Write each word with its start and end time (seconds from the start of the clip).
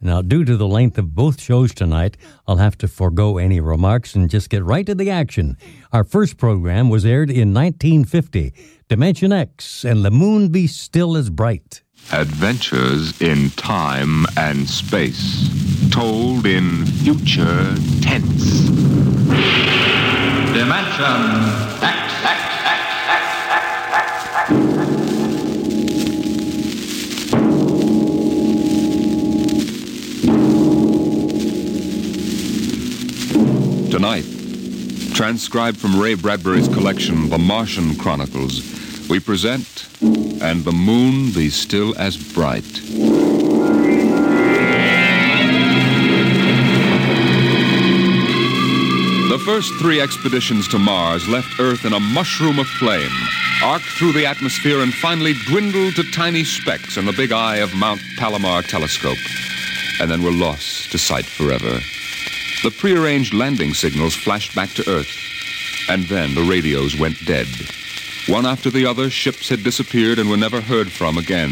Now, 0.00 0.22
due 0.22 0.44
to 0.44 0.56
the 0.56 0.68
length 0.68 0.96
of 0.96 1.14
both 1.16 1.40
shows 1.40 1.74
tonight, 1.74 2.16
I'll 2.46 2.58
have 2.58 2.78
to 2.78 2.88
forego 2.88 3.36
any 3.36 3.58
remarks 3.58 4.14
and 4.14 4.30
just 4.30 4.48
get 4.48 4.64
right 4.64 4.86
to 4.86 4.94
the 4.94 5.10
action. 5.10 5.56
Our 5.92 6.04
first 6.04 6.36
program 6.36 6.88
was 6.88 7.04
aired 7.04 7.30
in 7.30 7.52
1950 7.52 8.54
Dimension 8.88 9.32
X 9.32 9.84
and 9.84 10.04
The 10.04 10.12
Moon 10.12 10.50
Be 10.50 10.68
Still 10.68 11.16
as 11.16 11.30
Bright. 11.30 11.82
Adventures 12.12 13.20
in 13.20 13.50
time 13.50 14.24
and 14.36 14.68
space, 14.68 15.50
told 15.90 16.46
in 16.46 16.86
future 16.86 17.74
tense. 18.00 18.68
Dimension 20.54 21.20
X, 21.82 22.07
Tonight, 33.90 34.26
transcribed 35.14 35.78
from 35.78 35.98
Ray 35.98 36.12
Bradbury's 36.12 36.68
collection, 36.68 37.30
The 37.30 37.38
Martian 37.38 37.96
Chronicles, 37.96 39.08
we 39.08 39.18
present 39.18 39.88
And 40.02 40.62
the 40.62 40.72
Moon 40.72 41.32
Be 41.32 41.48
Still 41.48 41.96
as 41.96 42.16
Bright. 42.34 42.62
The 49.30 49.42
first 49.46 49.72
three 49.80 50.02
expeditions 50.02 50.68
to 50.68 50.78
Mars 50.78 51.26
left 51.26 51.58
Earth 51.58 51.86
in 51.86 51.94
a 51.94 52.00
mushroom 52.00 52.58
of 52.58 52.66
flame, 52.66 53.10
arced 53.64 53.86
through 53.96 54.12
the 54.12 54.26
atmosphere, 54.26 54.82
and 54.82 54.92
finally 54.92 55.32
dwindled 55.46 55.96
to 55.96 56.02
tiny 56.12 56.44
specks 56.44 56.98
in 56.98 57.06
the 57.06 57.14
big 57.14 57.32
eye 57.32 57.56
of 57.56 57.74
Mount 57.74 58.02
Palomar 58.18 58.60
telescope, 58.62 59.16
and 59.98 60.10
then 60.10 60.22
were 60.22 60.30
lost 60.30 60.92
to 60.92 60.98
sight 60.98 61.24
forever. 61.24 61.80
The 62.64 62.70
prearranged 62.72 63.34
landing 63.34 63.72
signals 63.72 64.16
flashed 64.16 64.54
back 64.54 64.70
to 64.70 64.90
Earth, 64.90 65.88
and 65.88 66.04
then 66.08 66.34
the 66.34 66.42
radios 66.42 66.98
went 66.98 67.24
dead. 67.24 67.46
One 68.26 68.46
after 68.46 68.68
the 68.68 68.84
other, 68.84 69.10
ships 69.10 69.48
had 69.48 69.62
disappeared 69.62 70.18
and 70.18 70.28
were 70.28 70.36
never 70.36 70.60
heard 70.60 70.90
from 70.90 71.18
again. 71.18 71.50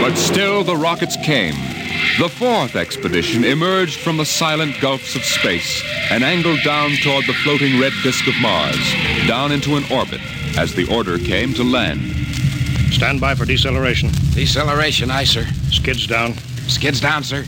But 0.00 0.14
still, 0.14 0.62
the 0.62 0.76
rockets 0.76 1.16
came. 1.16 1.54
The 2.20 2.28
fourth 2.28 2.76
expedition 2.76 3.44
emerged 3.44 3.98
from 3.98 4.18
the 4.18 4.24
silent 4.24 4.80
gulfs 4.80 5.16
of 5.16 5.24
space 5.24 5.82
and 6.12 6.22
angled 6.22 6.60
down 6.64 6.92
toward 7.02 7.26
the 7.26 7.34
floating 7.42 7.80
red 7.80 7.92
disk 8.04 8.28
of 8.28 8.34
Mars, 8.40 8.94
down 9.26 9.50
into 9.50 9.74
an 9.74 9.84
orbit, 9.90 10.20
as 10.56 10.74
the 10.74 10.88
order 10.94 11.18
came 11.18 11.52
to 11.54 11.64
land. 11.64 12.00
Stand 12.92 13.20
by 13.20 13.34
for 13.34 13.44
deceleration. 13.44 14.10
Deceleration, 14.30 15.10
aye, 15.10 15.24
sir. 15.24 15.44
Skids 15.70 16.06
down. 16.06 16.34
Skids 16.68 17.00
down, 17.00 17.22
sir. 17.22 17.44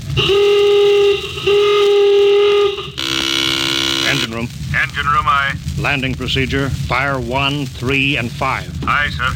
Engine 4.09 4.32
room. 4.32 4.49
Engine 4.75 5.06
room, 5.06 5.27
aye. 5.27 5.54
Landing 5.78 6.15
procedure. 6.15 6.69
Fire 6.71 7.19
one, 7.21 7.66
three, 7.66 8.16
and 8.16 8.31
five. 8.31 8.71
Aye, 8.84 9.10
sir. 9.10 9.32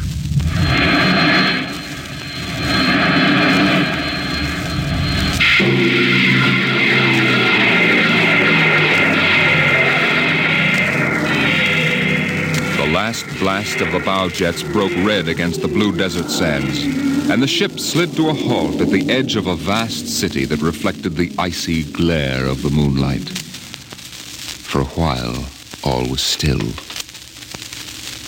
The 12.77 12.87
last 12.91 13.25
blast 13.39 13.81
of 13.81 13.91
the 13.91 13.99
bow 13.99 14.29
jets 14.29 14.63
broke 14.63 14.91
red 15.05 15.27
against 15.27 15.61
the 15.61 15.67
blue 15.67 15.95
desert 15.95 16.29
sands, 16.29 16.83
and 17.31 17.41
the 17.41 17.47
ship 17.47 17.79
slid 17.79 18.13
to 18.13 18.27
a 18.27 18.33
halt 18.33 18.81
at 18.81 18.89
the 18.89 19.09
edge 19.09 19.37
of 19.37 19.47
a 19.47 19.55
vast 19.55 20.05
city 20.05 20.43
that 20.43 20.61
reflected 20.61 21.15
the 21.15 21.33
icy 21.39 21.83
glare 21.93 22.45
of 22.45 22.61
the 22.61 22.69
moonlight. 22.69 23.29
For 23.29 24.81
a 24.81 24.91
while, 24.99 25.45
all 25.81 26.05
was 26.09 26.21
still. 26.21 26.59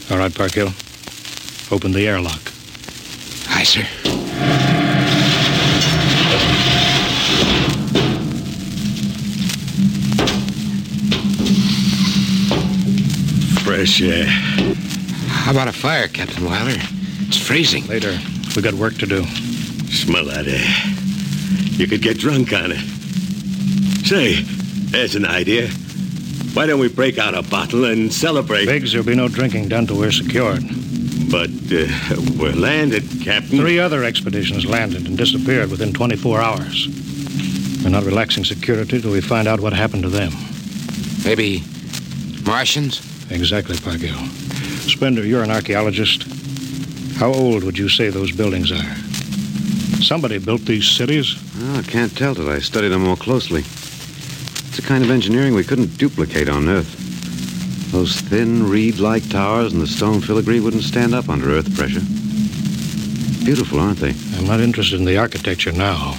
All 0.10 0.18
right, 0.18 0.34
Parkhill. 0.34 0.72
Open 1.70 1.92
the 1.92 2.08
airlock. 2.08 2.42
Aye, 3.50 3.64
sir. 3.64 3.84
Fresh 13.66 14.02
air. 14.02 14.28
How 15.28 15.52
about 15.52 15.68
a 15.68 15.74
fire, 15.74 16.08
Captain 16.08 16.46
Wilder? 16.46 16.82
It's 17.28 17.38
freezing. 17.38 17.86
Later. 17.88 18.18
We 18.56 18.62
got 18.62 18.76
work 18.76 18.98
to 19.00 19.08
do. 19.08 19.24
Smell 19.90 20.26
that 20.26 20.48
air. 20.48 21.80
You 21.80 21.88
could 21.88 22.02
get 22.04 22.20
drunk 22.20 22.54
on 22.54 22.72
it. 22.72 22.80
Say, 24.06 24.42
there's 24.44 25.16
an 25.16 25.26
idea. 25.26 25.70
Why 26.54 26.68
don't 26.68 26.80
we 26.80 26.88
break 26.88 27.18
out 27.18 27.34
a 27.34 27.42
bottle 27.42 27.86
and 27.86 28.14
celebrate? 28.14 28.66
Biggs, 28.66 28.92
there'll 28.92 29.08
be 29.08 29.16
no 29.16 29.28
drinking 29.28 29.70
done 29.70 29.88
till 29.88 29.98
we're 29.98 30.12
secured. 30.12 30.64
But 31.32 31.50
uh, 31.72 31.88
we're 32.38 32.54
landed, 32.54 33.04
Captain. 33.24 33.58
Three 33.58 33.80
other 33.80 34.04
expeditions 34.04 34.68
landed 34.68 35.08
and 35.08 35.18
disappeared 35.18 35.72
within 35.72 35.92
24 35.92 36.40
hours. 36.40 36.88
We're 37.84 37.90
not 37.90 38.04
relaxing 38.04 38.46
security 38.46 39.02
till 39.02 39.12
we 39.12 39.22
find 39.22 39.48
out 39.48 39.62
what 39.62 39.74
happened 39.74 40.04
to 40.04 40.10
them. 40.10 40.32
Maybe 41.26 41.64
Martians? 42.46 43.02
Exactly, 43.32 43.78
Parkhill. 43.78 44.28
Spender, 44.88 45.26
you're 45.26 45.42
an 45.42 45.50
archaeologist. 45.50 46.28
How 47.18 47.32
old 47.32 47.64
would 47.64 47.78
you 47.78 47.90
say 47.90 48.10
those 48.10 48.32
buildings 48.32 48.72
are? 48.72 48.96
Somebody 50.04 50.38
built 50.40 50.62
these 50.62 50.90
cities. 50.90 51.38
Well, 51.58 51.78
I 51.78 51.84
can't 51.84 52.16
tell 52.18 52.36
till 52.36 52.50
I 52.50 52.60
study 52.60 52.90
them 52.90 53.04
more 53.04 53.16
closely. 53.16 53.62
It's 53.62 54.80
a 54.80 54.82
kind 54.82 55.04
of 55.04 55.12
engineering 55.12 55.54
we 55.54 55.64
couldn't 55.64 55.98
duplicate 55.98 56.50
on 56.50 56.68
Earth. 56.68 57.00
Those 57.92 58.20
thin, 58.20 58.68
reed-like 58.68 59.30
towers 59.30 59.72
and 59.72 59.82
the 59.82 59.88
stone 59.88 60.20
filigree 60.20 60.60
wouldn't 60.60 60.84
stand 60.84 61.14
up 61.14 61.30
under 61.30 61.52
Earth 61.52 61.74
pressure. 61.76 62.02
Beautiful, 63.46 63.80
aren't 63.80 64.00
they? 64.00 64.16
I'm 64.38 64.48
not 64.48 64.60
interested 64.60 65.00
in 65.00 65.06
the 65.06 65.18
architecture 65.18 65.72
now. 65.72 66.18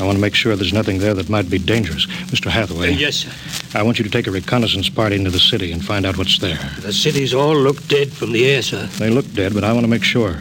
I 0.00 0.04
want 0.04 0.16
to 0.16 0.20
make 0.20 0.34
sure 0.34 0.56
there's 0.56 0.72
nothing 0.72 0.98
there 0.98 1.12
that 1.14 1.28
might 1.28 1.50
be 1.50 1.58
dangerous. 1.58 2.06
Mr. 2.06 2.50
Hathaway. 2.50 2.88
Uh, 2.94 2.96
yes, 2.96 3.16
sir. 3.16 3.78
I 3.78 3.82
want 3.82 3.98
you 3.98 4.04
to 4.04 4.10
take 4.10 4.26
a 4.26 4.30
reconnaissance 4.30 4.88
party 4.88 5.16
into 5.16 5.30
the 5.30 5.38
city 5.38 5.72
and 5.72 5.84
find 5.84 6.06
out 6.06 6.16
what's 6.16 6.38
there. 6.38 6.58
The 6.80 6.92
cities 6.92 7.34
all 7.34 7.54
look 7.54 7.86
dead 7.86 8.10
from 8.12 8.32
the 8.32 8.46
air, 8.50 8.62
sir. 8.62 8.86
They 8.98 9.10
look 9.10 9.30
dead, 9.34 9.52
but 9.54 9.62
I 9.62 9.72
want 9.72 9.84
to 9.84 9.90
make 9.90 10.02
sure. 10.02 10.34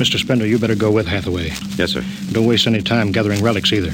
Mr. 0.00 0.18
Spender, 0.18 0.46
you 0.46 0.58
better 0.58 0.74
go 0.74 0.90
with 0.90 1.06
Hathaway. 1.06 1.50
Yes, 1.76 1.92
sir. 1.92 2.04
Don't 2.32 2.46
waste 2.46 2.66
any 2.66 2.82
time 2.82 3.10
gathering 3.10 3.42
relics 3.42 3.72
either. 3.72 3.92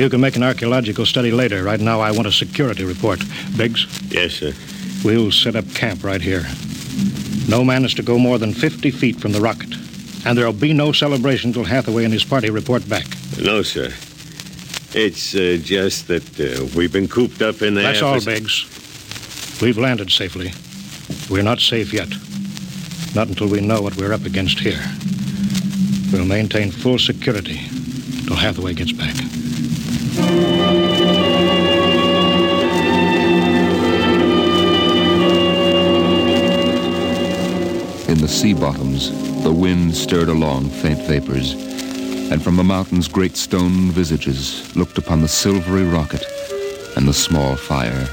You 0.00 0.08
can 0.10 0.20
make 0.20 0.36
an 0.36 0.42
archaeological 0.42 1.06
study 1.06 1.30
later. 1.32 1.62
Right 1.62 1.80
now, 1.80 2.00
I 2.00 2.10
want 2.10 2.26
a 2.28 2.32
security 2.32 2.84
report. 2.84 3.20
Biggs, 3.56 3.86
Yes, 4.10 4.34
sir. 4.34 4.52
we'll 5.04 5.30
set 5.32 5.54
up 5.56 5.64
camp 5.74 6.02
right 6.04 6.20
here. 6.22 6.44
No 7.48 7.64
man 7.64 7.84
is 7.84 7.94
to 7.94 8.02
go 8.02 8.18
more 8.18 8.38
than 8.38 8.52
50 8.52 8.90
feet 8.90 9.20
from 9.20 9.32
the 9.32 9.40
rocket. 9.40 9.74
And 10.26 10.36
there'll 10.36 10.52
be 10.52 10.72
no 10.72 10.92
celebration 10.92 11.52
till 11.52 11.64
Hathaway 11.64 12.04
and 12.04 12.12
his 12.12 12.24
party 12.24 12.50
report 12.50 12.88
back. 12.88 13.06
No, 13.40 13.62
sir. 13.62 13.92
It's 14.94 15.34
uh, 15.34 15.58
just 15.62 16.08
that 16.08 16.40
uh, 16.40 16.66
we've 16.76 16.92
been 16.92 17.08
cooped 17.08 17.42
up 17.42 17.60
in 17.62 17.74
there. 17.74 17.84
That's 17.84 18.02
all, 18.02 18.18
for- 18.20 18.26
Biggs. 18.26 18.64
We've 19.60 19.76
landed 19.78 20.10
safely. 20.10 20.52
We're 21.30 21.42
not 21.42 21.60
safe 21.60 21.92
yet. 21.92 22.08
Not 23.14 23.28
until 23.28 23.48
we 23.48 23.60
know 23.60 23.82
what 23.82 23.96
we're 23.96 24.12
up 24.12 24.24
against 24.24 24.58
here. 24.60 24.80
We'll 26.12 26.24
maintain 26.26 26.70
full 26.70 26.98
security 26.98 27.60
till 28.26 28.36
Hathaway 28.36 28.74
gets 28.74 28.92
back. 28.92 29.14
In 38.08 38.16
the 38.22 38.28
sea 38.28 38.54
bottoms, 38.54 39.10
the 39.42 39.52
wind 39.52 39.94
stirred 39.94 40.28
along 40.28 40.70
faint 40.70 41.00
vapors, 41.02 41.54
and 42.30 42.42
from 42.42 42.56
the 42.56 42.64
mountains 42.64 43.08
great 43.08 43.36
stone 43.36 43.90
visages 43.90 44.74
looked 44.76 44.98
upon 44.98 45.20
the 45.20 45.28
silvery 45.28 45.84
rocket 45.84 46.24
and 46.96 47.08
the 47.08 47.12
small 47.12 47.56
fire. 47.56 48.06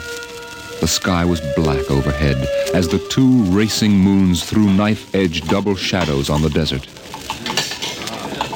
The 0.79 0.87
sky 0.87 1.25
was 1.25 1.41
black 1.55 1.89
overhead 1.91 2.37
as 2.73 2.87
the 2.87 2.99
two 3.09 3.43
racing 3.45 3.91
moons 3.91 4.43
threw 4.43 4.69
knife-edged 4.71 5.47
double 5.47 5.75
shadows 5.75 6.29
on 6.29 6.41
the 6.41 6.49
desert. 6.49 6.87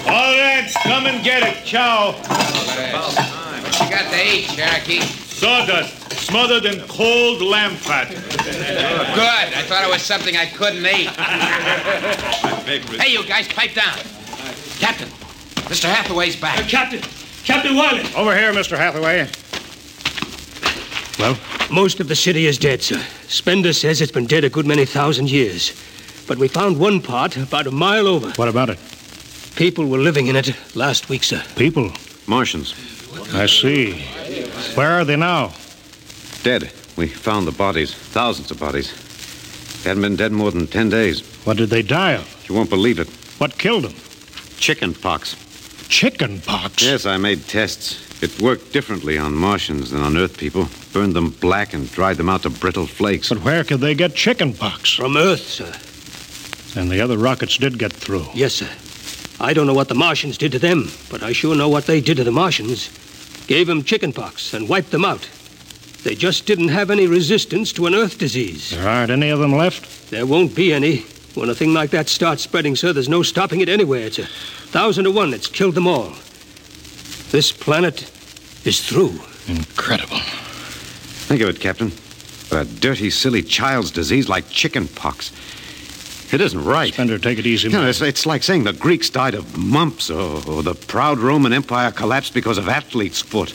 All 0.08 0.38
right, 0.38 0.72
come 0.84 1.08
and 1.08 1.24
get 1.24 1.44
it, 1.44 1.66
chow. 1.66 2.14
What 2.14 3.80
you 3.80 3.90
got 3.90 4.12
to 4.12 4.26
eat, 4.26 4.50
Cherokee? 4.50 5.02
Sawdust, 5.02 6.12
smothered 6.14 6.66
in 6.66 6.82
cold 6.88 7.42
lamb 7.42 7.76
fat. 7.76 8.10
Good. 8.10 9.54
I 9.56 9.64
thought 9.64 9.84
it 9.84 9.90
was 9.90 10.02
something 10.02 10.36
I 10.36 10.46
couldn't 10.48 10.86
eat. 10.86 11.10
hey, 13.02 13.12
you 13.12 13.26
guys, 13.26 13.48
pipe 13.48 13.74
down. 13.74 13.98
Captain, 14.80 15.10
Mr. 15.68 15.86
Hathaway's 15.94 16.36
back. 16.36 16.60
Uh, 16.60 16.64
Captain, 16.68 17.02
Captain 17.44 17.76
Wilder. 17.76 18.04
Over 18.16 18.36
here, 18.38 18.52
Mr. 18.54 18.78
Hathaway. 18.78 19.28
Well, 21.20 21.38
Most 21.72 22.00
of 22.00 22.08
the 22.08 22.16
city 22.16 22.48
is 22.48 22.58
dead, 22.58 22.82
sir. 22.82 23.04
Spender 23.28 23.74
says 23.74 24.02
it's 24.02 24.12
been 24.12 24.26
dead 24.26 24.44
a 24.44 24.50
good 24.50 24.66
many 24.66 24.86
thousand 24.86 25.30
years. 25.30 25.72
But 26.28 26.38
we 26.38 26.48
found 26.48 26.80
one 26.80 27.02
part 27.02 27.38
about 27.38 27.68
a 27.68 27.72
mile 27.72 28.08
over. 28.08 28.32
what 28.38 28.48
about 28.48 28.70
it? 28.70 28.80
People 29.56 29.86
were 29.88 29.98
living 29.98 30.28
in 30.28 30.36
it 30.36 30.54
last 30.76 31.10
week, 31.10 31.24
sir. 31.24 31.44
People. 31.56 31.92
Martians. 32.28 32.74
I 33.34 33.46
see. 33.48 34.02
Where 34.76 34.92
are 34.92 35.04
they 35.06 35.16
now? 35.16 35.52
Dead. 36.44 36.72
We 36.96 37.08
found 37.08 37.48
the 37.48 37.52
bodies. 37.52 37.94
Thousands 37.94 38.52
of 38.52 38.60
bodies. 38.60 38.94
They 39.84 39.90
hadn't 39.90 40.04
been 40.04 40.16
dead 40.16 40.32
more 40.32 40.52
than 40.52 40.68
ten 40.68 40.90
days. 40.90 41.22
What 41.46 41.58
did 41.58 41.70
they 41.70 41.82
die 41.82 42.14
of? 42.14 42.46
You 42.48 42.56
won't 42.56 42.70
believe 42.70 43.00
it. 43.00 43.08
What 43.40 43.58
killed 43.58 43.84
them? 43.86 43.94
Chicken 44.58 44.94
pox. 44.94 45.36
Chicken 45.90 46.40
pox? 46.42 46.84
Yes, 46.84 47.06
I 47.08 47.18
made 47.18 47.48
tests. 47.48 48.22
It 48.22 48.40
worked 48.40 48.72
differently 48.72 49.18
on 49.18 49.34
Martians 49.34 49.90
than 49.90 50.02
on 50.02 50.16
Earth 50.18 50.38
people. 50.38 50.70
Burned 50.94 51.16
them 51.16 51.32
black 51.32 51.74
and 51.74 51.92
dried 51.92 52.18
them 52.18 52.30
out 52.30 52.44
to 52.44 52.50
brittle 52.52 52.86
flakes. 52.86 53.30
But 53.30 53.44
where 53.44 53.64
could 53.64 53.80
they 53.80 53.96
get 53.96 54.14
chicken 54.14 54.54
pox? 54.54 54.94
From 54.94 55.18
Earth, 55.18 55.42
sir. 55.42 56.80
And 56.80 56.92
the 56.92 57.02
other 57.02 57.18
rockets 57.18 57.58
did 57.58 57.80
get 57.80 57.92
through. 57.92 58.28
Yes, 58.36 58.54
sir. 58.54 58.70
I 59.44 59.54
don't 59.54 59.66
know 59.66 59.74
what 59.74 59.88
the 59.88 59.96
Martians 59.96 60.38
did 60.38 60.52
to 60.52 60.60
them, 60.60 60.90
but 61.10 61.24
I 61.24 61.32
sure 61.32 61.56
know 61.56 61.70
what 61.70 61.88
they 61.88 62.02
did 62.02 62.18
to 62.18 62.24
the 62.24 62.32
Martians. 62.32 62.90
Gave 63.48 63.66
them 63.66 63.84
chickenpox 63.84 64.54
and 64.54 64.70
wiped 64.70 64.92
them 64.92 65.04
out. 65.04 65.28
They 66.04 66.14
just 66.14 66.46
didn't 66.46 66.70
have 66.70 66.92
any 66.92 67.08
resistance 67.08 67.74
to 67.74 67.88
an 67.88 67.96
Earth 67.96 68.20
disease. 68.20 68.70
There 68.70 68.88
aren't 68.88 69.12
any 69.12 69.30
of 69.30 69.40
them 69.40 69.56
left? 69.56 70.12
There 70.12 70.26
won't 70.26 70.56
be 70.56 70.72
any. 70.72 71.06
When 71.36 71.50
a 71.50 71.56
thing 71.56 71.74
like 71.74 71.92
that 71.92 72.10
starts 72.10 72.44
spreading, 72.44 72.76
sir, 72.76 72.92
there's 72.94 73.10
no 73.10 73.24
stopping 73.24 73.62
it 73.62 73.70
anywhere. 73.70 74.02
It's 74.08 74.20
a 74.20 74.26
thousand 74.26 75.06
to 75.06 75.12
one. 75.12 75.34
It's 75.34 75.48
killed 75.48 75.76
them 75.76 75.88
all. 75.88 76.14
This 77.32 77.52
planet 77.52 78.12
is 78.66 78.86
through. 78.86 79.20
Incredible. 79.48 80.18
Think 81.28 81.42
of 81.42 81.50
it, 81.50 81.60
Captain. 81.60 81.92
A 82.52 82.66
dirty, 82.66 83.10
silly 83.12 83.44
child's 83.44 83.92
disease 83.92 84.28
like 84.28 84.50
chicken 84.50 84.88
pox. 84.88 85.32
It 86.34 86.42
isn't 86.42 86.64
right. 86.64 86.94
Spender, 86.94 87.18
take 87.18 87.40
it 87.40 87.48
easy, 87.48 87.70
You 87.70 87.74
know, 87.74 87.88
it's, 87.88 88.02
it's 88.02 88.26
like 88.26 88.44
saying 88.44 88.64
the 88.64 88.74
Greeks 88.74 89.10
died 89.10 89.34
of 89.34 89.58
mumps 89.58 90.10
or, 90.12 90.42
or 90.48 90.62
the 90.64 90.76
proud 90.76 91.20
Roman 91.20 91.54
Empire 91.54 91.92
collapsed 91.92 92.34
because 92.34 92.58
of 92.58 92.68
athlete's 92.68 93.22
foot. 93.22 93.54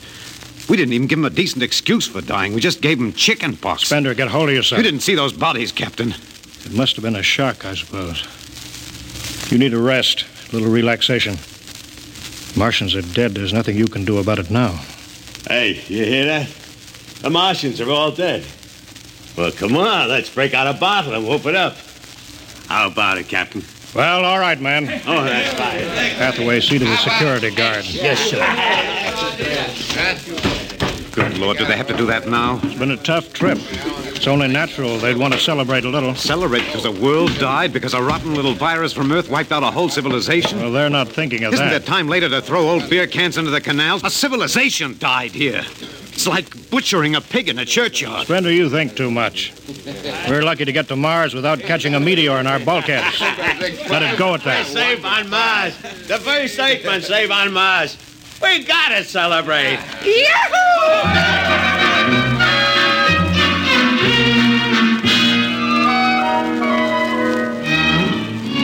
We 0.69 0.77
didn't 0.77 0.95
even 0.95 1.07
give 1.07 1.19
them 1.19 1.25
a 1.25 1.31
decent 1.31 1.63
excuse 1.63 2.07
for 2.07 2.21
dying. 2.21 2.55
We 2.55 2.61
just 2.61 2.81
gave 2.81 2.99
them 2.99 3.13
chicken 3.13 3.57
pox. 3.57 3.83
Spender, 3.83 4.15
get 4.15 4.29
hold 4.29 4.49
of 4.49 4.55
yourself. 4.55 4.79
You 4.79 4.83
didn't 4.83 5.01
see 5.01 5.15
those 5.15 5.33
bodies, 5.33 5.71
Captain. 5.73 6.15
It 6.65 6.73
must 6.73 6.97
have 6.97 7.03
been 7.03 7.17
a 7.17 7.23
shock, 7.23 7.65
I 7.65 7.75
suppose. 7.75 8.25
You 9.51 9.59
need 9.59 9.75
a 9.75 9.79
rest, 9.79 10.25
a 10.51 10.53
little 10.53 10.71
relaxation. 10.71 11.37
Martians 12.57 12.95
are 12.95 13.03
dead. 13.03 13.35
There's 13.35 13.53
nothing 13.53 13.77
you 13.77 13.87
can 13.87 14.05
do 14.05 14.19
about 14.19 14.39
it 14.39 14.51
now. 14.51 14.81
Hey, 15.49 15.83
you 15.89 16.05
hear 16.05 16.25
that? 16.25 16.49
The 17.21 17.31
Martians 17.31 17.81
are 17.81 17.91
all 17.91 18.11
dead. 18.11 18.45
Well, 19.37 19.53
come 19.53 19.77
on, 19.77 20.09
let's 20.09 20.31
break 20.31 20.55
out 20.55 20.67
a 20.67 20.79
bottle 20.79 21.15
and 21.15 21.27
whoop 21.27 21.47
it 21.47 21.55
up. 21.55 21.77
How 22.69 22.87
about 22.87 23.19
it, 23.19 23.29
Captain? 23.29 23.63
Well, 23.95 24.25
all 24.25 24.39
right, 24.39 24.61
man. 24.61 24.85
Oh, 25.07 25.25
that's 25.25 25.57
fine. 25.57 25.85
Hathaway, 26.17 26.61
see 26.61 26.79
to 26.79 26.85
the 26.85 26.97
security 26.97 27.55
guard. 27.55 27.85
Yes, 27.85 28.19
sir. 28.21 28.41
Good 31.15 31.39
Lord, 31.39 31.59
do 31.59 31.65
they 31.65 31.77
have 31.77 31.87
to 31.87 31.97
do 31.97 32.07
that 32.07 32.27
now? 32.27 32.59
It's 32.65 32.75
been 32.75 32.91
a 32.91 32.97
tough 32.97 33.33
trip. 33.33 33.59
It's 34.17 34.27
only 34.27 34.49
natural 34.49 34.99
they'd 34.99 35.17
want 35.17 35.33
to 35.33 35.39
celebrate 35.39 35.85
a 35.85 35.89
little. 35.89 36.15
Celebrate 36.17 36.65
because 36.67 36.83
the 36.83 36.91
world 36.91 37.31
died? 37.39 37.73
Because 37.73 37.95
a 37.95 38.03
rotten 38.03 38.35
little 38.35 38.55
virus 38.55 38.93
from 38.93 39.13
Earth 39.13 39.31
wiped 39.31 39.53
out 39.53 39.63
a 39.63 39.71
whole 39.71 39.89
civilization? 39.89 40.59
Well, 40.59 40.73
they're 40.73 40.91
not 40.91 41.09
thinking 41.09 41.45
of 41.45 41.55
Isn't 41.55 41.67
that. 41.67 41.71
there 41.71 41.81
time 41.81 42.09
later 42.09 42.29
to 42.31 42.43
throw 42.43 42.69
old 42.69 42.91
beer 42.91 43.07
cans 43.07 43.37
into 43.39 43.53
the 43.53 43.61
canals? 43.61 44.03
A 44.03 44.11
civilization 44.11 44.97
died 44.99 45.31
here. 45.31 45.63
It's 46.13 46.27
like 46.27 46.69
butchering 46.71 47.15
a 47.15 47.21
pig 47.21 47.49
in 47.49 47.61
a 47.61 47.65
churchyard. 47.65 48.27
Spender, 48.27 48.51
you 48.51 48.69
think 48.69 48.97
too 48.97 49.11
much. 49.11 49.53
We're 50.29 50.43
lucky 50.43 50.65
to 50.65 50.73
get 50.73 50.89
to 50.89 50.97
Mars 50.97 51.33
without 51.33 51.61
catching 51.61 51.95
a 51.95 52.01
meteor 52.01 52.39
in 52.39 52.49
our 52.49 52.59
bulkheads. 52.59 53.21
Let 53.21 54.03
it 54.03 54.19
go 54.19 54.35
at 54.35 54.43
that. 54.43 54.67
Save 54.67 55.05
on 55.05 55.31
Mars. 55.31 55.77
The 56.09 56.19
first 56.19 56.55
statement, 56.55 57.05
save 57.05 57.31
on 57.31 57.53
Mars. 57.53 57.97
We 58.43 58.65
gotta 58.65 59.05
celebrate. 59.05 59.79
Yahoo! 60.05 60.64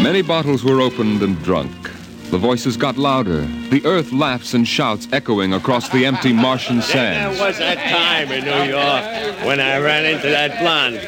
Many 0.02 0.22
bottles 0.22 0.64
were 0.64 0.80
opened 0.80 1.22
and 1.22 1.42
drunk. 1.42 1.90
The 2.30 2.38
voices 2.38 2.76
got 2.76 2.96
louder, 2.96 3.40
the 3.70 3.84
earth 3.84 4.12
laughs 4.12 4.54
and 4.54 4.66
shouts 4.66 5.08
echoing 5.12 5.52
across 5.52 5.88
the 5.88 6.04
empty 6.04 6.32
Martian 6.32 6.82
sands. 6.82 7.38
There 7.38 7.46
was 7.48 7.58
that 7.58 7.78
time 7.78 8.30
in 8.30 8.44
New 8.44 8.70
York 8.70 9.46
when 9.46 9.60
I 9.60 9.78
ran 9.78 10.04
into 10.04 10.28
that 10.28 10.60
blonde. 10.60 11.00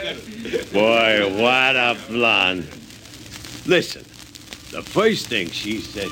Boy, 0.73 1.43
what 1.43 1.77
a 1.77 1.97
blonde. 2.09 2.67
Listen, 3.67 4.03
the 4.73 4.83
first 4.83 5.29
thing 5.29 5.51
she 5.51 5.79
said 5.79 6.09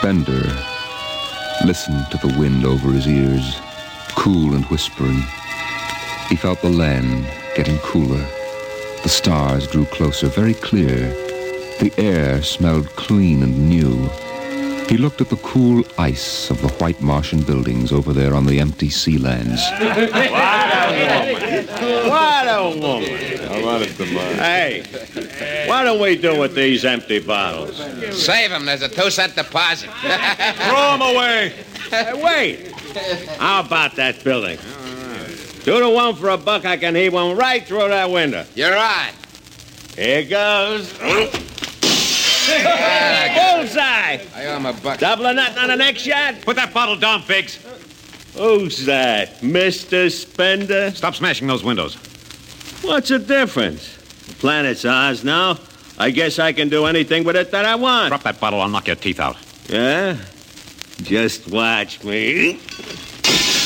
to 0.00 0.06
Spender 0.06 1.66
listened 1.66 2.06
to 2.10 2.16
the 2.26 2.34
wind 2.38 2.64
over 2.64 2.90
his 2.90 3.06
ears, 3.06 3.60
cool 4.16 4.54
and 4.54 4.64
whispering. 4.66 5.22
He 6.28 6.36
felt 6.36 6.60
the 6.62 6.70
land 6.70 7.26
getting 7.54 7.78
cooler. 7.78 8.24
The 9.02 9.08
stars 9.08 9.66
drew 9.66 9.84
closer, 9.86 10.28
very 10.28 10.54
clear. 10.54 11.08
The 11.80 11.92
air 11.98 12.42
smelled 12.42 12.88
clean 12.96 13.42
and 13.42 13.68
new. 13.68 14.08
He 14.90 14.96
looked 14.96 15.20
at 15.20 15.28
the 15.28 15.36
cool 15.36 15.84
ice 15.98 16.50
of 16.50 16.60
the 16.62 16.68
white 16.80 17.00
Martian 17.00 17.42
buildings 17.44 17.92
over 17.92 18.12
there 18.12 18.34
on 18.34 18.44
the 18.44 18.58
empty 18.58 18.90
sea 18.90 19.18
lands. 19.18 19.62
What 19.70 20.18
a 20.82 20.96
woman. 21.70 22.10
What 22.10 22.48
a 22.48 22.72
woman. 22.80 23.38
How 23.46 23.60
about 23.60 23.82
it, 23.82 23.90
Hey, 24.36 25.68
what 25.68 25.84
do 25.84 26.02
we 26.02 26.16
do 26.16 26.40
with 26.40 26.56
these 26.56 26.84
empty 26.84 27.20
bottles? 27.20 27.76
Save 28.10 28.50
them. 28.50 28.64
There's 28.64 28.82
a 28.82 28.88
two-cent 28.88 29.36
deposit. 29.36 29.90
Throw 30.00 30.98
them 30.98 31.02
away. 31.02 31.54
Hey, 31.88 32.12
wait. 32.20 32.72
How 33.38 33.60
about 33.60 33.94
that 33.94 34.24
building? 34.24 34.58
Two 35.62 35.78
to 35.78 35.88
one 35.88 36.16
for 36.16 36.30
a 36.30 36.36
buck, 36.36 36.64
I 36.64 36.76
can 36.76 36.96
heave 36.96 37.12
one 37.12 37.36
right 37.36 37.64
through 37.64 37.90
that 37.90 38.10
window. 38.10 38.44
You're 38.56 38.72
right. 38.72 39.12
Here 39.94 40.24
goes. 40.24 40.92
Bullseye! 42.50 44.18
I 44.34 44.46
owe 44.46 44.56
him 44.56 44.66
a 44.66 44.72
buck. 44.72 44.98
Double 44.98 45.26
or 45.26 45.34
nothing 45.34 45.58
on 45.58 45.68
the 45.68 45.76
next 45.76 46.02
shot? 46.02 46.40
Put 46.42 46.56
that 46.56 46.72
bottle 46.74 46.96
down, 46.96 47.22
Biggs. 47.26 47.58
Who's 48.36 48.86
that? 48.86 49.40
Mr. 49.40 50.10
Spender? 50.10 50.90
Stop 50.92 51.14
smashing 51.14 51.46
those 51.46 51.62
windows. 51.64 51.96
What's 52.82 53.08
the 53.08 53.18
difference? 53.18 53.96
The 54.26 54.34
planet's 54.34 54.84
ours 54.84 55.24
now. 55.24 55.58
I 55.98 56.10
guess 56.10 56.38
I 56.38 56.52
can 56.52 56.68
do 56.68 56.86
anything 56.86 57.24
with 57.24 57.36
it 57.36 57.50
that 57.50 57.64
I 57.66 57.74
want. 57.74 58.08
Drop 58.08 58.22
that 58.22 58.40
bottle, 58.40 58.60
I'll 58.60 58.68
knock 58.68 58.86
your 58.86 58.96
teeth 58.96 59.20
out. 59.20 59.36
Yeah? 59.68 60.16
Just 61.02 61.48
watch 61.50 62.02
me. 62.04 62.60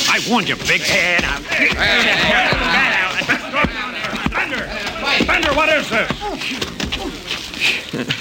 I 0.08 0.20
warned 0.28 0.48
you, 0.48 0.56
Biggs. 0.56 0.86
Spender, 5.20 5.54
what 5.54 5.68
is 5.68 5.88
this? 5.90 6.10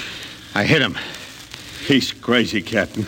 I 0.54 0.64
hit 0.64 0.80
him. 0.82 0.96
He's 1.86 2.12
crazy, 2.12 2.62
Captain. 2.62 3.06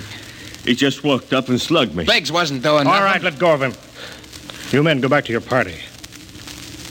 He 0.64 0.74
just 0.74 1.04
walked 1.04 1.32
up 1.32 1.48
and 1.48 1.60
slugged 1.60 1.94
me. 1.94 2.04
Biggs 2.04 2.32
wasn't 2.32 2.62
doing 2.62 2.78
All 2.78 2.84
nothing. 2.84 3.02
right, 3.04 3.22
let 3.22 3.38
go 3.38 3.54
of 3.54 3.62
him. 3.62 3.72
You 4.72 4.82
men 4.82 5.00
go 5.00 5.08
back 5.08 5.24
to 5.26 5.32
your 5.32 5.40
party. 5.40 5.74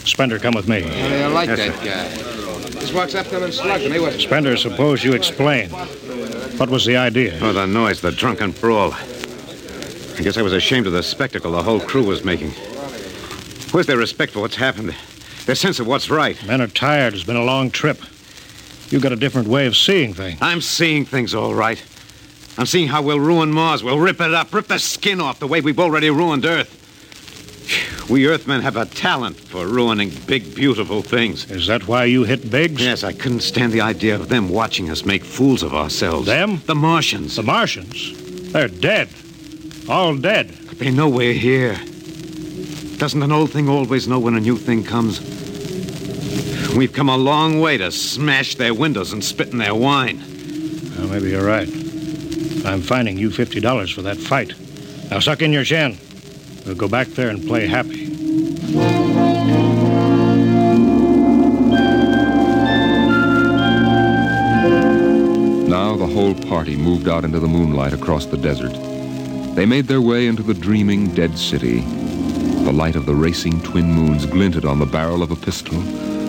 Spender, 0.05 0.39
come 0.39 0.53
with 0.53 0.67
me. 0.69 0.83
I 0.83 1.27
like 1.27 1.49
Yes, 1.49 1.57
that 1.59 1.83
guy. 1.83 2.79
Just 2.79 2.93
walks 2.93 3.15
up 3.15 3.27
to 3.27 3.37
him 3.37 3.43
and 3.43 3.53
slugs 3.53 3.83
him. 3.83 3.91
He 3.91 3.99
was 3.99 4.15
Spender, 4.15 4.55
suppose 4.55 5.03
you 5.03 5.13
explain. 5.13 5.69
What 5.71 6.69
was 6.69 6.85
the 6.85 6.95
idea? 6.95 7.37
Oh, 7.41 7.51
the 7.51 7.65
noise, 7.67 7.99
the 8.01 8.11
drunken 8.11 8.51
brawl. 8.51 8.93
I 8.93 10.21
guess 10.21 10.37
I 10.37 10.41
was 10.41 10.53
ashamed 10.53 10.87
of 10.87 10.93
the 10.93 11.03
spectacle 11.03 11.51
the 11.51 11.63
whole 11.63 11.81
crew 11.81 12.03
was 12.05 12.23
making. 12.23 12.51
Where's 13.71 13.87
their 13.87 13.97
respect 13.97 14.31
for 14.31 14.39
what's 14.39 14.55
happened? 14.55 14.95
Their 15.45 15.55
sense 15.55 15.79
of 15.79 15.87
what's 15.87 16.09
right? 16.09 16.41
Men 16.45 16.61
are 16.61 16.67
tired. 16.67 17.13
It's 17.13 17.23
been 17.25 17.35
a 17.35 17.43
long 17.43 17.69
trip. 17.71 17.99
You've 18.89 19.01
got 19.01 19.11
a 19.11 19.15
different 19.15 19.47
way 19.47 19.65
of 19.65 19.75
seeing 19.75 20.13
things. 20.13 20.37
I'm 20.41 20.61
seeing 20.61 21.05
things 21.05 21.33
all 21.33 21.53
right. 21.53 21.81
I'm 22.57 22.65
seeing 22.65 22.87
how 22.87 23.01
we'll 23.01 23.19
ruin 23.19 23.51
Mars. 23.51 23.83
We'll 23.83 23.99
rip 23.99 24.21
it 24.21 24.33
up, 24.33 24.53
rip 24.53 24.67
the 24.67 24.79
skin 24.79 25.19
off 25.19 25.39
the 25.39 25.47
way 25.47 25.61
we've 25.61 25.79
already 25.79 26.09
ruined 26.09 26.45
Earth. 26.45 26.81
We 28.09 28.27
Earthmen 28.27 28.61
have 28.61 28.77
a 28.77 28.85
talent 28.85 29.35
for 29.35 29.65
ruining 29.65 30.11
big, 30.27 30.53
beautiful 30.53 31.01
things. 31.01 31.49
Is 31.49 31.65
that 31.67 31.87
why 31.87 32.05
you 32.05 32.23
hit 32.23 32.51
Biggs? 32.51 32.81
Yes, 32.81 33.03
I 33.03 33.13
couldn't 33.13 33.39
stand 33.39 33.73
the 33.73 33.81
idea 33.81 34.13
of 34.13 34.29
them 34.29 34.49
watching 34.49 34.91
us 34.91 35.03
make 35.03 35.23
fools 35.23 35.63
of 35.63 35.73
ourselves. 35.73 36.27
Them? 36.27 36.61
The 36.67 36.75
Martians. 36.75 37.35
The 37.35 37.43
Martians? 37.43 38.51
They're 38.51 38.67
dead. 38.67 39.09
All 39.89 40.15
dead. 40.15 40.55
But 40.67 40.77
they 40.77 40.91
know 40.91 41.09
we're 41.09 41.33
here. 41.33 41.75
Doesn't 42.97 43.23
an 43.23 43.31
old 43.31 43.51
thing 43.51 43.67
always 43.67 44.07
know 44.07 44.19
when 44.19 44.35
a 44.35 44.39
new 44.39 44.57
thing 44.57 44.83
comes? 44.83 45.19
We've 46.75 46.91
come 46.91 47.07
a 47.07 47.15
long 47.15 47.61
way 47.61 47.77
to 47.77 47.89
smash 47.89 48.55
their 48.55 48.73
windows 48.73 49.13
and 49.13 49.23
spit 49.23 49.53
in 49.53 49.59
their 49.59 49.73
wine. 49.73 50.21
Well, 50.97 51.07
maybe 51.07 51.29
you're 51.29 51.45
right. 51.45 51.69
I'm 52.65 52.81
fining 52.81 53.17
you 53.17 53.29
$50 53.29 53.93
for 53.93 54.01
that 54.01 54.17
fight. 54.17 54.51
Now 55.09 55.19
suck 55.19 55.41
in 55.41 55.53
your 55.53 55.63
chin. 55.63 55.97
We'll 56.65 56.75
go 56.75 56.89
back 56.89 57.07
there 57.07 57.29
and 57.29 57.47
play 57.47 57.67
happy. 57.67 58.07
Now 65.69 65.95
the 65.95 66.07
whole 66.07 66.35
party 66.35 66.75
moved 66.75 67.07
out 67.07 67.23
into 67.23 67.39
the 67.39 67.47
moonlight 67.47 67.93
across 67.93 68.25
the 68.25 68.37
desert. 68.37 68.73
They 69.55 69.65
made 69.65 69.87
their 69.87 70.01
way 70.01 70.27
into 70.27 70.43
the 70.43 70.53
dreaming 70.53 71.15
dead 71.15 71.37
city. 71.37 71.79
The 72.65 72.73
light 72.73 72.97
of 72.97 73.05
the 73.05 73.15
racing 73.15 73.61
twin 73.61 73.85
moons 73.93 74.25
glinted 74.25 74.65
on 74.65 74.79
the 74.79 74.85
barrel 74.85 75.23
of 75.23 75.31
a 75.31 75.37
pistol, 75.37 75.81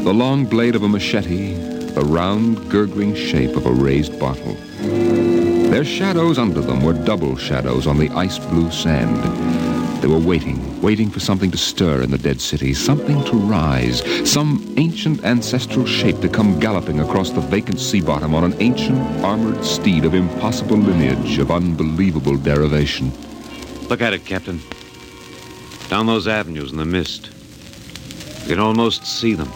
the 0.06 0.14
long 0.14 0.44
blade 0.44 0.76
of 0.76 0.84
a 0.84 0.88
machete, 0.88 1.54
the 1.94 2.00
round, 2.00 2.70
gurgling 2.70 3.12
shape 3.12 3.56
of 3.56 3.66
a 3.66 3.72
raised 3.72 4.16
bottle. 4.20 4.54
Their 5.68 5.84
shadows 5.84 6.38
under 6.38 6.60
them 6.60 6.84
were 6.84 6.92
double 6.92 7.36
shadows 7.36 7.88
on 7.88 7.98
the 7.98 8.08
ice 8.10 8.38
blue 8.38 8.70
sand. 8.70 9.16
They 10.00 10.06
were 10.06 10.20
waiting, 10.20 10.80
waiting 10.80 11.10
for 11.10 11.18
something 11.18 11.50
to 11.50 11.58
stir 11.58 12.02
in 12.02 12.12
the 12.12 12.18
dead 12.18 12.40
city, 12.40 12.72
something 12.72 13.24
to 13.24 13.32
rise, 13.36 14.04
some 14.30 14.72
ancient 14.76 15.24
ancestral 15.24 15.86
shape 15.86 16.20
to 16.20 16.28
come 16.28 16.60
galloping 16.60 17.00
across 17.00 17.32
the 17.32 17.40
vacant 17.40 17.80
sea 17.80 18.00
bottom 18.00 18.32
on 18.32 18.44
an 18.44 18.54
ancient 18.62 19.00
armored 19.24 19.64
steed 19.64 20.04
of 20.04 20.14
impossible 20.14 20.76
lineage, 20.76 21.38
of 21.38 21.50
unbelievable 21.50 22.36
derivation. 22.36 23.10
Look 23.88 24.02
at 24.02 24.12
it, 24.12 24.24
Captain. 24.24 24.60
Down 25.88 26.06
those 26.06 26.28
avenues 26.28 26.70
in 26.70 26.78
the 26.78 26.84
mist. 26.84 27.30
You 28.42 28.54
can 28.54 28.60
almost 28.60 29.04
see 29.04 29.34
them. 29.34 29.50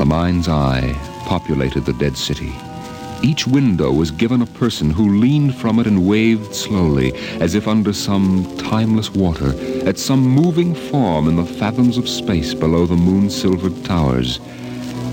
The 0.00 0.06
mind's 0.06 0.48
eye 0.48 0.94
populated 1.26 1.84
the 1.84 1.92
dead 1.92 2.16
city. 2.16 2.54
Each 3.22 3.46
window 3.46 3.92
was 3.92 4.10
given 4.10 4.40
a 4.40 4.46
person 4.46 4.88
who 4.88 5.18
leaned 5.20 5.54
from 5.54 5.78
it 5.78 5.86
and 5.86 6.06
waved 6.08 6.54
slowly, 6.54 7.12
as 7.38 7.54
if 7.54 7.68
under 7.68 7.92
some 7.92 8.46
timeless 8.56 9.10
water, 9.10 9.52
at 9.86 9.98
some 9.98 10.22
moving 10.22 10.74
form 10.74 11.28
in 11.28 11.36
the 11.36 11.44
fathoms 11.44 11.98
of 11.98 12.08
space 12.08 12.54
below 12.54 12.86
the 12.86 12.96
moon-silvered 12.96 13.84
towers. 13.84 14.40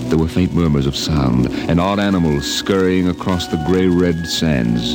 There 0.08 0.16
were 0.16 0.26
faint 0.26 0.54
murmurs 0.54 0.86
of 0.86 0.96
sound, 0.96 1.48
and 1.68 1.78
odd 1.78 1.98
animals 1.98 2.50
scurrying 2.50 3.08
across 3.08 3.46
the 3.46 3.62
gray-red 3.66 4.26
sands. 4.26 4.94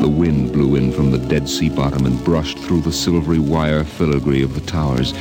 The 0.00 0.08
wind 0.08 0.52
blew 0.52 0.74
in 0.74 0.90
from 0.90 1.12
the 1.12 1.18
dead 1.18 1.48
sea 1.48 1.68
bottom 1.68 2.06
and 2.06 2.24
brushed 2.24 2.58
through 2.58 2.80
the 2.80 2.92
silvery 2.92 3.38
wire 3.38 3.84
filigree 3.84 4.42
of 4.42 4.54
the 4.54 4.62
towers. 4.62 5.14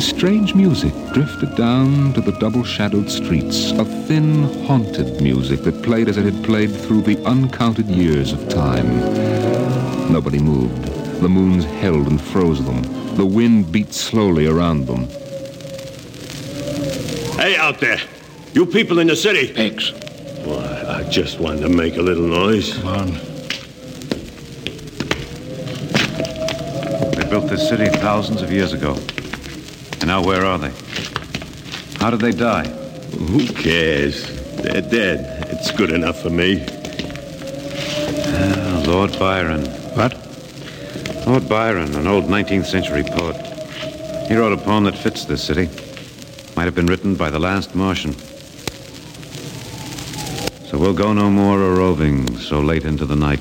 Strange 0.00 0.54
music 0.54 0.92
drifted 1.14 1.54
down 1.56 2.12
to 2.12 2.20
the 2.20 2.32
double-shadowed 2.32 3.10
streets, 3.10 3.70
a 3.72 3.84
thin, 4.06 4.44
haunted 4.66 5.20
music 5.22 5.62
that 5.62 5.82
played 5.82 6.08
as 6.08 6.18
it 6.18 6.24
had 6.24 6.44
played 6.44 6.70
through 6.70 7.00
the 7.00 7.16
uncounted 7.24 7.86
years 7.86 8.32
of 8.32 8.48
time. 8.48 8.98
Nobody 10.12 10.38
moved. 10.38 10.84
The 11.22 11.28
moons 11.28 11.64
held 11.64 12.06
and 12.06 12.20
froze 12.20 12.62
them. 12.64 12.82
The 13.16 13.24
wind 13.24 13.72
beat 13.72 13.94
slowly 13.94 14.46
around 14.46 14.86
them. 14.86 15.06
Hey, 17.38 17.56
out 17.56 17.80
there. 17.80 18.00
You 18.52 18.66
people 18.66 18.98
in 18.98 19.06
the 19.06 19.16
city. 19.16 19.52
Biggs. 19.52 19.92
Why, 20.44 20.84
I 20.86 21.08
just 21.08 21.38
wanted 21.40 21.62
to 21.62 21.70
make 21.70 21.96
a 21.96 22.02
little 22.02 22.26
noise. 22.26 22.74
Come 22.74 22.88
on. 22.88 23.06
They 27.12 27.30
built 27.30 27.48
this 27.48 27.66
city 27.68 27.88
thousands 28.00 28.42
of 28.42 28.52
years 28.52 28.74
ago. 28.74 28.98
And 30.10 30.24
now 30.24 30.28
where 30.28 30.44
are 30.44 30.58
they? 30.58 30.72
How 32.00 32.10
did 32.10 32.18
they 32.18 32.32
die? 32.32 32.66
Who 32.66 33.46
cares? 33.46 34.26
They're 34.56 34.82
dead. 34.82 35.46
It's 35.52 35.70
good 35.70 35.92
enough 35.92 36.20
for 36.20 36.30
me. 36.30 36.66
Ah, 38.26 38.82
Lord 38.88 39.16
Byron. 39.20 39.66
What? 39.94 40.14
Lord 41.28 41.48
Byron, 41.48 41.94
an 41.94 42.08
old 42.08 42.24
19th 42.24 42.66
century 42.66 43.04
poet. 43.04 43.36
He 44.26 44.34
wrote 44.34 44.52
a 44.52 44.56
poem 44.56 44.82
that 44.82 44.98
fits 44.98 45.26
this 45.26 45.44
city. 45.44 45.68
Might 46.56 46.64
have 46.64 46.74
been 46.74 46.86
written 46.86 47.14
by 47.14 47.30
the 47.30 47.38
last 47.38 47.76
Martian. 47.76 48.14
So 50.66 50.76
we'll 50.76 50.92
go 50.92 51.12
no 51.12 51.30
more 51.30 51.62
a 51.62 51.72
roving 51.72 52.36
so 52.36 52.58
late 52.58 52.84
into 52.84 53.06
the 53.06 53.14
night. 53.14 53.40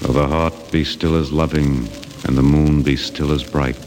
Though 0.00 0.12
the 0.12 0.26
heart 0.26 0.72
be 0.72 0.82
still 0.82 1.14
as 1.14 1.30
loving 1.30 1.88
and 2.24 2.36
the 2.36 2.42
moon 2.42 2.82
be 2.82 2.96
still 2.96 3.30
as 3.30 3.44
bright. 3.44 3.78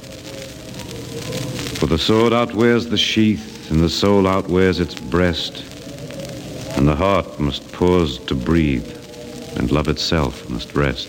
For 1.82 1.88
the 1.88 1.98
sword 1.98 2.32
outwears 2.32 2.92
the 2.92 2.96
sheath 2.96 3.72
and 3.72 3.80
the 3.80 3.90
soul 3.90 4.28
outwears 4.28 4.80
its 4.80 4.94
breast. 4.94 5.64
And 6.78 6.88
the 6.88 6.96
heart 6.96 7.40
must 7.40 7.72
pause 7.72 8.20
to 8.26 8.36
breathe 8.36 8.88
and 9.58 9.72
love 9.72 9.88
itself 9.88 10.48
must 10.48 10.76
rest. 10.76 11.08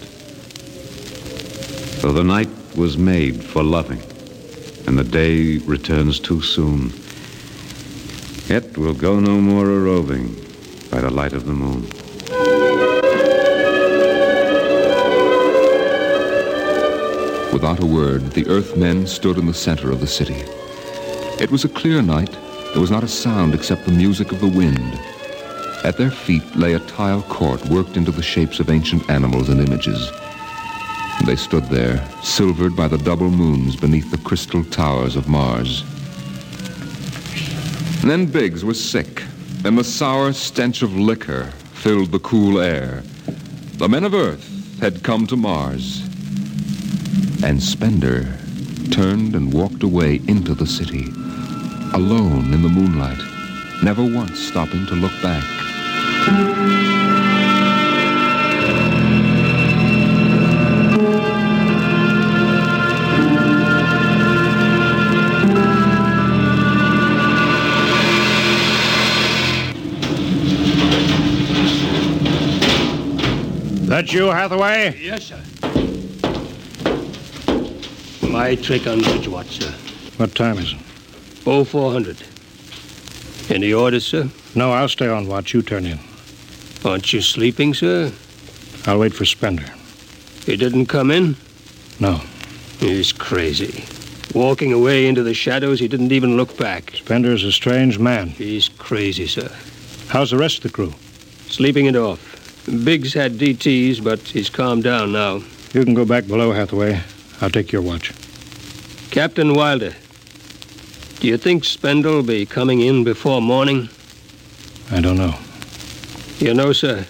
So 2.00 2.10
the 2.10 2.24
night 2.24 2.48
was 2.74 2.96
made 2.96 3.44
for 3.44 3.62
loving, 3.62 4.00
and 4.86 4.98
the 4.98 5.04
day 5.04 5.58
returns 5.58 6.18
too 6.18 6.40
soon. 6.40 6.90
Yet 8.46 8.78
we'll 8.78 8.94
go 8.94 9.20
no 9.20 9.42
more 9.42 9.68
a 9.68 9.78
roving 9.78 10.34
by 10.90 11.02
the 11.02 11.10
light 11.10 11.34
of 11.34 11.44
the 11.44 11.52
moon. 11.52 11.82
Without 17.52 17.82
a 17.82 17.86
word, 17.86 18.32
the 18.32 18.46
Earthmen 18.46 19.06
stood 19.06 19.36
in 19.36 19.44
the 19.44 19.52
center 19.52 19.90
of 19.90 20.00
the 20.00 20.06
city. 20.06 20.42
It 21.40 21.50
was 21.50 21.64
a 21.64 21.68
clear 21.68 22.02
night. 22.02 22.30
There 22.72 22.80
was 22.80 22.90
not 22.90 23.02
a 23.02 23.08
sound 23.08 23.54
except 23.54 23.84
the 23.84 23.92
music 23.92 24.32
of 24.32 24.40
the 24.40 24.48
wind. 24.48 24.98
At 25.84 25.96
their 25.96 26.10
feet 26.10 26.44
lay 26.54 26.74
a 26.74 26.78
tile 26.80 27.22
court 27.22 27.64
worked 27.66 27.96
into 27.96 28.12
the 28.12 28.22
shapes 28.22 28.60
of 28.60 28.70
ancient 28.70 29.10
animals 29.10 29.48
and 29.48 29.60
images. 29.60 30.10
They 31.26 31.36
stood 31.36 31.64
there, 31.64 32.06
silvered 32.22 32.76
by 32.76 32.88
the 32.88 32.98
double 32.98 33.30
moons 33.30 33.76
beneath 33.76 34.10
the 34.10 34.18
crystal 34.18 34.64
towers 34.64 35.16
of 35.16 35.28
Mars. 35.28 35.82
And 38.02 38.10
then 38.10 38.26
Biggs 38.26 38.64
was 38.64 38.82
sick, 38.82 39.22
and 39.64 39.76
the 39.76 39.84
sour 39.84 40.32
stench 40.32 40.82
of 40.82 40.96
liquor 40.96 41.52
filled 41.72 42.12
the 42.12 42.18
cool 42.20 42.60
air. 42.60 43.02
The 43.78 43.88
men 43.88 44.04
of 44.04 44.14
Earth 44.14 44.48
had 44.80 45.02
come 45.02 45.26
to 45.28 45.36
Mars. 45.36 46.02
And 47.42 47.62
Spender 47.62 48.38
turned 48.90 49.34
and 49.34 49.52
walked 49.52 49.82
away 49.82 50.20
into 50.28 50.54
the 50.54 50.66
city, 50.66 51.08
alone 51.94 52.52
in 52.52 52.62
the 52.62 52.68
moonlight, 52.68 53.20
never 53.82 54.02
once 54.02 54.38
stopping 54.38 54.86
to 54.86 54.94
look 54.94 55.12
back. 55.22 55.42
That 73.88 74.10
you, 74.12 74.28
Hathaway? 74.28 74.98
Yes, 74.98 75.24
sir. 75.26 75.40
My 78.26 78.54
trick 78.54 78.86
on 78.86 79.00
Bridge 79.00 79.28
Watch, 79.28 79.60
sir. 79.60 79.70
What 80.16 80.34
time 80.34 80.56
is 80.56 80.72
it? 80.72 80.91
Oh, 81.44 81.64
400. 81.64 82.16
Any 83.50 83.72
orders, 83.72 84.06
sir? 84.06 84.28
No, 84.54 84.72
I'll 84.72 84.88
stay 84.88 85.08
on 85.08 85.26
watch. 85.26 85.52
You 85.52 85.62
turn 85.62 85.86
in. 85.86 85.98
Aren't 86.84 87.12
you 87.12 87.20
sleeping, 87.20 87.74
sir? 87.74 88.12
I'll 88.86 88.98
wait 88.98 89.14
for 89.14 89.24
Spender. 89.24 89.66
He 90.46 90.56
didn't 90.56 90.86
come 90.86 91.10
in? 91.10 91.36
No. 92.00 92.20
He's 92.78 93.12
crazy. 93.12 93.84
Walking 94.34 94.72
away 94.72 95.06
into 95.06 95.22
the 95.22 95.34
shadows, 95.34 95.78
he 95.78 95.88
didn't 95.88 96.12
even 96.12 96.36
look 96.36 96.56
back. 96.56 96.92
Spender's 96.92 97.44
a 97.44 97.52
strange 97.52 97.98
man. 97.98 98.28
He's 98.28 98.68
crazy, 98.68 99.26
sir. 99.26 99.50
How's 100.08 100.30
the 100.30 100.38
rest 100.38 100.58
of 100.58 100.62
the 100.64 100.70
crew? 100.70 100.92
Sleeping 101.48 101.86
it 101.86 101.96
off. 101.96 102.20
Biggs 102.84 103.12
had 103.12 103.32
DTs, 103.32 104.02
but 104.02 104.20
he's 104.20 104.48
calmed 104.48 104.84
down 104.84 105.12
now. 105.12 105.42
You 105.74 105.84
can 105.84 105.94
go 105.94 106.04
back 106.04 106.26
below, 106.26 106.52
Hathaway. 106.52 107.00
I'll 107.40 107.50
take 107.50 107.72
your 107.72 107.82
watch. 107.82 108.12
Captain 109.10 109.54
Wilder, 109.54 109.94
do 111.22 111.28
you 111.28 111.36
think 111.36 111.62
Spender 111.62 112.10
will 112.10 112.24
be 112.24 112.44
coming 112.44 112.80
in 112.80 113.04
before 113.04 113.40
morning? 113.40 113.88
I 114.90 115.00
don't 115.00 115.16
know. 115.16 115.36
You 116.38 116.52
know, 116.52 116.72
sir, 116.72 117.06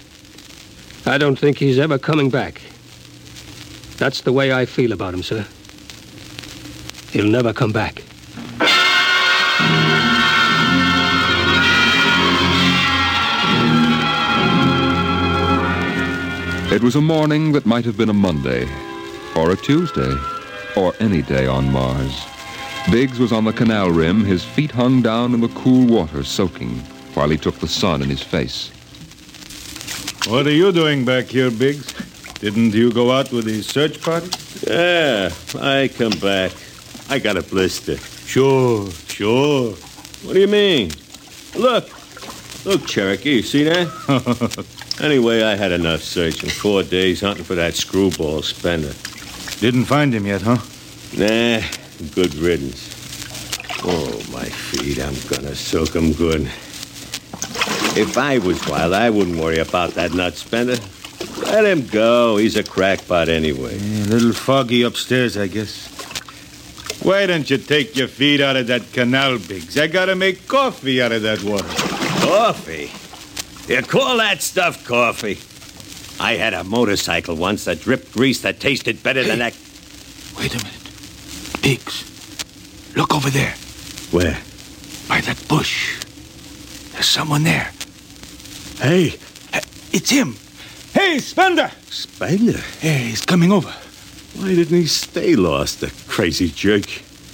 I 1.06 1.16
don't 1.16 1.38
think 1.38 1.56
he's 1.56 1.78
ever 1.78 1.96
coming 1.96 2.28
back. 2.28 2.60
That's 3.96 4.20
the 4.20 4.30
way 4.30 4.52
I 4.52 4.66
feel 4.66 4.92
about 4.92 5.14
him, 5.14 5.22
sir. 5.22 5.46
He'll 7.12 7.30
never 7.30 7.54
come 7.54 7.72
back. 7.72 8.02
It 16.70 16.82
was 16.82 16.96
a 16.96 17.00
morning 17.00 17.52
that 17.52 17.64
might 17.64 17.86
have 17.86 17.96
been 17.96 18.10
a 18.10 18.12
Monday, 18.28 18.68
or 19.34 19.52
a 19.52 19.56
Tuesday, 19.56 20.14
or 20.76 20.92
any 21.00 21.22
day 21.22 21.46
on 21.46 21.72
Mars. 21.72 22.26
Biggs 22.90 23.18
was 23.18 23.32
on 23.32 23.44
the 23.44 23.52
canal 23.52 23.90
rim, 23.90 24.24
his 24.24 24.44
feet 24.44 24.70
hung 24.70 25.02
down 25.02 25.34
in 25.34 25.40
the 25.40 25.48
cool 25.48 25.86
water, 25.86 26.22
soaking, 26.24 26.78
while 27.14 27.28
he 27.28 27.36
took 27.36 27.54
the 27.58 27.68
sun 27.68 28.02
in 28.02 28.10
his 28.10 28.22
face. 28.22 28.70
What 30.28 30.46
are 30.46 30.52
you 30.52 30.72
doing 30.72 31.04
back 31.04 31.26
here, 31.26 31.50
Biggs? 31.50 31.94
Didn't 32.40 32.74
you 32.74 32.92
go 32.92 33.12
out 33.12 33.32
with 33.32 33.44
the 33.44 33.62
search 33.62 34.00
party? 34.00 34.28
Yeah, 34.68 35.30
I 35.54 35.88
come 35.96 36.18
back. 36.18 36.52
I 37.08 37.18
got 37.18 37.36
a 37.36 37.42
blister. 37.42 37.96
Sure, 37.96 38.90
sure. 38.90 39.72
What 40.24 40.34
do 40.34 40.40
you 40.40 40.48
mean? 40.48 40.90
Look. 41.54 41.88
Look, 42.64 42.86
Cherokee, 42.86 43.36
you 43.36 43.42
see 43.42 43.64
that? 43.64 44.66
anyway, 45.02 45.42
I 45.42 45.56
had 45.56 45.72
enough 45.72 46.02
searching. 46.02 46.50
Four 46.50 46.84
days 46.84 47.20
hunting 47.20 47.44
for 47.44 47.56
that 47.56 47.74
screwball 47.74 48.42
Spender. 48.42 48.92
Didn't 49.60 49.86
find 49.86 50.14
him 50.14 50.26
yet, 50.26 50.42
huh? 50.42 50.58
Nah, 51.16 51.60
good 52.08 52.34
riddance. 52.34 52.90
Oh, 53.84 54.22
my 54.32 54.44
feet, 54.44 55.00
I'm 55.00 55.16
gonna 55.28 55.54
soak 55.54 55.96
'em 55.96 56.12
good. 56.12 56.42
If 57.94 58.16
I 58.16 58.38
was 58.38 58.64
wild, 58.66 58.92
I 58.92 59.10
wouldn't 59.10 59.38
worry 59.38 59.58
about 59.58 59.94
that 59.94 60.14
nut 60.14 60.36
Spender. 60.36 60.78
Let 61.42 61.64
him 61.64 61.86
go. 61.86 62.36
He's 62.36 62.56
a 62.56 62.62
crackpot 62.62 63.28
anyway. 63.28 63.78
Yeah, 63.78 64.04
a 64.04 64.08
little 64.14 64.32
foggy 64.32 64.82
upstairs, 64.82 65.36
I 65.36 65.48
guess. 65.48 65.88
Why 67.02 67.26
don't 67.26 67.50
you 67.50 67.58
take 67.58 67.96
your 67.96 68.08
feet 68.08 68.40
out 68.40 68.56
of 68.56 68.68
that 68.68 68.92
canal, 68.92 69.38
Biggs? 69.38 69.76
I 69.76 69.88
gotta 69.88 70.14
make 70.14 70.46
coffee 70.46 71.02
out 71.02 71.12
of 71.12 71.22
that 71.22 71.42
water. 71.42 71.68
Coffee? 72.26 72.92
You 73.68 73.82
call 73.82 74.18
that 74.18 74.40
stuff 74.42 74.84
coffee? 74.84 75.38
I 76.22 76.34
had 76.34 76.54
a 76.54 76.62
motorcycle 76.62 77.34
once 77.34 77.64
that 77.64 77.80
dripped 77.80 78.12
grease 78.12 78.40
that 78.42 78.60
tasted 78.60 79.02
better 79.02 79.24
than 79.24 79.40
that. 79.40 79.54
Wait 80.38 80.54
a 80.54 80.58
minute. 80.58 80.81
Biggs, 81.62 82.04
look 82.96 83.14
over 83.14 83.30
there. 83.30 83.54
Where? 84.10 84.38
By 85.08 85.20
that 85.20 85.42
bush. 85.48 86.04
There's 86.92 87.06
someone 87.06 87.44
there. 87.44 87.70
Hey. 88.78 89.14
It's 89.92 90.10
him. 90.10 90.36
Hey, 90.92 91.18
Spender! 91.20 91.70
Spender? 91.88 92.60
Yeah, 92.82 92.98
he's 92.98 93.24
coming 93.24 93.52
over. 93.52 93.72
Why 94.34 94.54
didn't 94.54 94.76
he 94.76 94.86
stay 94.86 95.36
lost, 95.36 95.80
the 95.80 95.92
crazy 96.08 96.48
jerk? 96.48 96.86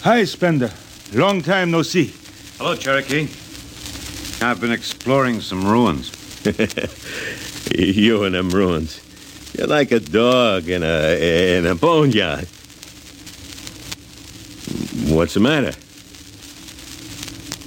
Hi, 0.03 0.25
Spender. 0.25 0.73
Long 1.15 1.41
time 1.41 1.71
no 1.71 1.83
see. 1.83 2.13
Hello, 2.59 2.77
Cherokee. 2.77 3.29
I've 4.45 4.61
been 4.61 4.73
exploring 4.73 5.41
some 5.41 5.65
ruins. 5.65 6.13
you 7.75 8.25
and 8.25 8.35
them 8.35 8.51
ruins. 8.51 9.01
You're 9.57 9.69
like 9.69 9.91
a 9.91 10.01
dog 10.01 10.69
in 10.69 10.83
a 10.83 11.57
in 11.59 11.67
a 11.67 11.75
boneyard. 11.75 12.47
What's 15.15 15.35
the 15.35 15.41
matter? 15.41 15.73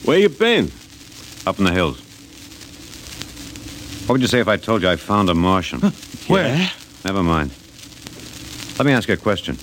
Where 0.06 0.18
you 0.18 0.30
been? 0.30 0.72
Up 1.46 1.58
in 1.60 1.66
the 1.66 1.72
hills. 1.72 2.00
What 4.08 4.14
would 4.14 4.22
you 4.22 4.28
say 4.28 4.40
if 4.40 4.48
I 4.48 4.58
told 4.58 4.82
you 4.82 4.90
I 4.90 4.96
found 4.96 5.30
a 5.30 5.34
Martian? 5.34 5.80
Where? 6.28 6.72
Never 7.06 7.24
mind. 7.24 7.52
Let 8.78 8.86
me 8.86 8.94
ask 8.94 9.08
you 9.08 9.14
a 9.14 9.18
question. 9.18 9.58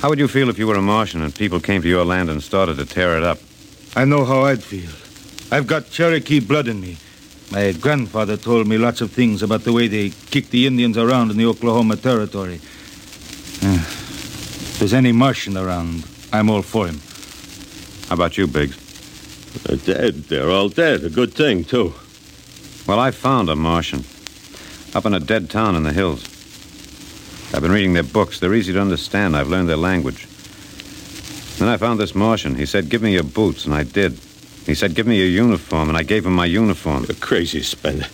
How 0.00 0.08
would 0.08 0.18
you 0.18 0.28
feel 0.28 0.48
if 0.48 0.58
you 0.58 0.66
were 0.66 0.76
a 0.76 0.82
Martian 0.82 1.22
and 1.22 1.34
people 1.34 1.60
came 1.60 1.82
to 1.82 1.88
your 1.88 2.04
land 2.04 2.30
and 2.30 2.42
started 2.42 2.76
to 2.78 2.86
tear 2.86 3.16
it 3.16 3.24
up? 3.24 3.38
I 3.96 4.04
know 4.04 4.24
how 4.24 4.42
I'd 4.42 4.62
feel. 4.62 4.90
I've 5.50 5.66
got 5.66 5.90
Cherokee 5.90 6.40
blood 6.40 6.68
in 6.68 6.80
me. 6.80 6.96
My 7.50 7.72
grandfather 7.72 8.36
told 8.36 8.66
me 8.68 8.78
lots 8.78 9.00
of 9.00 9.10
things 9.10 9.42
about 9.42 9.64
the 9.64 9.72
way 9.72 9.88
they 9.88 10.10
kicked 10.30 10.50
the 10.50 10.66
Indians 10.66 10.98
around 10.98 11.30
in 11.30 11.36
the 11.36 11.46
Oklahoma 11.46 11.96
Territory. 11.96 12.60
If 14.78 14.82
there's 14.82 14.94
any 14.94 15.10
Martian 15.10 15.56
around, 15.56 16.04
I'm 16.32 16.48
all 16.48 16.62
for 16.62 16.86
him. 16.86 17.00
How 18.08 18.14
about 18.14 18.38
you, 18.38 18.46
Biggs? 18.46 18.76
They're 19.64 19.76
dead. 19.76 20.14
They're 20.26 20.50
all 20.50 20.68
dead. 20.68 21.02
A 21.02 21.10
good 21.10 21.34
thing, 21.34 21.64
too. 21.64 21.94
Well, 22.86 23.00
I 23.00 23.10
found 23.10 23.50
a 23.50 23.56
Martian. 23.56 24.04
Up 24.94 25.04
in 25.04 25.14
a 25.14 25.18
dead 25.18 25.50
town 25.50 25.74
in 25.74 25.82
the 25.82 25.92
hills. 25.92 26.22
I've 27.52 27.60
been 27.60 27.72
reading 27.72 27.94
their 27.94 28.04
books. 28.04 28.38
They're 28.38 28.54
easy 28.54 28.72
to 28.72 28.80
understand. 28.80 29.36
I've 29.36 29.48
learned 29.48 29.68
their 29.68 29.76
language. 29.76 30.28
Then 31.58 31.66
I 31.66 31.76
found 31.76 31.98
this 31.98 32.14
Martian. 32.14 32.54
He 32.54 32.64
said, 32.64 32.88
Give 32.88 33.02
me 33.02 33.14
your 33.14 33.24
boots, 33.24 33.64
and 33.64 33.74
I 33.74 33.82
did. 33.82 34.12
He 34.64 34.76
said, 34.76 34.94
Give 34.94 35.08
me 35.08 35.18
your 35.18 35.26
uniform, 35.26 35.88
and 35.88 35.98
I 35.98 36.04
gave 36.04 36.24
him 36.24 36.34
my 36.34 36.46
uniform. 36.46 37.04
You're 37.08 37.16
crazy, 37.16 37.62
Spender. 37.62 38.06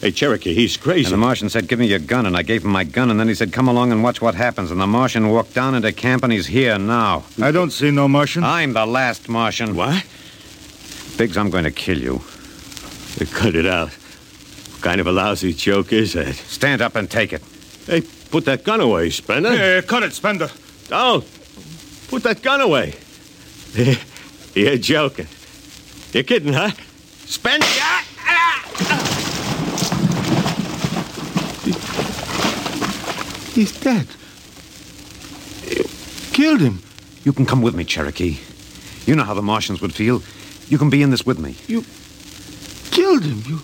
Hey, 0.00 0.12
Cherokee, 0.12 0.54
he's 0.54 0.78
crazy. 0.78 1.04
And 1.04 1.12
the 1.12 1.18
Martian 1.18 1.50
said, 1.50 1.68
Give 1.68 1.78
me 1.78 1.86
your 1.86 1.98
gun, 1.98 2.24
and 2.24 2.34
I 2.34 2.42
gave 2.42 2.64
him 2.64 2.70
my 2.70 2.84
gun, 2.84 3.10
and 3.10 3.20
then 3.20 3.28
he 3.28 3.34
said, 3.34 3.52
Come 3.52 3.68
along 3.68 3.92
and 3.92 4.02
watch 4.02 4.22
what 4.22 4.34
happens. 4.34 4.70
And 4.70 4.80
the 4.80 4.86
Martian 4.86 5.28
walked 5.28 5.52
down 5.52 5.74
into 5.74 5.92
camp, 5.92 6.24
and 6.24 6.32
he's 6.32 6.46
here 6.46 6.78
now. 6.78 7.24
I 7.40 7.50
don't 7.50 7.70
see 7.70 7.90
no 7.90 8.08
Martian. 8.08 8.42
I'm 8.42 8.72
the 8.72 8.86
last 8.86 9.28
Martian. 9.28 9.76
What? 9.76 10.06
Biggs, 11.18 11.36
I'm 11.36 11.50
going 11.50 11.64
to 11.64 11.70
kill 11.70 11.98
you. 11.98 12.22
Cut 13.32 13.54
it 13.54 13.66
out. 13.66 13.90
What 13.90 14.82
kind 14.82 15.02
of 15.02 15.06
a 15.06 15.12
lousy 15.12 15.52
joke 15.52 15.92
is 15.92 16.14
that? 16.14 16.34
Stand 16.34 16.80
up 16.80 16.96
and 16.96 17.10
take 17.10 17.34
it. 17.34 17.42
Hey, 17.84 18.00
put 18.30 18.46
that 18.46 18.64
gun 18.64 18.80
away, 18.80 19.10
Spender. 19.10 19.50
Hey, 19.50 19.82
cut 19.86 20.02
it, 20.02 20.14
Spender. 20.14 20.48
Don't. 20.88 21.26
Put 22.08 22.22
that 22.22 22.40
gun 22.40 22.62
away. 22.62 22.94
You're 24.54 24.78
joking. 24.78 25.28
You're 26.12 26.22
kidding, 26.22 26.54
huh? 26.54 26.70
Spender! 27.26 27.66
He's 33.52 33.72
dead. 33.80 34.06
You 35.66 35.84
killed 36.32 36.60
him. 36.60 36.82
You 37.24 37.32
can 37.32 37.46
come 37.46 37.62
with 37.62 37.74
me, 37.74 37.84
Cherokee. 37.84 38.38
You 39.06 39.14
know 39.16 39.24
how 39.24 39.34
the 39.34 39.42
Martians 39.42 39.80
would 39.80 39.94
feel. 39.94 40.22
You 40.68 40.78
can 40.78 40.88
be 40.88 41.02
in 41.02 41.10
this 41.10 41.26
with 41.26 41.38
me. 41.38 41.56
You 41.66 41.84
killed 42.90 43.24
him. 43.24 43.42
You. 43.46 43.60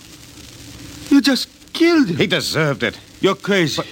You 1.09 1.21
just 1.21 1.47
killed 1.73 2.09
him. 2.09 2.17
He 2.17 2.27
deserved 2.27 2.83
it. 2.83 2.99
You're 3.21 3.35
crazy. 3.35 3.77
But, 3.77 3.87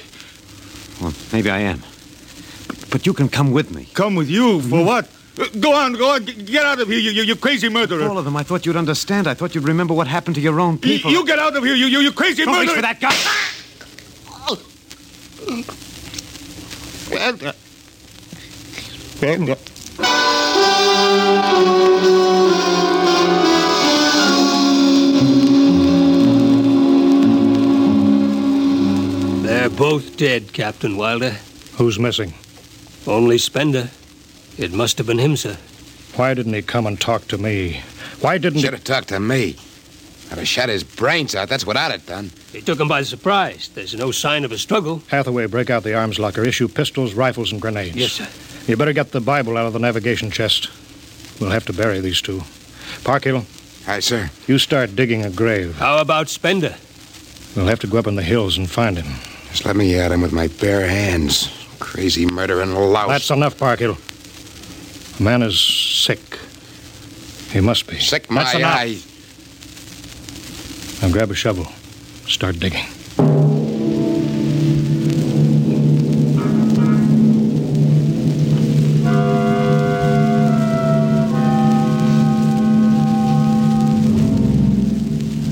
well, 1.02 1.14
maybe 1.32 1.50
I 1.50 1.60
am. 1.60 1.82
But, 2.68 2.90
but, 2.90 3.06
you 3.06 3.14
can 3.14 3.30
come 3.30 3.52
with 3.52 3.72
me. 3.72 3.88
Come 3.94 4.16
with 4.16 4.30
you 4.30 4.62
for 4.62 4.68
mm-hmm. 4.68 4.86
what? 4.86 5.10
Go 5.60 5.74
on, 5.74 5.94
go 5.94 6.12
on. 6.12 6.24
Get 6.24 6.66
out 6.66 6.80
of 6.80 6.88
here, 6.88 7.00
you, 7.00 7.12
you, 7.12 7.24
you 7.24 7.36
crazy 7.36 7.68
murderer. 7.68 8.08
All 8.08 8.18
of 8.18 8.26
them. 8.26 8.38
I 8.38 8.44
thought 8.44 8.66
you'd 8.66 8.78
understand. 8.78 9.28
I 9.28 9.34
thought 9.34 9.54
you'd 9.54 9.68
remember 9.68 9.94
what 9.94 10.08
happened 10.08 10.36
to 10.36 10.42
your 10.42 10.60
own 10.60 10.78
people. 10.78 11.12
You, 11.12 11.20
you 11.20 11.26
get 11.26 11.40
out 11.40 11.56
of 11.56 11.64
here, 11.64 11.76
you, 11.76 11.88
you, 11.88 12.00
you 12.00 12.12
crazy 12.12 12.46
Don't 12.46 12.54
murderer. 12.54 12.68
reach 12.68 12.76
for 12.76 12.82
that 12.82 13.00
gun. 13.02 13.14
They're 29.44 29.70
both 29.70 30.18
dead, 30.18 30.52
Captain 30.54 30.98
Wilder. 30.98 31.36
Who's 31.78 32.00
missing? 32.00 32.34
Only 33.06 33.38
Spender. 33.38 33.90
It 34.58 34.74
must 34.74 34.98
have 34.98 35.08
been 35.08 35.20
him, 35.20 35.38
sir. 35.38 35.58
Why 36.16 36.34
didn't 36.34 36.54
he 36.54 36.62
come 36.64 36.88
and 36.88 37.00
talk 37.00 37.28
to 37.28 37.38
me? 37.38 37.82
Why 38.22 38.38
didn't 38.38 38.62
Should 38.62 38.74
have 38.74 38.84
talked 38.84 39.10
to 39.10 39.20
me. 39.20 39.58
I'd 40.36 40.40
have 40.40 40.48
shot 40.50 40.68
his 40.68 40.84
brains 40.84 41.34
out. 41.34 41.48
That's 41.48 41.66
what 41.66 41.78
I'd 41.78 41.92
have 41.92 42.06
done. 42.06 42.30
He 42.52 42.60
took 42.60 42.78
him 42.78 42.90
by 42.90 43.04
surprise. 43.04 43.70
There's 43.74 43.96
no 43.96 44.12
sign 44.12 44.44
of 44.44 44.52
a 44.52 44.58
struggle. 44.58 45.02
Hathaway, 45.08 45.46
break 45.46 45.70
out 45.70 45.84
the 45.84 45.94
arms 45.96 46.20
locker. 46.20 46.44
Issue 46.44 46.68
pistols, 46.68 47.14
rifles, 47.14 47.54
and 47.54 47.62
grenades. 47.62 47.96
Yes, 47.96 48.12
sir. 48.12 48.28
You 48.68 48.76
better 48.76 48.92
get 48.92 49.14
the 49.14 49.22
Bible 49.22 49.56
out 49.56 49.66
of 49.66 49.72
the 49.72 49.80
navigation 49.80 50.30
chest. 50.32 50.70
We'll 51.40 51.52
have 51.52 51.64
to 51.68 51.74
bury 51.74 52.02
these 52.02 52.22
two. 52.22 52.42
Parkhill. 53.06 53.46
Aye, 53.88 54.02
sir. 54.02 54.30
You 54.46 54.58
start 54.60 54.94
digging 54.94 55.24
a 55.24 55.30
grave. 55.30 55.78
How 55.78 56.00
about 56.00 56.28
Spender? 56.28 56.76
We'll 57.56 57.68
have 57.68 57.80
to 57.80 57.88
go 57.88 57.98
up 58.00 58.08
in 58.08 58.16
the 58.16 58.22
hills 58.24 58.58
and 58.58 58.70
find 58.70 58.98
him. 58.98 59.14
Just 59.52 59.64
let 59.66 59.78
me 59.78 59.98
at 59.98 60.12
him 60.12 60.20
with 60.22 60.34
my 60.34 60.48
bare 60.48 60.86
hands. 60.86 61.50
Crazy 61.80 62.26
murdering 62.26 62.74
louse. 62.76 63.08
That's 63.08 63.30
enough, 63.30 63.58
Parkhill. 63.58 63.98
The 65.18 65.24
man 65.24 65.44
is 65.44 65.58
sick. 65.58 66.20
He 67.54 67.62
must 67.62 67.88
be. 67.88 67.98
Sick 68.00 68.30
my 68.30 68.44
That's 68.44 68.56
enough. 68.56 68.76
eye. 68.76 68.98
Now 71.02 71.12
grab 71.12 71.30
a 71.30 71.36
shovel. 71.36 71.68
Start 72.28 72.60
digging. 72.60 72.86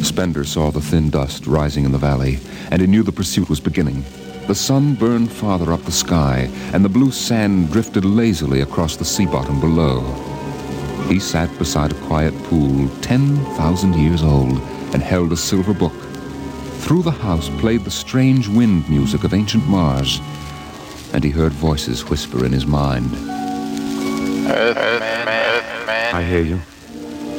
Spender 0.03 0.43
saw 0.43 0.71
the 0.71 0.82
thin 0.82 1.10
dust 1.10 1.45
rising 1.45 1.86
in 1.86 1.91
the 1.91 1.97
valley, 1.97 2.39
and 2.71 2.82
he 2.82 2.88
knew 2.88 3.03
the 3.03 3.12
pursuit 3.12 3.49
was 3.49 3.60
beginning. 3.60 4.03
The 4.47 4.56
sun 4.56 4.95
burned 4.95 5.32
farther 5.32 5.73
up 5.73 5.84
the 5.84 5.91
sky, 5.91 6.49
and 6.73 6.84
the 6.84 6.89
blue 6.89 7.12
sand 7.12 7.71
drifted 7.71 8.06
lazily 8.06 8.62
across 8.62 8.95
the 8.95 9.06
sea 9.06 9.25
bottom 9.25 9.60
below. 9.60 10.01
He 11.08 11.19
sat 11.19 11.56
beside 11.58 11.91
a 11.91 12.01
quiet 12.08 12.34
pool 12.43 12.88
10,000 13.01 13.95
years 13.95 14.23
old 14.23 14.62
and 14.93 15.01
held 15.01 15.32
a 15.32 15.38
silver 15.38 15.73
book. 15.73 15.93
Through 16.84 17.03
the 17.03 17.12
house 17.12 17.49
played 17.60 17.84
the 17.84 17.91
strange 17.91 18.47
wind 18.47 18.89
music 18.89 19.23
of 19.23 19.34
ancient 19.34 19.67
Mars, 19.67 20.19
and 21.13 21.23
he 21.23 21.29
heard 21.29 21.51
voices 21.53 22.10
whisper 22.10 22.45
in 22.45 22.51
his 22.51 22.65
mind. 22.65 23.12
Earthman, 24.45 25.27
Earthman. 25.27 26.15
I 26.15 26.23
hear 26.23 26.41
you. 26.41 26.60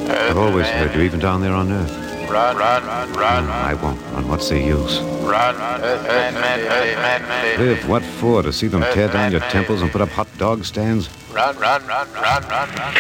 I've 0.09 0.39
always 0.39 0.67
heard 0.67 0.95
you, 0.95 1.03
even 1.03 1.21
down 1.21 1.41
there 1.41 1.53
on 1.53 1.71
Earth. 1.71 2.05
Run, 2.31 2.57
run, 2.57 2.85
run, 3.13 3.47
No, 3.47 3.53
I 3.53 3.75
won't 3.75 4.01
run. 4.13 4.29
What's 4.29 4.49
the 4.49 4.59
use? 4.59 4.99
run, 5.23 5.55
Earthman, 5.57 6.35
Earthman, 6.37 7.59
Live 7.59 7.89
what 7.89 8.03
for? 8.03 8.43
To 8.43 8.53
see 8.53 8.67
them 8.67 8.83
tear 8.93 9.09
down 9.09 9.31
your 9.31 9.41
temples 9.43 9.83
and 9.83 9.93
put 9.93 10.01
up 10.01 10.09
hot 10.09 10.29
dog 10.39 10.65
stands? 10.65 11.09
Run, 11.33 11.57
run, 11.59 11.87
run, 11.87 12.11
run, 12.13 12.43
run, 12.49 12.69
run. 12.75 12.95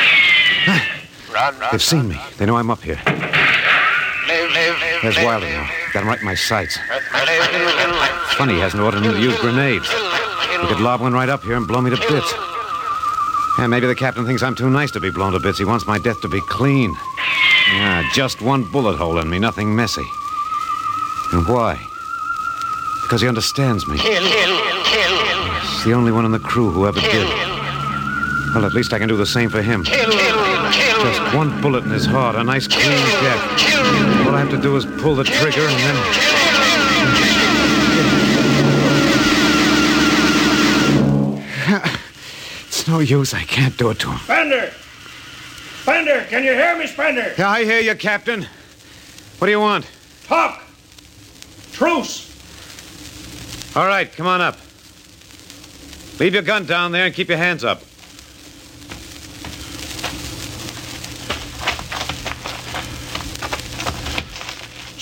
Run, 1.33 1.59
run. 1.59 1.69
They've 1.73 1.83
seen 1.83 2.09
me. 2.09 2.21
They 2.37 2.47
know 2.47 2.57
I'm 2.57 2.71
up 2.71 2.83
here. 2.83 3.01
There's 5.03 5.17
Wilder 5.19 5.47
now. 5.47 5.69
Got 5.93 6.03
him 6.03 6.09
right 6.09 6.19
in 6.19 6.25
my 6.25 6.35
sights. 6.35 6.79
Funny 8.37 8.55
he 8.55 8.61
hasn't 8.61 8.83
ordered 8.83 9.03
him 9.03 9.13
to 9.13 9.21
use 9.21 9.39
grenades. 9.41 9.89
He 9.89 10.67
could 10.67 10.81
lob 10.81 11.01
one 11.01 11.13
right 11.13 11.29
up 11.29 11.43
here 11.43 11.57
and 11.57 11.67
blow 11.67 11.81
me 11.81 11.91
to 11.91 11.97
bits. 11.97 12.35
Yeah, 13.59 13.67
maybe 13.69 13.87
the 13.87 13.95
captain 13.95 14.27
thinks 14.27 14.43
I'm 14.43 14.55
too 14.55 14.71
nice 14.71 14.91
to 14.93 15.01
be 15.01 15.11
blown 15.11 15.33
to 15.33 15.39
bits. 15.39 15.59
He 15.59 15.65
wants 15.65 15.87
my 15.87 15.99
death 15.99 16.21
to 16.23 16.29
be 16.29 16.41
clean. 16.41 16.97
Yeah, 17.73 18.09
just 18.13 18.43
one 18.43 18.65
bullet 18.73 18.97
hole 18.97 19.19
in 19.19 19.29
me, 19.29 19.39
nothing 19.39 19.75
messy. 19.75 20.07
And 21.33 21.47
why? 21.47 21.87
Because 23.03 23.21
he 23.21 23.29
understands 23.29 23.87
me. 23.87 23.99
Kill, 23.99 24.23
kill, 24.23 24.59
kill, 24.85 25.61
He's 25.61 25.85
the 25.85 25.93
only 25.93 26.13
one 26.13 26.25
in 26.25 26.33
the 26.33 26.39
crew 26.39 26.71
who 26.71 26.87
ever 26.87 27.01
did. 27.01 27.29
Well, 28.55 28.65
at 28.65 28.73
least 28.73 28.93
I 28.93 28.99
can 28.99 29.09
do 29.09 29.17
the 29.17 29.27
same 29.27 29.51
for 29.51 29.63
him. 29.63 29.85
Just 29.85 31.35
one 31.35 31.61
bullet 31.61 31.85
in 31.85 31.91
his 31.91 32.07
heart, 32.07 32.37
a 32.37 32.45
nice 32.45 32.67
clean 32.67 32.91
death. 32.91 33.74
All 34.35 34.41
I 34.41 34.43
have 34.43 34.51
to 34.51 34.61
do 34.61 34.77
is 34.77 34.85
pull 34.85 35.15
the 35.15 35.23
trigger 35.23 35.61
and 35.61 35.79
then. 35.79 35.95
It's 42.67 42.89
no 42.89 42.99
use. 42.99 43.33
I 43.33 43.45
can't 43.45 43.77
do 43.79 43.91
it 43.91 44.01
to 44.01 44.11
him. 44.11 44.19
Spender! 44.19 44.73
Spender, 45.83 46.25
can 46.29 46.43
you 46.43 46.53
hear 46.53 46.77
me, 46.77 46.89
Spender? 46.89 47.33
Yeah, 47.39 47.49
I 47.49 47.65
hear 47.65 47.79
you, 47.79 47.95
Captain. 47.95 48.49
What 49.39 49.47
do 49.47 49.53
you 49.53 49.61
want? 49.61 49.87
Talk! 50.25 50.61
Truce! 51.71 52.27
All 53.77 53.87
right, 53.87 54.13
come 54.13 54.27
on 54.27 54.41
up. 54.41 54.59
Leave 56.19 56.35
your 56.35 56.43
gun 56.43 56.67
down 56.67 56.91
there 56.91 57.07
and 57.07 57.15
keep 57.15 57.29
your 57.29 57.39
hands 57.39 57.63
up. 57.63 57.83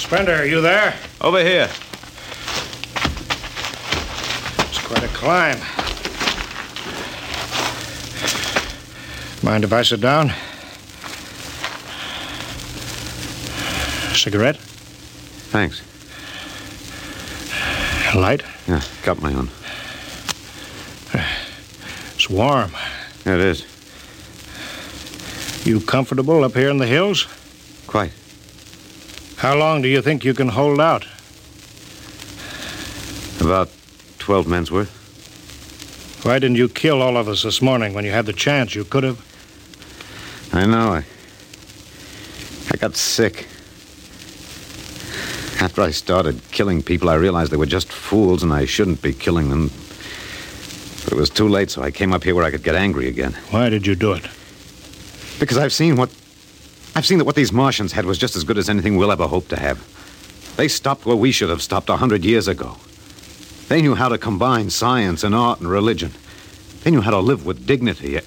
Spender, 0.02 0.34
are 0.34 0.44
you 0.44 0.60
there? 0.60 0.94
Over 1.20 1.42
here. 1.42 1.70
It's 4.68 4.78
quite 4.80 5.04
a 5.04 5.08
climb. 5.08 5.58
Mind 9.44 9.62
if 9.64 9.72
I 9.72 9.82
sit 9.82 10.00
down? 10.00 10.32
Cigarette? 14.14 14.56
Thanks. 15.52 15.80
Light? 18.14 18.42
Yeah, 18.66 18.82
got 19.04 19.22
my 19.22 19.32
own. 19.32 19.48
It's 22.16 22.28
warm. 22.28 22.72
It 23.24 23.38
is. 23.38 23.64
You 25.64 25.80
comfortable 25.80 26.42
up 26.42 26.54
here 26.54 26.70
in 26.70 26.78
the 26.78 26.86
hills? 26.86 27.28
Quite. 27.86 28.10
How 29.42 29.56
long 29.56 29.82
do 29.82 29.88
you 29.88 30.00
think 30.00 30.24
you 30.24 30.34
can 30.34 30.50
hold 30.50 30.80
out? 30.80 31.04
About 33.40 33.70
12 34.20 34.46
men's 34.46 34.70
worth. 34.70 36.22
Why 36.24 36.38
didn't 36.38 36.58
you 36.58 36.68
kill 36.68 37.02
all 37.02 37.16
of 37.16 37.26
us 37.26 37.42
this 37.42 37.60
morning 37.60 37.92
when 37.92 38.04
you 38.04 38.12
had 38.12 38.26
the 38.26 38.32
chance? 38.32 38.76
You 38.76 38.84
could 38.84 39.02
have. 39.02 39.18
I 40.52 40.64
know. 40.64 40.92
I, 40.92 41.04
I 42.70 42.76
got 42.76 42.94
sick. 42.94 43.48
After 45.60 45.82
I 45.82 45.90
started 45.90 46.40
killing 46.52 46.80
people, 46.80 47.10
I 47.10 47.14
realized 47.14 47.50
they 47.50 47.56
were 47.56 47.66
just 47.66 47.90
fools 47.90 48.44
and 48.44 48.52
I 48.52 48.64
shouldn't 48.64 49.02
be 49.02 49.12
killing 49.12 49.48
them. 49.48 49.72
But 51.02 51.14
it 51.14 51.16
was 51.16 51.30
too 51.30 51.48
late, 51.48 51.68
so 51.68 51.82
I 51.82 51.90
came 51.90 52.12
up 52.12 52.22
here 52.22 52.36
where 52.36 52.44
I 52.44 52.52
could 52.52 52.62
get 52.62 52.76
angry 52.76 53.08
again. 53.08 53.32
Why 53.50 53.70
did 53.70 53.88
you 53.88 53.96
do 53.96 54.12
it? 54.12 54.22
Because 55.40 55.58
I've 55.58 55.72
seen 55.72 55.96
what. 55.96 56.14
I've 56.94 57.06
seen 57.06 57.18
that 57.18 57.24
what 57.24 57.36
these 57.36 57.52
Martians 57.52 57.92
had 57.92 58.04
was 58.04 58.18
just 58.18 58.36
as 58.36 58.44
good 58.44 58.58
as 58.58 58.68
anything 58.68 58.96
we'll 58.96 59.12
ever 59.12 59.26
hope 59.26 59.48
to 59.48 59.58
have. 59.58 59.82
They 60.56 60.68
stopped 60.68 61.06
where 61.06 61.16
we 61.16 61.32
should 61.32 61.48
have 61.48 61.62
stopped 61.62 61.88
a 61.88 61.96
hundred 61.96 62.24
years 62.24 62.48
ago. 62.48 62.76
They 63.68 63.80
knew 63.80 63.94
how 63.94 64.10
to 64.10 64.18
combine 64.18 64.68
science 64.68 65.24
and 65.24 65.34
art 65.34 65.60
and 65.60 65.70
religion. 65.70 66.12
They 66.82 66.90
knew 66.90 67.00
how 67.00 67.12
to 67.12 67.18
live 67.20 67.46
with 67.46 67.66
dignity 67.66 68.20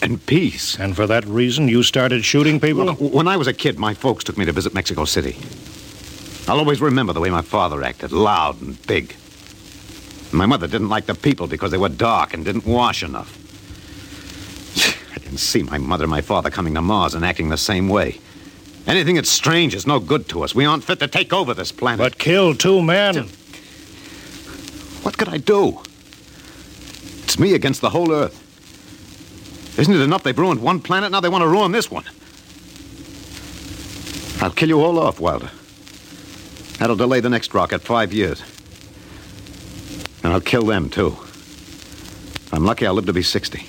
and 0.00 0.24
peace. 0.24 0.78
And 0.78 0.96
for 0.96 1.06
that 1.06 1.26
reason, 1.26 1.68
you 1.68 1.82
started 1.82 2.24
shooting 2.24 2.58
people? 2.58 2.84
Look, 2.84 3.00
when 3.00 3.28
I 3.28 3.36
was 3.36 3.46
a 3.46 3.52
kid, 3.52 3.78
my 3.78 3.92
folks 3.92 4.24
took 4.24 4.38
me 4.38 4.46
to 4.46 4.52
visit 4.52 4.72
Mexico 4.72 5.04
City. 5.04 5.36
I'll 6.48 6.58
always 6.58 6.80
remember 6.80 7.12
the 7.12 7.20
way 7.20 7.28
my 7.28 7.42
father 7.42 7.82
acted, 7.82 8.12
loud 8.12 8.62
and 8.62 8.80
big. 8.86 9.14
My 10.32 10.46
mother 10.46 10.66
didn't 10.66 10.88
like 10.88 11.06
the 11.06 11.14
people 11.14 11.46
because 11.46 11.70
they 11.70 11.78
were 11.78 11.88
dark 11.88 12.32
and 12.32 12.44
didn't 12.44 12.64
wash 12.64 13.02
enough. 13.02 13.45
I 15.26 15.28
can 15.28 15.38
see 15.38 15.64
my 15.64 15.76
mother 15.76 16.04
and 16.04 16.10
my 16.10 16.20
father 16.20 16.50
coming 16.50 16.74
to 16.74 16.80
Mars 16.80 17.14
and 17.14 17.24
acting 17.24 17.48
the 17.48 17.56
same 17.56 17.88
way. 17.88 18.20
Anything 18.86 19.16
that's 19.16 19.28
strange 19.28 19.74
is 19.74 19.84
no 19.84 19.98
good 19.98 20.28
to 20.28 20.44
us. 20.44 20.54
We 20.54 20.64
aren't 20.64 20.84
fit 20.84 21.00
to 21.00 21.08
take 21.08 21.32
over 21.32 21.52
this 21.52 21.72
planet. 21.72 21.98
But 21.98 22.18
kill 22.18 22.54
two 22.54 22.80
men. 22.80 23.26
What 25.02 25.18
could 25.18 25.28
I 25.28 25.38
do? 25.38 25.80
It's 27.24 27.40
me 27.40 27.54
against 27.54 27.80
the 27.80 27.90
whole 27.90 28.12
Earth. 28.12 28.40
Isn't 29.76 29.92
it 29.92 30.00
enough 30.00 30.22
they've 30.22 30.38
ruined 30.38 30.62
one 30.62 30.78
planet? 30.78 31.10
Now 31.10 31.18
they 31.18 31.28
want 31.28 31.42
to 31.42 31.48
ruin 31.48 31.72
this 31.72 31.90
one. 31.90 32.04
I'll 34.40 34.52
kill 34.52 34.68
you 34.68 34.80
all 34.80 35.00
off, 35.00 35.18
Wilder. 35.18 35.50
That'll 36.78 36.94
delay 36.94 37.18
the 37.18 37.30
next 37.30 37.52
rocket 37.52 37.82
five 37.82 38.12
years. 38.12 38.44
And 40.22 40.32
I'll 40.32 40.40
kill 40.40 40.62
them, 40.62 40.88
too. 40.88 41.16
I'm 42.52 42.64
lucky, 42.64 42.86
I'll 42.86 42.94
live 42.94 43.06
to 43.06 43.12
be 43.12 43.22
60. 43.22 43.66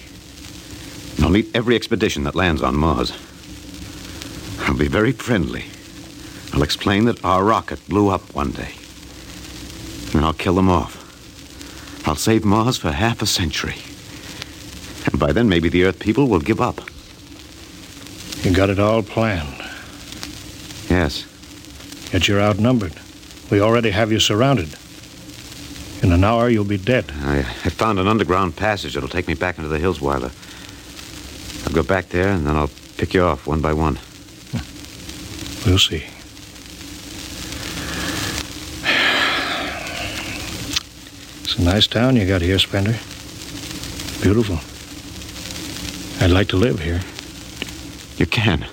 And 1.17 1.25
I'll 1.25 1.31
meet 1.31 1.49
every 1.53 1.75
expedition 1.75 2.23
that 2.23 2.35
lands 2.35 2.61
on 2.61 2.75
Mars. 2.75 3.11
I'll 4.61 4.77
be 4.77 4.87
very 4.87 5.11
friendly. 5.11 5.65
I'll 6.53 6.63
explain 6.63 7.05
that 7.05 7.23
our 7.25 7.43
rocket 7.43 7.85
blew 7.89 8.09
up 8.09 8.33
one 8.33 8.51
day. 8.51 8.73
And 10.13 10.23
I'll 10.23 10.33
kill 10.33 10.55
them 10.55 10.69
off. 10.69 11.03
I'll 12.07 12.15
save 12.15 12.45
Mars 12.45 12.77
for 12.77 12.91
half 12.91 13.21
a 13.21 13.25
century. 13.25 13.75
And 15.05 15.19
by 15.19 15.33
then, 15.33 15.49
maybe 15.49 15.69
the 15.69 15.83
Earth 15.85 15.99
people 15.99 16.27
will 16.27 16.39
give 16.39 16.61
up. 16.61 16.81
You 18.43 18.53
got 18.53 18.69
it 18.69 18.79
all 18.79 19.03
planned. 19.03 19.57
Yes. 20.89 21.25
Yet 22.13 22.27
you're 22.27 22.39
outnumbered. 22.39 22.93
We 23.51 23.59
already 23.59 23.91
have 23.91 24.11
you 24.11 24.19
surrounded. 24.19 24.75
In 26.03 26.11
an 26.13 26.23
hour, 26.23 26.47
you'll 26.47 26.63
be 26.63 26.77
dead. 26.77 27.11
I, 27.21 27.39
I 27.39 27.69
found 27.69 27.99
an 27.99 28.07
underground 28.07 28.55
passage 28.55 28.93
that'll 28.93 29.09
take 29.09 29.27
me 29.27 29.33
back 29.33 29.57
into 29.57 29.69
the 29.69 29.79
hills, 29.79 29.99
Wilder. 29.99 30.31
I'll 31.67 31.73
go 31.73 31.83
back 31.83 32.07
there, 32.07 32.29
and 32.29 32.47
then 32.47 32.55
I'll 32.55 32.69
pick 32.95 33.13
you 33.13 33.23
off 33.23 33.45
one 33.45 33.59
by 33.59 33.73
one. 33.73 33.99
We'll 35.65 35.77
see. 35.77 36.05
It's 41.43 41.57
a 41.57 41.61
nice 41.61 41.87
town 41.87 42.15
you 42.15 42.25
got 42.25 42.41
here, 42.41 42.59
Spender. 42.59 42.95
Beautiful. 44.21 44.59
I'd 46.23 46.31
like 46.31 46.47
to 46.49 46.57
live 46.57 46.79
here. 46.79 47.01
You 48.17 48.25
can. 48.25 48.65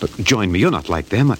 Look, 0.00 0.16
join 0.18 0.52
me. 0.52 0.58
You're 0.58 0.70
not 0.70 0.88
like 0.88 1.08
them. 1.08 1.30
I, 1.30 1.36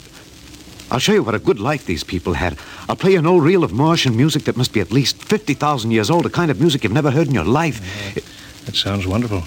I'll 0.91 0.99
show 0.99 1.13
you 1.13 1.23
what 1.23 1.35
a 1.35 1.39
good 1.39 1.61
life 1.61 1.85
these 1.85 2.05
people 2.05 2.35
had. 2.35 2.59
I'll 2.89 2.97
play 2.97 3.13
you 3.13 3.19
an 3.19 3.27
old 3.27 3.43
reel 3.43 3.65
of 3.65 3.73
Martian 3.73 4.17
music 4.17 4.45
that 4.45 4.57
must 4.57 4.73
be 4.73 4.81
at 4.81 4.93
least 4.93 5.23
50,000 5.23 5.91
years 5.91 6.11
old, 6.11 6.27
a 6.27 6.31
kind 6.31 6.51
of 6.51 6.61
music 6.61 6.85
you've 6.85 6.93
never 6.93 7.11
heard 7.11 7.27
in 7.29 7.35
your 7.35 7.45
life. 7.45 8.17
It- 8.17 8.25
That 8.67 8.75
sounds 8.77 9.07
wonderful. 9.07 9.43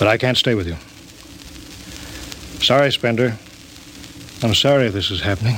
But 0.00 0.08
I 0.08 0.16
can't 0.16 0.38
stay 0.38 0.54
with 0.54 0.66
you. 0.66 0.76
Sorry, 2.64 2.90
Spender. 2.90 3.36
I'm 4.42 4.54
sorry 4.54 4.88
this 4.88 5.10
is 5.10 5.20
happening. 5.20 5.56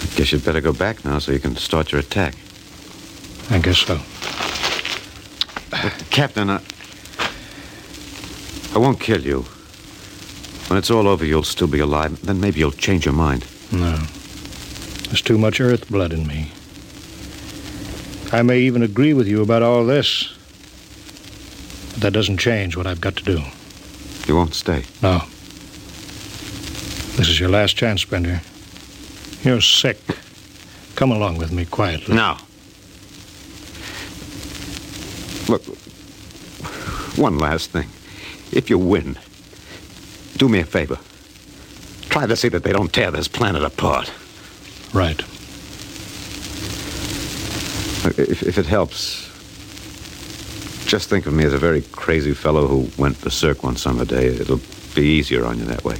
I 0.00 0.16
guess 0.16 0.32
you'd 0.32 0.46
better 0.46 0.62
go 0.62 0.72
back 0.72 1.04
now 1.04 1.18
so 1.18 1.30
you 1.30 1.38
can 1.38 1.56
start 1.56 1.92
your 1.92 2.00
attack. 2.00 2.34
I 3.50 3.58
guess 3.58 3.80
so. 3.80 4.00
Captain, 6.08 6.48
I, 6.48 6.62
I 8.74 8.78
won't 8.78 8.98
kill 8.98 9.20
you. 9.20 9.42
When 10.68 10.78
it's 10.78 10.90
all 10.90 11.06
over, 11.06 11.26
you'll 11.26 11.42
still 11.42 11.66
be 11.66 11.80
alive. 11.80 12.18
Then 12.24 12.40
maybe 12.40 12.60
you'll 12.60 12.70
change 12.70 13.04
your 13.04 13.12
mind. 13.12 13.44
No. 13.70 13.98
There's 15.08 15.20
too 15.20 15.36
much 15.36 15.60
earth 15.60 15.90
blood 15.90 16.14
in 16.14 16.26
me. 16.26 16.50
I 18.32 18.40
may 18.40 18.60
even 18.60 18.82
agree 18.82 19.12
with 19.12 19.28
you 19.28 19.42
about 19.42 19.62
all 19.62 19.84
this. 19.84 20.33
But 21.94 22.02
that 22.02 22.12
doesn't 22.12 22.38
change 22.38 22.76
what 22.76 22.86
I've 22.86 23.00
got 23.00 23.16
to 23.16 23.24
do. 23.24 23.42
You 24.26 24.36
won't 24.36 24.54
stay. 24.54 24.84
No. 25.02 25.22
This 27.16 27.28
is 27.28 27.38
your 27.38 27.48
last 27.48 27.76
chance, 27.76 28.02
Spender. 28.02 28.40
You're 29.42 29.60
sick. 29.60 29.98
Come 30.96 31.10
along 31.12 31.38
with 31.38 31.52
me 31.52 31.64
quietly. 31.64 32.14
No. 32.14 32.36
Look, 35.48 35.62
one 37.16 37.38
last 37.38 37.70
thing. 37.70 37.88
If 38.50 38.70
you 38.70 38.78
win, 38.78 39.18
do 40.36 40.48
me 40.48 40.60
a 40.60 40.64
favor. 40.64 40.98
Try 42.08 42.26
to 42.26 42.36
see 42.36 42.48
that 42.48 42.62
they 42.64 42.72
don't 42.72 42.92
tear 42.92 43.10
this 43.10 43.28
planet 43.28 43.62
apart. 43.62 44.12
Right. 44.92 45.20
If, 48.18 48.42
if 48.42 48.58
it 48.58 48.66
helps, 48.66 49.23
just 50.86 51.08
think 51.08 51.26
of 51.26 51.32
me 51.32 51.44
as 51.44 51.52
a 51.52 51.58
very 51.58 51.82
crazy 51.82 52.34
fellow 52.34 52.66
who 52.66 52.88
went 52.98 53.20
berserk 53.20 53.62
one 53.62 53.76
summer 53.76 54.04
day. 54.04 54.26
It'll 54.26 54.60
be 54.94 55.02
easier 55.02 55.44
on 55.44 55.58
you 55.58 55.64
that 55.64 55.84
way. 55.84 55.96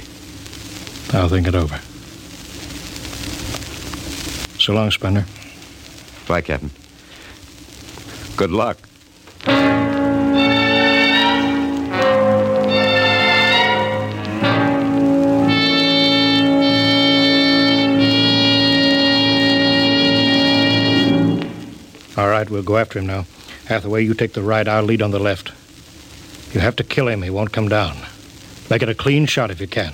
I'll 1.13 1.29
think 1.29 1.47
it 1.47 1.55
over. 1.55 1.79
So 4.59 4.73
long, 4.73 4.89
Spender. 4.91 5.25
Bye, 6.27 6.41
Captain. 6.41 6.71
Good 8.37 8.51
luck. 8.51 8.77
All 22.17 22.29
right, 22.29 22.49
we'll 22.49 22.63
go 22.63 22.77
after 22.77 22.99
him 22.99 23.07
now. 23.07 23.25
Hathaway, 23.67 24.03
you 24.03 24.13
take 24.13 24.33
the 24.33 24.43
right, 24.43 24.67
I'll 24.67 24.83
lead 24.83 25.01
on 25.01 25.11
the 25.11 25.19
left. 25.19 25.51
You 26.53 26.61
have 26.61 26.75
to 26.77 26.83
kill 26.83 27.07
him, 27.07 27.23
he 27.23 27.29
won't 27.29 27.51
come 27.51 27.67
down. 27.67 27.97
Make 28.69 28.81
it 28.81 28.89
a 28.89 28.95
clean 28.95 29.25
shot 29.25 29.51
if 29.51 29.59
you 29.59 29.67
can. 29.67 29.93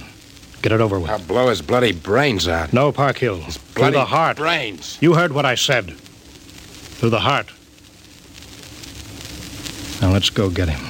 Get 0.61 0.71
it 0.71 0.81
over 0.81 0.99
with. 0.99 1.09
I'll 1.09 1.19
blow 1.19 1.49
his 1.49 1.61
bloody 1.61 1.91
brains 1.91 2.47
out. 2.47 2.71
No, 2.71 2.91
Parkhill. 2.91 3.39
Through 3.39 3.81
bloody 3.81 3.93
the 3.93 4.05
heart. 4.05 4.37
brains. 4.37 4.97
You 5.01 5.15
heard 5.15 5.31
what 5.31 5.45
I 5.45 5.55
said. 5.55 5.91
Through 5.91 7.09
the 7.09 7.19
heart. 7.21 7.47
Now 10.01 10.11
let's 10.11 10.29
go 10.29 10.49
get 10.49 10.69
him. 10.69 10.81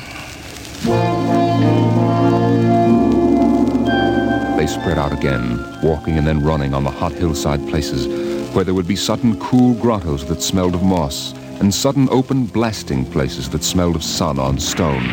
They 4.57 4.67
spread 4.67 4.97
out 4.97 5.13
again, 5.13 5.57
walking 5.81 6.17
and 6.17 6.27
then 6.27 6.43
running 6.43 6.73
on 6.73 6.83
the 6.83 6.91
hot 6.91 7.13
hillside 7.13 7.67
places 7.69 8.07
where 8.53 8.65
there 8.65 8.73
would 8.73 8.87
be 8.87 8.95
sudden 8.95 9.39
cool 9.39 9.73
grottos 9.75 10.25
that 10.25 10.41
smelled 10.41 10.75
of 10.75 10.83
moss 10.83 11.33
and 11.61 11.71
sudden 11.71 12.09
open 12.09 12.47
blasting 12.47 13.05
places 13.05 13.47
that 13.51 13.63
smelled 13.63 13.95
of 13.95 14.03
sun 14.03 14.39
on 14.39 14.59
stone. 14.59 15.11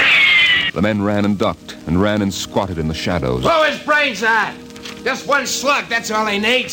The 0.73 0.81
men 0.81 1.03
ran 1.03 1.27
and 1.27 1.39
ducked 1.39 1.77
and 1.87 2.01
ran 2.01 2.23
and 2.23 2.33
squatted 2.33 2.79
in 2.79 2.89
the 2.89 2.95
shadows. 2.95 3.43
Blow 3.43 3.65
his 3.65 3.79
brains 3.81 4.23
out. 4.23 4.55
Just 5.05 5.27
one 5.27 5.47
slug, 5.47 5.89
that's 5.89 6.11
all 6.11 6.25
he 6.25 6.39
needs. 6.39 6.73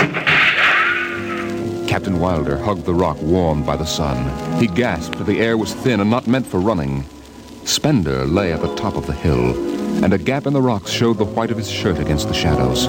Captain 1.90 2.20
Wilder 2.20 2.58
hugged 2.58 2.86
the 2.86 2.94
rock 2.94 3.22
warmed 3.22 3.66
by 3.66 3.76
the 3.76 3.86
sun. 3.86 4.60
He 4.60 4.68
gasped, 4.68 5.26
the 5.26 5.40
air 5.40 5.58
was 5.58 5.74
thin 5.74 6.00
and 6.00 6.10
not 6.10 6.26
meant 6.26 6.48
for 6.48 6.62
running. 6.62 7.04
Spender 7.66 8.26
lay 8.26 8.54
at 8.54 8.62
the 8.62 8.74
top 8.76 8.96
of 8.96 9.08
the 9.08 9.14
hill, 9.14 10.04
and 10.04 10.14
a 10.14 10.18
gap 10.18 10.46
in 10.46 10.54
the 10.54 10.62
rocks 10.62 10.90
showed 10.90 11.18
the 11.18 11.26
white 11.26 11.52
of 11.52 11.58
his 11.58 11.70
shirt 11.70 12.00
against 12.00 12.30
the 12.30 12.34
shadows. 12.34 12.88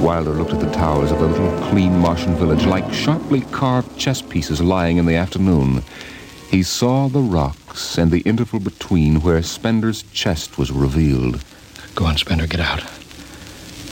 Wilder 0.00 0.30
looked 0.30 0.52
at 0.52 0.60
the 0.60 0.70
towers 0.72 1.12
of 1.12 1.18
the 1.18 1.26
little 1.26 1.68
clean 1.68 1.98
Martian 1.98 2.34
village 2.34 2.64
like 2.64 2.90
sharply 2.90 3.42
carved 3.52 3.98
chess 3.98 4.22
pieces 4.22 4.62
lying 4.62 4.96
in 4.96 5.04
the 5.04 5.14
afternoon. 5.14 5.82
He 6.48 6.62
saw 6.62 7.08
the 7.08 7.20
rocks 7.20 7.98
and 7.98 8.10
the 8.10 8.20
interval 8.20 8.60
between 8.60 9.20
where 9.20 9.42
Spender's 9.42 10.02
chest 10.14 10.56
was 10.56 10.72
revealed. 10.72 11.44
Go 11.94 12.06
on, 12.06 12.16
Spender, 12.16 12.46
get 12.46 12.60
out. 12.60 12.80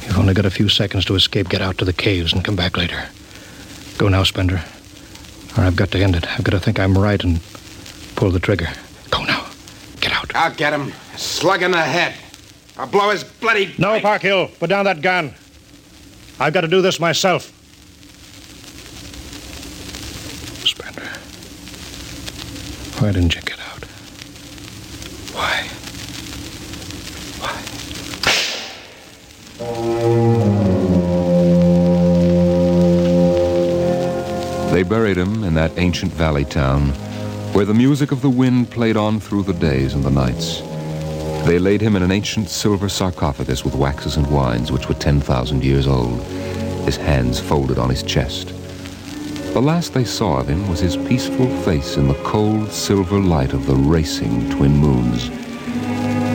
You've 0.07 0.19
only 0.19 0.33
got 0.33 0.47
a 0.47 0.51
few 0.51 0.71
seconds 0.71 1.05
to 1.05 1.15
escape. 1.15 1.51
Get 1.51 1.61
out 1.61 1.77
to 1.79 1.85
the 1.85 1.93
caves 1.93 2.33
and 2.33 2.43
come 2.43 2.57
back 2.57 2.79
later. 2.79 3.11
Go 3.99 4.09
now, 4.09 4.23
Spender. 4.23 4.65
Or 5.59 5.65
I've 5.65 5.77
got 5.77 5.91
to 5.91 6.03
end 6.03 6.17
it. 6.17 6.27
I've 6.27 6.45
got 6.45 6.53
to 6.53 6.61
think 6.61 6.81
I'm 6.81 6.97
right 6.97 7.23
and 7.23 7.41
pull 8.17 8.31
the 8.31 8.41
trigger. 8.41 8.69
Go 9.11 9.25
now. 9.25 9.47
Get 10.01 10.13
out. 10.13 10.35
I'll 10.35 10.55
get 10.55 10.73
him. 10.73 10.91
A 11.15 11.19
slug 11.19 11.63
in 11.63 11.73
the 11.73 11.83
head. 11.83 12.15
I'll 12.79 12.87
blow 12.87 13.11
his 13.11 13.25
bloody. 13.25 13.75
No, 13.77 14.01
Parkhill. 14.01 14.49
Put 14.59 14.71
down 14.71 14.87
that 14.87 15.03
gun. 15.03 15.35
I've 16.41 16.53
got 16.53 16.61
to 16.61 16.69
do 16.69 16.81
this 16.81 17.01
myself. 17.01 17.53
Spender. 20.65 21.09
Why 23.01 23.13
didn't 23.13 23.35
you 23.35 23.43
get 23.43 23.59
out? 23.59 23.85
Why? 25.35 25.69
Why? 27.41 27.63
They 34.73 34.85
buried 34.85 35.17
him 35.17 35.43
in 35.43 35.55
that 35.55 35.77
ancient 35.77 36.13
valley 36.13 36.45
town 36.45 36.91
where 37.53 37.65
the 37.65 37.75
music 37.75 38.13
of 38.13 38.23
the 38.23 38.31
wind 38.31 38.71
played 38.71 38.97
on 38.97 39.19
through 39.19 39.43
the 39.43 39.55
days 39.55 39.95
and 39.95 40.05
the 40.05 40.11
nights. 40.11 40.63
They 41.49 41.59
laid 41.59 41.81
him 41.81 41.97
in 41.97 42.03
an 42.03 42.13
ancient 42.13 42.51
silver 42.51 42.91
sarcophagus 42.91 43.65
with 43.65 43.75
waxes 43.75 44.19
and 44.19 44.27
wines 44.27 44.71
which 44.71 44.87
were 44.87 44.95
10,000 44.95 45.65
years 45.65 45.87
old, 45.87 46.21
his 46.85 46.99
hands 46.99 47.41
folded 47.41 47.79
on 47.79 47.89
his 47.89 48.03
chest. 48.03 48.49
The 49.55 49.63
last 49.63 49.95
they 49.95 50.05
saw 50.05 50.41
of 50.41 50.49
him 50.49 50.69
was 50.69 50.81
his 50.81 50.99
peaceful 50.99 51.49
face 51.63 51.97
in 51.97 52.07
the 52.07 52.23
cold 52.23 52.71
silver 52.71 53.19
light 53.19 53.55
of 53.55 53.65
the 53.65 53.75
racing 53.75 54.51
twin 54.51 54.77
moons. 54.77 55.31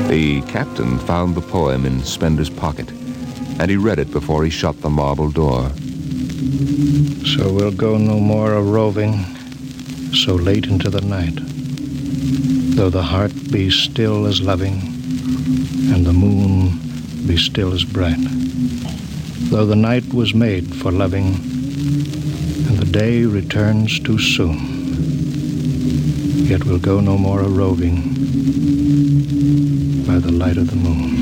The 0.09 0.41
captain 0.47 0.97
found 0.97 1.35
the 1.35 1.41
poem 1.41 1.85
in 1.85 2.03
Spender's 2.03 2.49
pocket, 2.49 2.89
and 3.59 3.69
he 3.69 3.77
read 3.77 3.99
it 3.99 4.11
before 4.11 4.43
he 4.43 4.49
shut 4.49 4.81
the 4.81 4.89
marble 4.89 5.29
door. 5.29 5.69
So 7.37 7.53
we'll 7.53 7.71
go 7.71 7.99
no 7.99 8.19
more 8.19 8.53
a 8.53 8.63
roving 8.63 9.23
so 10.11 10.33
late 10.33 10.65
into 10.65 10.89
the 10.89 11.01
night. 11.01 11.37
Though 12.75 12.89
the 12.89 13.03
heart 13.03 13.31
be 13.51 13.69
still 13.69 14.25
as 14.25 14.41
loving, 14.41 14.92
and 15.91 16.05
the 16.05 16.13
moon 16.13 16.79
be 17.27 17.37
still 17.37 17.73
as 17.73 17.83
bright. 17.83 18.19
Though 19.49 19.65
the 19.65 19.75
night 19.75 20.13
was 20.13 20.33
made 20.33 20.75
for 20.75 20.91
loving, 20.91 21.35
and 22.67 22.77
the 22.77 22.85
day 22.85 23.23
returns 23.23 23.99
too 23.99 24.19
soon. 24.19 24.57
Yet 26.47 26.65
we'll 26.65 26.79
go 26.79 26.99
no 26.99 27.17
more 27.17 27.41
a 27.41 27.47
roving 27.47 28.13
by 30.05 30.19
the 30.19 30.31
light 30.31 30.57
of 30.57 30.69
the 30.69 30.75
moon. 30.75 31.13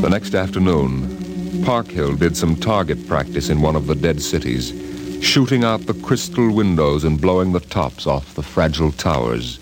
The 0.00 0.10
next 0.10 0.34
afternoon, 0.34 1.62
Parkhill 1.64 2.16
did 2.16 2.36
some 2.36 2.56
target 2.56 3.06
practice 3.08 3.48
in 3.48 3.62
one 3.62 3.74
of 3.74 3.86
the 3.86 3.94
dead 3.94 4.20
cities, 4.20 4.72
shooting 5.24 5.64
out 5.64 5.86
the 5.86 5.94
crystal 5.94 6.52
windows 6.52 7.02
and 7.02 7.20
blowing 7.20 7.52
the 7.52 7.60
tops 7.60 8.06
off 8.06 8.34
the 8.34 8.42
fragile 8.42 8.92
towers. 8.92 9.58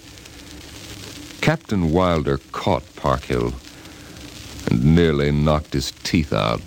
Captain 1.40 1.92
Wilder 1.92 2.38
caught 2.50 2.82
Parkhill 2.96 3.54
and 4.66 4.96
nearly 4.96 5.30
knocked 5.30 5.72
his 5.72 5.92
teeth 6.02 6.32
out. 6.32 6.60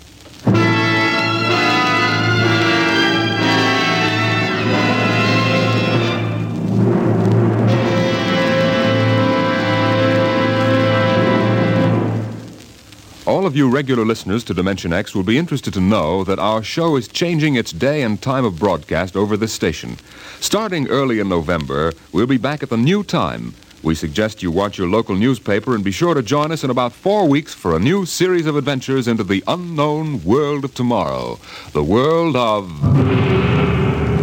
Of 13.46 13.54
you 13.54 13.70
regular 13.70 14.04
listeners 14.04 14.42
to 14.44 14.54
Dimension 14.54 14.92
X 14.92 15.14
will 15.14 15.22
be 15.22 15.38
interested 15.38 15.72
to 15.74 15.80
know 15.80 16.24
that 16.24 16.40
our 16.40 16.64
show 16.64 16.96
is 16.96 17.06
changing 17.06 17.54
its 17.54 17.70
day 17.70 18.02
and 18.02 18.20
time 18.20 18.44
of 18.44 18.58
broadcast 18.58 19.14
over 19.14 19.36
this 19.36 19.52
station. 19.52 19.98
Starting 20.40 20.88
early 20.88 21.20
in 21.20 21.28
November, 21.28 21.92
we'll 22.10 22.26
be 22.26 22.38
back 22.38 22.64
at 22.64 22.70
the 22.70 22.76
new 22.76 23.04
time. 23.04 23.54
We 23.84 23.94
suggest 23.94 24.42
you 24.42 24.50
watch 24.50 24.78
your 24.78 24.88
local 24.88 25.14
newspaper 25.14 25.76
and 25.76 25.84
be 25.84 25.92
sure 25.92 26.14
to 26.14 26.24
join 26.24 26.50
us 26.50 26.64
in 26.64 26.70
about 26.70 26.92
four 26.92 27.28
weeks 27.28 27.54
for 27.54 27.76
a 27.76 27.78
new 27.78 28.04
series 28.04 28.46
of 28.46 28.56
adventures 28.56 29.06
into 29.06 29.22
the 29.22 29.44
unknown 29.46 30.24
world 30.24 30.64
of 30.64 30.74
tomorrow. 30.74 31.38
The 31.72 31.84
world 31.84 32.34
of. 32.34 32.68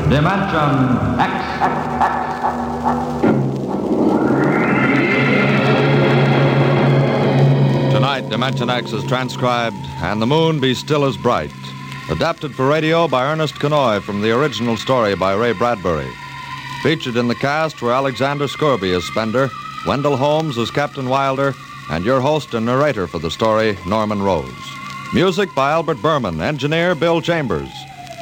Dimension 0.10 1.20
X. 1.22 2.23
Tonight, 8.14 8.30
Dimension 8.30 8.70
X 8.70 8.94
is 8.94 9.04
transcribed, 9.06 9.76
and 10.04 10.22
the 10.22 10.28
moon 10.28 10.60
be 10.60 10.76
still 10.76 11.04
as 11.04 11.18
bright. 11.18 11.50
Adapted 12.12 12.54
for 12.54 12.68
radio 12.68 13.08
by 13.08 13.26
Ernest 13.26 13.56
Kinoy 13.56 14.04
from 14.04 14.22
the 14.22 14.30
original 14.30 14.78
story 14.78 15.16
by 15.16 15.34
Ray 15.34 15.52
Bradbury. 15.54 16.12
Featured 16.84 17.18
in 17.18 17.28
the 17.28 17.34
cast 17.34 17.82
were 17.82 17.92
Alexander 17.92 18.48
Scourby 18.48 18.94
as 18.94 19.04
Spender, 19.06 19.50
Wendell 19.88 20.16
Holmes 20.16 20.60
as 20.60 20.70
Captain 20.70 21.10
Wilder, 21.10 21.56
and 21.90 22.06
your 22.06 22.22
host 22.22 22.54
and 22.54 22.68
narrator 22.68 23.08
for 23.08 23.18
the 23.18 23.32
story, 23.32 23.76
Norman 23.88 24.22
Rose. 24.22 24.46
Music 25.16 25.50
by 25.56 25.72
Albert 25.72 25.98
Buhrman, 25.98 26.40
engineer 26.40 26.94
Bill 26.94 27.20
Chambers. 27.20 27.70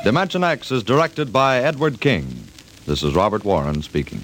Dimension 0.05 0.41
X 0.41 0.71
is 0.71 0.83
directed 0.83 1.33
by 1.33 1.57
Edward 1.57 1.99
King. 1.99 2.47
This 2.85 3.03
is 3.03 3.13
Robert 3.13 3.43
Warren 3.43 3.81
speaking. 3.81 4.21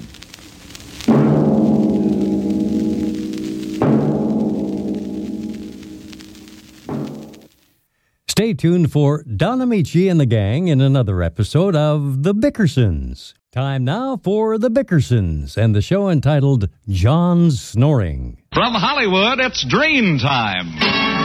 Stay 8.47 8.53
tuned 8.53 8.93
for 8.93 9.23
Don 9.23 9.59
Ameche 9.59 10.09
and 10.09 10.21
the 10.21 10.25
gang 10.25 10.69
in 10.69 10.79
another 10.79 11.21
episode 11.21 11.75
of 11.75 12.23
The 12.23 12.33
Bickersons. 12.33 13.33
Time 13.51 13.83
now 13.83 14.15
for 14.15 14.57
The 14.57 14.69
Bickersons 14.69 15.57
and 15.57 15.75
the 15.75 15.81
show 15.81 16.07
entitled 16.07 16.69
John's 16.87 17.61
Snoring. 17.61 18.41
From 18.53 18.73
Hollywood, 18.73 19.41
it's 19.41 19.65
Drene 19.65 20.21
Time. 20.21 21.16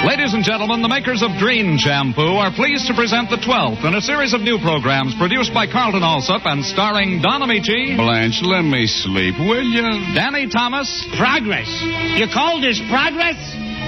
Ladies 0.00 0.32
and 0.32 0.42
gentlemen, 0.42 0.80
the 0.80 0.88
makers 0.88 1.20
of 1.20 1.28
Drene 1.36 1.76
Shampoo 1.76 2.40
are 2.40 2.50
pleased 2.56 2.88
to 2.88 2.94
present 2.96 3.28
the 3.28 3.36
12th 3.36 3.84
in 3.84 3.92
a 3.94 4.00
series 4.00 4.32
of 4.32 4.40
new 4.40 4.56
programs 4.58 5.14
produced 5.20 5.52
by 5.52 5.68
Carlton 5.68 6.02
Alsop 6.02 6.40
and 6.46 6.64
starring 6.64 7.20
Don 7.20 7.44
Ameche. 7.44 8.00
Blanche, 8.00 8.40
let 8.40 8.64
me 8.64 8.88
sleep, 8.88 9.36
will 9.36 9.62
you? 9.62 9.84
Danny 10.16 10.48
Thomas. 10.48 10.88
Progress. 11.20 11.68
You 12.16 12.26
call 12.32 12.64
this 12.64 12.80
progress? 12.88 13.36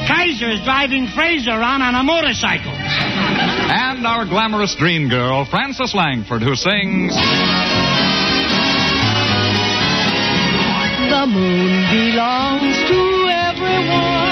Kaiser's 0.04 0.60
driving 0.68 1.08
Frazer 1.16 1.56
on 1.56 1.80
on 1.80 1.96
a 1.96 2.04
motorcycle. 2.04 2.76
And 2.76 4.06
our 4.06 4.26
glamorous 4.28 4.76
dream 4.76 5.08
girl, 5.08 5.46
Frances 5.48 5.94
Langford, 5.96 6.42
who 6.42 6.54
sings. 6.54 7.16
The 11.08 11.24
moon 11.24 11.72
belongs 11.88 12.76
to 12.84 13.00
everyone. 13.32 14.31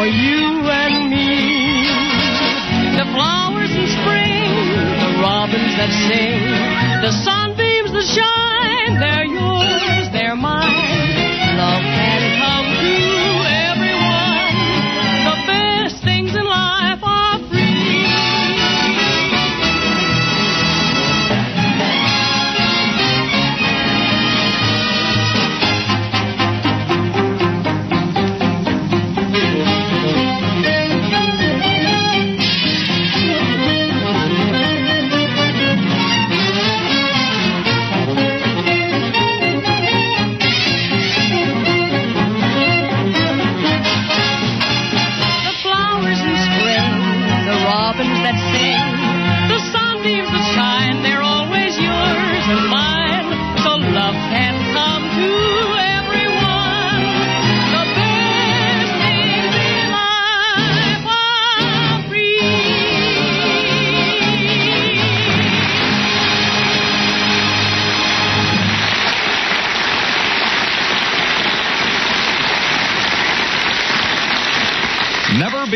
For 0.00 0.06
you 0.06 0.64
and 0.64 1.10
me. 1.12 1.84
The 2.96 3.04
flowers 3.12 3.68
in 3.68 3.84
spring, 4.00 4.48
the 4.96 5.12
robins 5.20 5.76
that 5.76 5.92
sing, 6.08 6.40
the 7.04 7.12
sunbeams 7.20 7.92
that 7.92 8.08
shine, 8.08 8.96
they're 8.96 9.28
yours, 9.28 10.08
they're 10.16 10.36
mine. 10.36 11.52
Love 11.60 11.84
can 11.84 12.22
come 12.40 12.59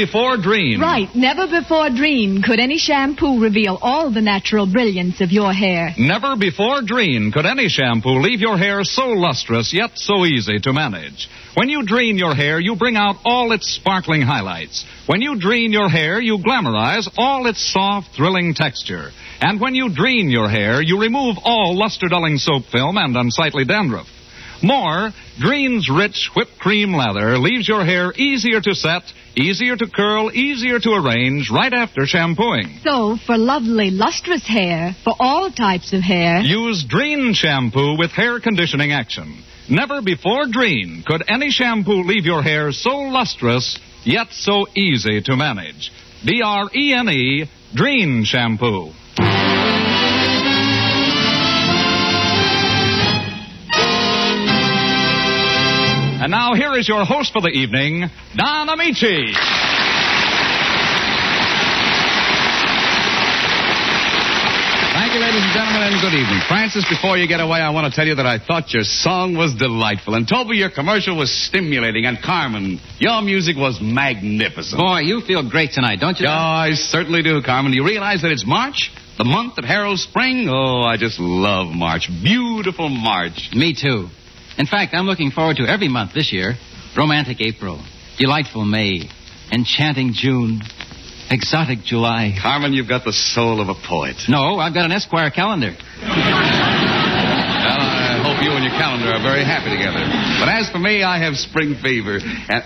before 0.04 0.36
dreamed. 0.36 0.82
Right, 0.82 1.08
never 1.14 1.46
before 1.46 1.88
dreamed 1.88 2.44
could 2.44 2.60
any 2.60 2.78
shampoo 2.78 3.40
reveal 3.40 3.78
all 3.80 4.12
the 4.12 4.20
natural 4.20 4.66
brilliance 4.66 5.20
of 5.20 5.32
your 5.32 5.52
hair. 5.52 5.94
Never 5.96 6.36
before 6.36 6.82
dreamed 6.82 7.32
could 7.32 7.46
any 7.46 7.68
shampoo 7.68 8.20
leave 8.20 8.40
your 8.40 8.58
hair 8.58 8.84
so 8.84 9.06
lustrous 9.08 9.72
yet 9.72 9.92
so 9.94 10.26
easy 10.26 10.58
to 10.60 10.72
manage. 10.72 11.28
When 11.54 11.68
you 11.68 11.82
Drene 11.82 12.18
your 12.18 12.34
hair, 12.34 12.60
you 12.60 12.76
bring 12.76 12.96
out 12.96 13.16
all 13.24 13.52
its 13.52 13.66
sparkling 13.74 14.22
highlights. 14.22 14.84
When 15.06 15.22
you 15.22 15.36
Drene 15.36 15.72
your 15.72 15.88
hair, 15.88 16.20
you 16.20 16.38
glamorize 16.38 17.08
all 17.16 17.46
its 17.46 17.72
soft, 17.72 18.14
thrilling 18.14 18.54
texture. 18.54 19.10
And 19.40 19.60
when 19.60 19.74
you 19.74 19.88
Drene 19.88 20.30
your 20.30 20.48
hair, 20.48 20.82
you 20.82 21.00
remove 21.00 21.36
all 21.42 21.78
luster-dulling 21.78 22.38
soap 22.38 22.64
film 22.64 22.98
and 22.98 23.16
unsightly 23.16 23.64
dandruff. 23.64 24.08
More, 24.62 25.12
Drene's 25.38 25.90
rich 25.90 26.30
whipped 26.34 26.58
cream 26.58 26.94
lather 26.94 27.38
leaves 27.38 27.68
your 27.68 27.84
hair 27.84 28.12
easier 28.16 28.60
to 28.60 28.74
set, 28.74 29.02
easier 29.36 29.76
to 29.76 29.86
curl, 29.86 30.30
easier 30.32 30.78
to 30.78 30.90
arrange 30.92 31.50
right 31.50 31.72
after 31.72 32.06
shampooing. 32.06 32.78
So, 32.82 33.16
for 33.26 33.36
lovely, 33.36 33.90
lustrous 33.90 34.46
hair, 34.46 34.94
for 35.04 35.14
all 35.18 35.50
types 35.50 35.92
of 35.92 36.02
hair, 36.02 36.40
Use 36.40 36.84
Drene 36.84 37.34
shampoo 37.34 37.96
with 37.98 38.10
hair 38.10 38.40
conditioning 38.40 38.92
action. 38.92 39.42
Never 39.68 40.02
before 40.02 40.44
Drene 40.46 41.04
could 41.04 41.24
any 41.28 41.50
shampoo 41.50 42.02
leave 42.02 42.26
your 42.26 42.42
hair 42.42 42.72
so 42.72 42.96
lustrous, 42.96 43.78
yet 44.04 44.28
so 44.32 44.66
easy 44.74 45.22
to 45.22 45.36
manage. 45.36 45.90
D 46.24 46.42
R 46.44 46.68
E 46.74 46.92
N 46.94 47.08
E, 47.08 47.50
Drene 47.74 48.24
shampoo. 48.24 48.92
And 56.24 56.30
now 56.30 56.54
here 56.54 56.72
is 56.72 56.88
your 56.88 57.04
host 57.04 57.34
for 57.34 57.42
the 57.42 57.52
evening, 57.52 58.00
Don 58.34 58.68
Ameche. 58.68 59.36
Thank 64.96 65.12
you, 65.12 65.20
ladies 65.20 65.44
and 65.44 65.52
gentlemen, 65.52 65.92
and 65.92 66.00
good 66.00 66.16
evening. 66.16 66.40
Frances, 66.48 66.86
before 66.88 67.18
you 67.18 67.28
get 67.28 67.40
away, 67.40 67.60
I 67.60 67.68
want 67.68 67.92
to 67.92 67.94
tell 67.94 68.06
you 68.06 68.14
that 68.14 68.24
I 68.24 68.38
thought 68.38 68.72
your 68.72 68.84
song 68.84 69.36
was 69.36 69.54
delightful. 69.54 70.14
And 70.14 70.26
Toby, 70.26 70.56
your 70.56 70.70
commercial 70.70 71.14
was 71.14 71.30
stimulating. 71.30 72.06
And 72.06 72.16
Carmen, 72.22 72.80
your 72.98 73.20
music 73.20 73.58
was 73.58 73.80
magnificent. 73.82 74.80
Boy, 74.80 75.00
you 75.00 75.20
feel 75.20 75.46
great 75.46 75.72
tonight, 75.72 76.00
don't 76.00 76.18
you? 76.18 76.26
Oh, 76.26 76.32
I 76.32 76.70
certainly 76.72 77.22
do, 77.22 77.42
Carmen. 77.42 77.72
Do 77.72 77.76
you 77.76 77.84
realize 77.84 78.22
that 78.22 78.30
it's 78.30 78.46
March? 78.46 78.90
The 79.18 79.24
month 79.24 79.56
that 79.56 79.66
heralds 79.66 80.04
spring? 80.04 80.48
Oh, 80.50 80.84
I 80.84 80.96
just 80.96 81.20
love 81.20 81.66
March. 81.66 82.08
Beautiful 82.22 82.88
March. 82.88 83.50
Me 83.52 83.76
too. 83.78 84.08
In 84.58 84.66
fact, 84.66 84.94
I'm 84.94 85.06
looking 85.06 85.30
forward 85.30 85.56
to 85.56 85.66
every 85.66 85.88
month 85.88 86.12
this 86.14 86.32
year. 86.32 86.54
Romantic 86.96 87.40
April, 87.40 87.82
delightful 88.18 88.64
May, 88.64 89.08
enchanting 89.50 90.12
June, 90.14 90.60
exotic 91.30 91.80
July. 91.84 92.36
Carmen, 92.40 92.72
you've 92.72 92.88
got 92.88 93.04
the 93.04 93.12
soul 93.12 93.60
of 93.60 93.68
a 93.68 93.74
poet. 93.74 94.16
No, 94.28 94.58
I've 94.60 94.74
got 94.74 94.84
an 94.84 94.92
Esquire 94.92 95.30
calendar. 95.30 95.74
Well, 95.74 95.80
I 97.80 98.20
hope 98.22 98.42
you 98.44 98.52
and 98.52 98.62
your 98.64 98.74
calendar 98.78 99.10
are 99.10 99.22
very 99.22 99.42
happy 99.44 99.70
together. 99.70 100.04
But 100.38 100.48
as 100.48 100.70
for 100.70 100.78
me, 100.78 101.02
I 101.02 101.18
have 101.18 101.34
spring 101.36 101.74
fever. 101.82 102.20
And 102.48 102.62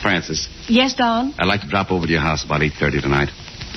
Frances, 0.00 0.48
Yes, 0.68 0.94
Don? 0.94 1.34
I'd 1.38 1.46
like 1.46 1.60
to 1.62 1.68
drop 1.68 1.90
over 1.90 2.06
to 2.06 2.12
your 2.12 2.20
house 2.20 2.44
about 2.44 2.60
8.30 2.60 3.02
tonight. 3.02 3.28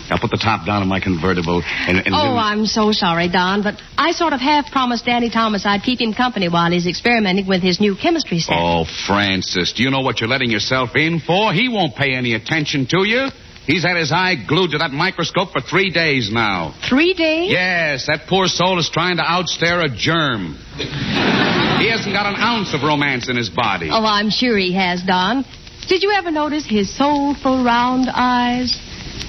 I'll 0.10 0.20
put 0.20 0.32
the 0.32 0.38
top 0.42 0.66
down 0.66 0.82
on 0.82 0.88
my 0.88 1.00
convertible 1.00 1.62
and... 1.64 1.98
and 1.98 2.16
Oh, 2.16 2.38
I'm 2.38 2.66
so 2.66 2.92
sorry, 2.92 3.30
Don, 3.30 3.64
but 3.64 3.76
I 3.98 4.12
sort 4.12 4.34
of 4.34 4.40
half 4.40 4.72
promised 4.72 5.06
Danny 5.06 5.30
Thomas 5.30 5.66
I'd 5.66 5.84
keep 5.84 6.00
him 6.00 6.14
company 6.14 6.50
while 6.50 6.72
he's 6.72 6.88
experimenting 6.88 7.48
with 7.48 7.62
his 7.62 7.80
new 7.80 7.96
chemistry 7.96 8.40
set. 8.40 8.56
Oh, 8.58 8.86
Frances, 9.06 9.74
do 9.74 9.84
you 9.84 9.92
know 9.92 10.02
what 10.02 10.20
you're 10.22 10.30
letting 10.30 10.50
yourself 10.50 10.96
in 10.96 11.20
for? 11.20 11.52
He 11.54 11.70
won't 11.70 11.96
pay 11.96 12.14
any 12.14 12.34
attention 12.34 12.88
to 12.88 13.08
you. 13.08 13.28
He's 13.66 13.84
had 13.84 13.98
his 13.98 14.14
eye 14.14 14.36
glued 14.48 14.72
to 14.72 14.78
that 14.78 14.92
microscope 14.92 15.52
for 15.52 15.60
three 15.60 15.92
days 15.92 16.32
now. 16.32 16.74
Three 16.88 17.14
days? 17.14 17.52
Yes, 17.52 18.08
that 18.08 18.26
poor 18.28 18.48
soul 18.48 18.80
is 18.80 18.90
trying 18.90 19.18
to 19.18 19.24
outstare 19.24 19.84
a 19.84 19.90
germ. 19.90 20.56
he 20.78 21.90
hasn't 21.92 22.16
got 22.16 22.26
an 22.28 22.40
ounce 22.40 22.74
of 22.74 22.84
romance 22.84 23.28
in 23.28 23.36
his 23.36 23.50
body. 23.50 23.90
Oh, 23.92 24.06
I'm 24.06 24.30
sure 24.30 24.58
he 24.58 24.74
has, 24.74 25.04
Don. 25.04 25.44
Did 25.90 26.02
you 26.02 26.12
ever 26.12 26.32
notice 26.32 26.66
his 26.66 26.96
soulful 26.96 27.62
round 27.64 28.08
eyes? 28.10 28.80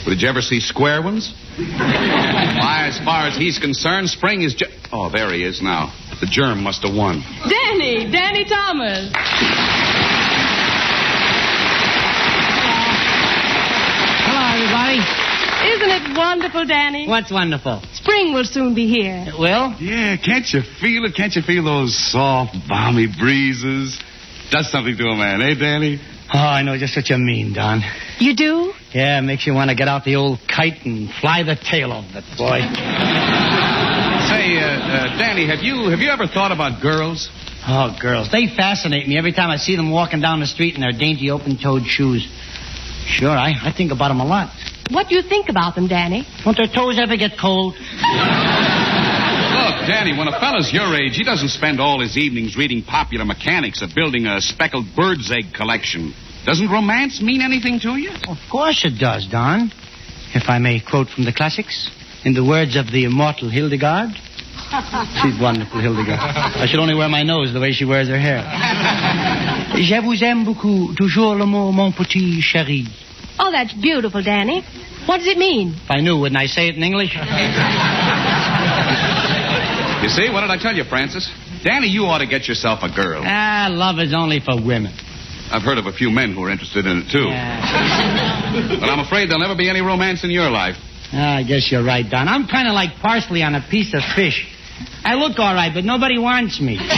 But 0.05 0.11
did 0.11 0.22
you 0.22 0.28
ever 0.28 0.41
see 0.43 0.61
square 0.61 1.03
ones? 1.03 1.34
Why, 1.59 2.86
as 2.89 2.99
far 2.99 3.26
as 3.26 3.36
he's 3.36 3.59
concerned, 3.59 4.09
spring 4.11 4.43
is 4.43 4.55
just. 4.55 4.72
Oh, 4.93 5.11
there 5.11 5.32
he 5.32 5.45
is 5.45 5.61
now. 5.62 5.93
The 6.20 6.26
germ 6.26 6.62
must 6.62 6.82
have 6.82 6.95
won. 6.95 7.22
Danny, 7.49 8.11
Danny 8.11 8.45
Thomas. 8.45 9.12
Hello, 14.26 14.43
everybody. 14.55 15.01
Isn't 15.74 15.91
it 15.91 16.16
wonderful, 16.16 16.64
Danny? 16.66 17.09
What's 17.09 17.30
wonderful? 17.30 17.82
Spring 17.95 18.32
will 18.32 18.45
soon 18.45 18.74
be 18.74 18.86
here. 18.89 19.24
It 19.28 19.39
will? 19.39 19.74
Yeah, 19.80 20.16
can't 20.16 20.47
you 20.53 20.62
feel 20.80 21.05
it? 21.05 21.14
Can't 21.14 21.34
you 21.34 21.43
feel 21.43 21.64
those 21.64 21.97
soft, 21.97 22.57
balmy 22.68 23.07
breezes? 23.07 23.99
Does 24.51 24.70
something 24.70 24.97
to 24.97 25.05
a 25.09 25.16
man, 25.16 25.43
eh, 25.43 25.55
Danny? 25.55 26.01
Oh, 26.33 26.39
I 26.39 26.62
know 26.62 26.76
just 26.76 26.95
what 26.95 27.09
you 27.09 27.16
mean, 27.16 27.55
Don. 27.55 27.81
You 28.18 28.37
do? 28.37 28.72
Yeah, 28.93 29.18
it 29.18 29.22
makes 29.22 29.47
you 29.47 29.55
want 29.55 29.70
to 29.70 29.76
get 29.76 29.89
out 29.89 30.05
the 30.05 30.16
old 30.16 30.41
kite 30.47 30.85
and 30.85 31.09
fly 31.20 31.43
the 31.43 31.57
tail 31.57 31.91
of 31.93 32.05
it, 32.14 32.24
boy. 32.37 32.61
Say, 34.29 34.59
uh, 34.61 34.66
uh, 34.66 35.18
Danny, 35.18 35.47
have 35.47 35.61
you 35.64 35.89
have 35.89 36.01
you 36.01 36.11
ever 36.11 36.26
thought 36.26 36.53
about 36.53 36.83
girls? 36.83 37.31
Oh, 37.66 37.97
girls. 38.01 38.31
They 38.31 38.47
fascinate 38.47 39.09
me 39.09 39.16
every 39.16 39.33
time 39.33 39.49
I 39.51 39.57
see 39.57 39.76
them 39.76 39.91
walking 39.91 40.20
down 40.20 40.41
the 40.41 40.47
street 40.47 40.74
in 40.74 40.81
their 40.83 40.93
dainty 40.93 41.31
open-toed 41.31 41.87
shoes. 41.87 42.29
Sure, 43.07 43.31
I, 43.31 43.55
I 43.62 43.72
think 43.74 43.91
about 43.91 44.09
them 44.09 44.20
a 44.20 44.26
lot. 44.26 44.53
What 44.91 45.09
do 45.09 45.14
you 45.14 45.22
think 45.22 45.49
about 45.49 45.74
them, 45.74 45.89
Danny? 45.89 46.26
Won't 46.45 46.59
their 46.59 46.66
toes 46.66 46.99
ever 46.99 47.16
get 47.16 47.39
cold? 47.41 47.74
Look, 49.89 49.97
Danny, 49.97 50.18
when 50.18 50.28
a 50.28 50.39
fella's 50.39 50.70
your 50.70 50.95
age, 50.95 51.16
he 51.16 51.24
doesn't 51.24 51.49
spend 51.49 51.80
all 51.80 52.01
his 52.01 52.18
evenings 52.18 52.59
reading 52.59 52.82
popular 52.82 53.24
mechanics 53.24 53.80
or 53.80 53.86
building 53.95 54.26
a 54.26 54.39
speckled 54.39 54.84
bird's 54.95 55.32
egg 55.32 55.55
collection. 55.55 56.12
Doesn't 56.45 56.68
romance 56.68 57.22
mean 57.22 57.41
anything 57.41 57.80
to 57.80 57.97
you? 57.97 58.11
Of 58.28 58.36
course 58.51 58.84
it 58.84 59.01
does, 59.01 59.26
Don. 59.26 59.72
If 60.34 60.51
I 60.51 60.59
may 60.59 60.80
quote 60.80 61.09
from 61.09 61.24
the 61.24 61.32
classics, 61.32 61.91
in 62.22 62.34
the 62.34 62.45
words 62.45 62.76
of 62.76 62.93
the 62.93 63.05
immortal 63.05 63.49
Hildegarde. 63.49 64.12
She's 65.22 65.41
wonderful, 65.41 65.80
Hildegarde. 65.80 66.20
I 66.20 66.66
should 66.66 66.80
only 66.80 66.95
wear 66.95 67.09
my 67.09 67.22
nose 67.22 67.55
the 67.55 67.61
way 67.61 67.72
she 67.72 67.86
wears 67.86 68.09
her 68.09 68.18
hair. 68.18 68.45
Je 69.74 70.01
vous 70.03 70.22
aime 70.22 70.45
beaucoup, 70.45 70.95
toujours 70.97 71.34
l'amour, 71.34 71.72
mon 71.72 71.93
petit 71.93 72.43
chéri. 72.43 72.86
Oh, 73.39 73.51
that's 73.51 73.72
beautiful, 73.72 74.22
Danny. 74.22 74.62
What 75.07 75.18
does 75.18 75.28
it 75.28 75.39
mean? 75.39 75.72
If 75.82 75.91
I 75.91 76.01
knew, 76.03 76.18
wouldn't 76.18 76.39
I 76.39 76.47
say 76.47 76.68
it 76.68 76.76
in 76.76 76.82
English? 76.82 77.16
You 80.09 80.15
see, 80.15 80.31
what 80.33 80.41
did 80.41 80.49
I 80.51 80.57
tell 80.57 80.75
you, 80.75 80.85
Frances? 80.85 81.29
Danny, 81.63 81.87
you 81.89 82.07
ought 82.07 82.19
to 82.25 82.27
get 82.27 82.49
yourself 82.49 82.81
a 82.83 82.89
girl. 82.89 83.23
ah, 83.27 83.69
love 83.71 83.99
is 83.99 84.15
only 84.17 84.41
for 84.41 84.57
women. 84.57 84.91
I've 85.53 85.61
heard 85.61 85.77
of 85.77 85.85
a 85.85 85.93
few 85.93 86.09
men 86.11 86.33
who 86.33 86.43
are 86.45 86.51
interested 86.51 86.87
in 86.87 87.05
it, 87.05 87.11
too. 87.13 87.29
But 88.81 88.89
I'm 88.89 89.01
afraid 89.01 89.29
there'll 89.29 89.43
never 89.43 89.55
be 89.55 89.69
any 89.69 89.83
romance 89.83 90.25
in 90.25 90.31
your 90.31 90.49
life. 90.51 90.77
Ah, 91.13 91.37
I 91.37 91.43
guess 91.43 91.71
you're 91.71 91.85
right, 91.85 92.09
Don. 92.09 92.27
I'm 92.27 92.47
kind 92.49 92.69
of 92.69 92.73
like 92.75 92.97
parsley 93.03 93.43
on 93.43 93.55
a 93.55 93.61
piece 93.69 93.93
of 93.93 94.01
fish. 94.17 94.49
I 95.05 95.15
look 95.17 95.39
all 95.39 95.53
right, 95.55 95.73
but 95.75 95.85
nobody 95.85 96.19
wants 96.19 96.59
me. 96.59 96.79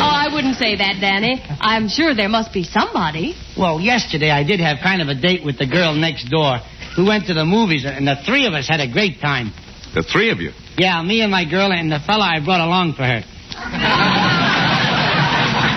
Oh, 0.00 0.14
I 0.14 0.28
wouldn't 0.32 0.56
say 0.56 0.76
that, 0.76 0.98
Danny. 1.00 1.42
I'm 1.60 1.88
sure 1.88 2.14
there 2.14 2.28
must 2.28 2.52
be 2.52 2.62
somebody. 2.62 3.34
Well, 3.56 3.80
yesterday 3.80 4.30
I 4.30 4.44
did 4.44 4.60
have 4.60 4.78
kind 4.82 5.02
of 5.02 5.08
a 5.08 5.14
date 5.14 5.44
with 5.44 5.58
the 5.58 5.66
girl 5.66 5.94
next 5.94 6.28
door. 6.30 6.58
We 6.98 7.04
went 7.04 7.26
to 7.28 7.34
the 7.34 7.44
movies, 7.46 7.84
and 7.86 8.08
the 8.08 8.16
three 8.26 8.44
of 8.46 8.54
us 8.54 8.66
had 8.66 8.80
a 8.80 8.88
great 8.90 9.20
time. 9.20 9.52
The 9.94 10.02
three 10.02 10.30
of 10.30 10.40
you. 10.40 10.50
Yeah, 10.76 11.00
me 11.02 11.20
and 11.22 11.30
my 11.30 11.44
girl 11.48 11.70
and 11.70 11.92
the 11.92 12.00
fella 12.04 12.24
I 12.26 12.40
brought 12.44 12.60
along 12.60 12.94
for 12.94 13.04
her. 13.06 13.22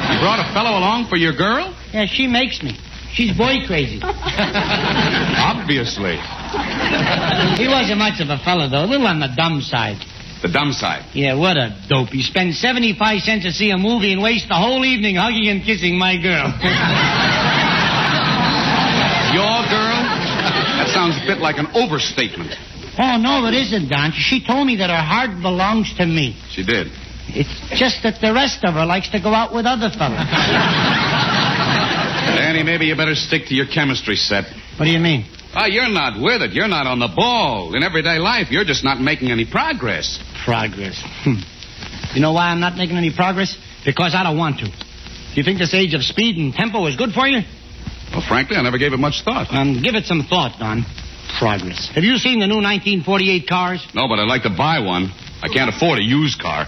You 0.10 0.18
brought 0.18 0.40
a 0.42 0.50
fellow 0.52 0.80
along 0.82 1.06
for 1.10 1.18
your 1.18 1.34
girl? 1.38 1.78
Yeah, 1.94 2.08
she 2.10 2.26
makes 2.26 2.64
me. 2.64 2.76
She's 3.14 3.38
boy 3.38 3.68
crazy. 3.68 4.00
Obviously. 5.46 6.18
He 7.62 7.68
wasn't 7.70 8.00
much 8.00 8.20
of 8.20 8.30
a 8.34 8.40
fella, 8.44 8.68
though. 8.68 8.86
A 8.86 8.90
little 8.90 9.06
on 9.06 9.20
the 9.20 9.30
dumb 9.38 9.62
side. 9.62 10.02
The 10.42 10.50
dumb 10.50 10.72
side. 10.74 11.06
Yeah, 11.14 11.36
what 11.36 11.56
a 11.56 11.70
dope. 11.88 12.10
He 12.10 12.24
spends 12.24 12.58
75 12.60 13.22
cents 13.22 13.44
to 13.46 13.52
see 13.52 13.70
a 13.70 13.78
movie 13.78 14.12
and 14.12 14.24
wastes 14.24 14.48
the 14.50 14.56
whole 14.56 14.84
evening 14.84 15.18
hugging 15.18 15.50
and 15.50 15.64
kissing 15.64 16.00
my 16.00 16.18
girl. 16.18 16.50
Your 19.38 19.62
girl? 19.70 20.02
That 20.81 20.81
sounds 20.94 21.18
a 21.22 21.26
bit 21.26 21.40
like 21.40 21.58
an 21.58 21.68
overstatement. 21.74 22.52
oh, 23.00 23.18
no, 23.18 23.46
it 23.48 23.54
isn't, 23.56 23.90
Don. 23.90 24.12
She 24.12 24.44
told 24.46 24.68
me 24.68 24.78
that 24.78 24.90
her 24.90 25.02
heart 25.04 25.42
belongs 25.42 25.94
to 25.98 26.06
me. 26.06 26.36
She 26.52 26.64
did. 26.64 26.88
It's 27.34 27.80
just 27.80 28.04
that 28.04 28.20
the 28.20 28.34
rest 28.34 28.64
of 28.64 28.74
her 28.74 28.86
likes 28.86 29.10
to 29.12 29.20
go 29.22 29.34
out 29.34 29.54
with 29.54 29.66
other 29.66 29.90
fellas. 29.90 30.28
Danny, 32.38 32.64
maybe 32.64 32.86
you 32.86 32.96
better 32.96 33.16
stick 33.16 33.46
to 33.48 33.56
your 33.56 33.68
chemistry 33.68 34.16
set. 34.16 34.46
What 34.78 34.86
do 34.86 34.92
you 34.92 35.00
mean? 35.00 35.26
Ah, 35.54 35.66
you're 35.68 35.90
not 35.90 36.22
with 36.22 36.42
it. 36.42 36.52
You're 36.52 36.68
not 36.68 36.88
on 36.88 37.00
the 37.00 37.12
ball. 37.14 37.76
In 37.76 37.84
everyday 37.84 38.20
life, 38.20 38.52
you're 38.52 38.64
just 38.66 38.84
not 38.84 39.00
making 39.00 39.32
any 39.32 39.46
progress. 39.46 40.20
Progress. 40.46 41.02
Hmm. 41.24 41.40
You 42.14 42.22
know 42.22 42.32
why 42.34 42.48
I'm 42.52 42.60
not 42.60 42.76
making 42.78 42.98
any 42.98 43.14
progress? 43.14 43.56
Because 43.86 44.14
I 44.16 44.24
don't 44.24 44.38
want 44.38 44.60
to. 44.60 44.66
Do 44.66 45.36
you 45.36 45.44
think 45.44 45.60
this 45.60 45.74
age 45.74 45.94
of 45.94 46.04
speed 46.04 46.38
and 46.38 46.54
tempo 46.54 46.86
is 46.88 46.96
good 46.96 47.12
for 47.12 47.28
you? 47.28 47.42
Well, 48.12 48.24
frankly, 48.28 48.58
I 48.58 48.62
never 48.62 48.78
gave 48.78 48.94
it 48.94 49.00
much 49.00 49.24
thought. 49.24 49.48
Um, 49.52 49.82
give 49.82 49.96
it 49.96 50.06
some 50.06 50.24
thought, 50.28 50.60
Don. 50.60 50.86
Progress. 51.40 51.90
Have 51.96 52.04
you 52.04 52.18
seen 52.18 52.40
the 52.40 52.48
new 52.48 52.60
1948 52.60 53.48
cars? 53.48 53.88
No, 53.96 54.08
but 54.08 54.20
I'd 54.20 54.28
like 54.28 54.44
to 54.44 54.50
buy 54.50 54.80
one. 54.80 55.12
I 55.42 55.48
can't 55.48 55.74
afford 55.74 56.00
a 56.00 56.04
used 56.04 56.40
car. 56.42 56.68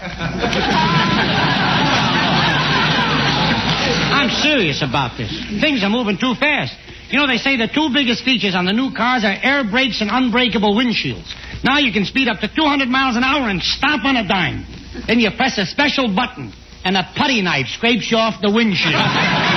I'm 4.14 4.30
serious 4.40 4.82
about 4.82 5.18
this. 5.18 5.30
Things 5.60 5.84
are 5.84 5.90
moving 5.90 6.16
too 6.16 6.34
fast. 6.34 6.74
You 7.10 7.18
know, 7.20 7.26
they 7.26 7.36
say 7.36 7.56
the 7.56 7.68
two 7.68 7.90
biggest 7.92 8.24
features 8.24 8.54
on 8.56 8.64
the 8.64 8.72
new 8.72 8.94
cars 8.94 9.22
are 9.22 9.36
air 9.36 9.62
brakes 9.68 10.00
and 10.00 10.10
unbreakable 10.10 10.74
windshields. 10.74 11.28
Now 11.62 11.78
you 11.78 11.92
can 11.92 12.06
speed 12.06 12.28
up 12.28 12.40
to 12.40 12.48
200 12.48 12.88
miles 12.88 13.16
an 13.16 13.22
hour 13.22 13.48
and 13.50 13.62
stop 13.62 14.04
on 14.04 14.16
a 14.16 14.26
dime. 14.26 14.64
Then 15.06 15.20
you 15.20 15.30
press 15.36 15.58
a 15.58 15.66
special 15.66 16.08
button, 16.14 16.52
and 16.84 16.96
a 16.96 17.08
putty 17.14 17.42
knife 17.42 17.66
scrapes 17.68 18.10
you 18.10 18.16
off 18.16 18.40
the 18.40 18.50
windshield. 18.50 18.94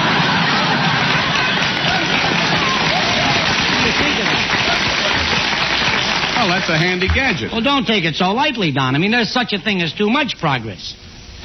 Well, 6.37 6.49
that's 6.49 6.69
a 6.69 6.77
handy 6.77 7.07
gadget. 7.07 7.51
Well, 7.51 7.63
don't 7.65 7.85
take 7.85 8.05
it 8.05 8.13
so 8.13 8.31
lightly, 8.31 8.71
Don. 8.71 8.93
I 8.93 8.99
mean, 8.99 9.09
there's 9.09 9.33
such 9.33 9.53
a 9.53 9.59
thing 9.59 9.81
as 9.81 9.91
too 9.91 10.07
much 10.09 10.37
progress. 10.37 10.93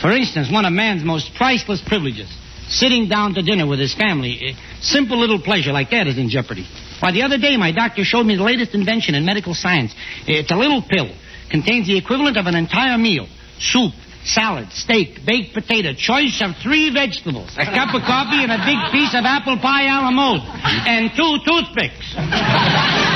For 0.02 0.12
instance, 0.12 0.52
one 0.52 0.66
of 0.66 0.72
man's 0.72 1.02
most 1.02 1.32
priceless 1.34 1.80
privileges, 1.80 2.28
sitting 2.68 3.08
down 3.08 3.32
to 3.34 3.42
dinner 3.42 3.66
with 3.66 3.80
his 3.80 3.94
family. 3.94 4.52
A 4.52 4.84
simple 4.84 5.18
little 5.18 5.40
pleasure 5.40 5.72
like 5.72 5.90
that 5.90 6.06
is 6.08 6.18
in 6.18 6.28
jeopardy. 6.28 6.68
Why, 7.00 7.10
the 7.10 7.22
other 7.22 7.38
day, 7.38 7.56
my 7.56 7.72
doctor 7.72 8.04
showed 8.04 8.24
me 8.24 8.36
the 8.36 8.42
latest 8.42 8.74
invention 8.74 9.14
in 9.14 9.24
medical 9.24 9.54
science. 9.54 9.94
It's 10.26 10.50
a 10.50 10.56
little 10.56 10.82
pill. 10.82 11.08
Contains 11.50 11.86
the 11.86 11.96
equivalent 11.96 12.36
of 12.36 12.44
an 12.44 12.54
entire 12.54 12.98
meal. 12.98 13.26
Soup, 13.60 13.92
salad, 14.24 14.72
steak, 14.72 15.24
baked 15.24 15.54
potato, 15.54 15.94
choice 15.94 16.42
of 16.44 16.54
three 16.62 16.92
vegetables, 16.92 17.48
a 17.56 17.64
cup 17.64 17.94
of 17.94 18.02
coffee, 18.02 18.44
and 18.44 18.52
a 18.52 18.60
big 18.60 18.78
piece 18.92 19.14
of 19.14 19.24
apple 19.24 19.56
pie 19.56 19.88
a 19.88 20.02
la 20.02 20.10
mode, 20.10 20.42
and 20.86 21.10
two 21.16 21.38
toothpicks. 21.48 23.11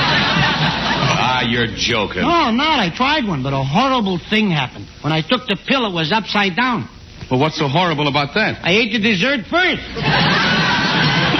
Ah, 1.27 1.41
you're 1.43 1.67
joking. 1.75 2.21
No, 2.21 2.51
not. 2.51 2.79
I 2.79 2.89
tried 2.95 3.27
one, 3.27 3.43
but 3.43 3.53
a 3.53 3.63
horrible 3.63 4.19
thing 4.29 4.49
happened. 4.51 4.87
When 5.01 5.11
I 5.11 5.21
took 5.21 5.45
the 5.47 5.57
pill, 5.67 5.85
it 5.85 5.93
was 5.93 6.11
upside 6.11 6.55
down. 6.55 6.87
Well, 7.29 7.39
what's 7.39 7.57
so 7.59 7.67
horrible 7.67 8.07
about 8.07 8.33
that? 8.35 8.63
I 8.63 8.71
ate 8.71 8.93
the 8.93 8.99
dessert 8.99 9.45
first. 9.51 9.83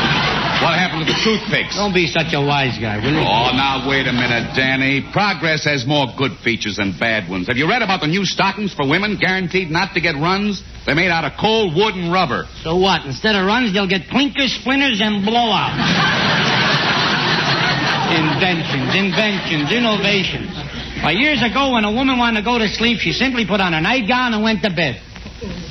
What 0.57 0.73
happened 0.73 1.05
to 1.05 1.13
the 1.13 1.19
toothpicks? 1.21 1.77
Don't 1.77 1.93
be 1.93 2.07
such 2.07 2.33
a 2.33 2.41
wise 2.41 2.81
guy, 2.81 2.97
will 2.97 3.13
you? 3.13 3.21
Oh, 3.21 3.53
now, 3.53 3.85
wait 3.87 4.07
a 4.09 4.11
minute, 4.11 4.57
Danny. 4.57 5.05
Progress 5.13 5.63
has 5.65 5.85
more 5.85 6.07
good 6.17 6.33
features 6.43 6.77
than 6.77 6.97
bad 6.97 7.29
ones. 7.29 7.45
Have 7.47 7.57
you 7.57 7.69
read 7.69 7.83
about 7.83 8.01
the 8.01 8.07
new 8.07 8.25
stockings 8.25 8.73
for 8.73 8.81
women 8.89 9.17
guaranteed 9.21 9.69
not 9.69 9.93
to 9.93 10.01
get 10.01 10.15
runs? 10.15 10.63
They're 10.85 10.95
made 10.95 11.11
out 11.13 11.25
of 11.25 11.37
cold 11.39 11.75
wood 11.75 11.93
and 11.93 12.11
rubber. 12.11 12.45
So 12.63 12.75
what? 12.75 13.05
Instead 13.05 13.35
of 13.35 13.45
runs, 13.45 13.71
they'll 13.71 13.87
get 13.87 14.09
clinkers, 14.09 14.57
splinters, 14.59 14.99
and 14.99 15.21
blowouts. 15.23 15.77
Inventions, 18.07 18.95
inventions, 18.95 19.71
innovations. 19.71 20.55
Years 21.07 21.41
ago, 21.43 21.73
when 21.73 21.83
a 21.83 21.91
woman 21.91 22.17
wanted 22.17 22.39
to 22.41 22.45
go 22.45 22.57
to 22.57 22.67
sleep, 22.67 22.99
she 22.99 23.13
simply 23.13 23.45
put 23.45 23.59
on 23.59 23.73
a 23.73 23.81
nightgown 23.81 24.33
and 24.33 24.43
went 24.43 24.63
to 24.63 24.69
bed. 24.69 25.01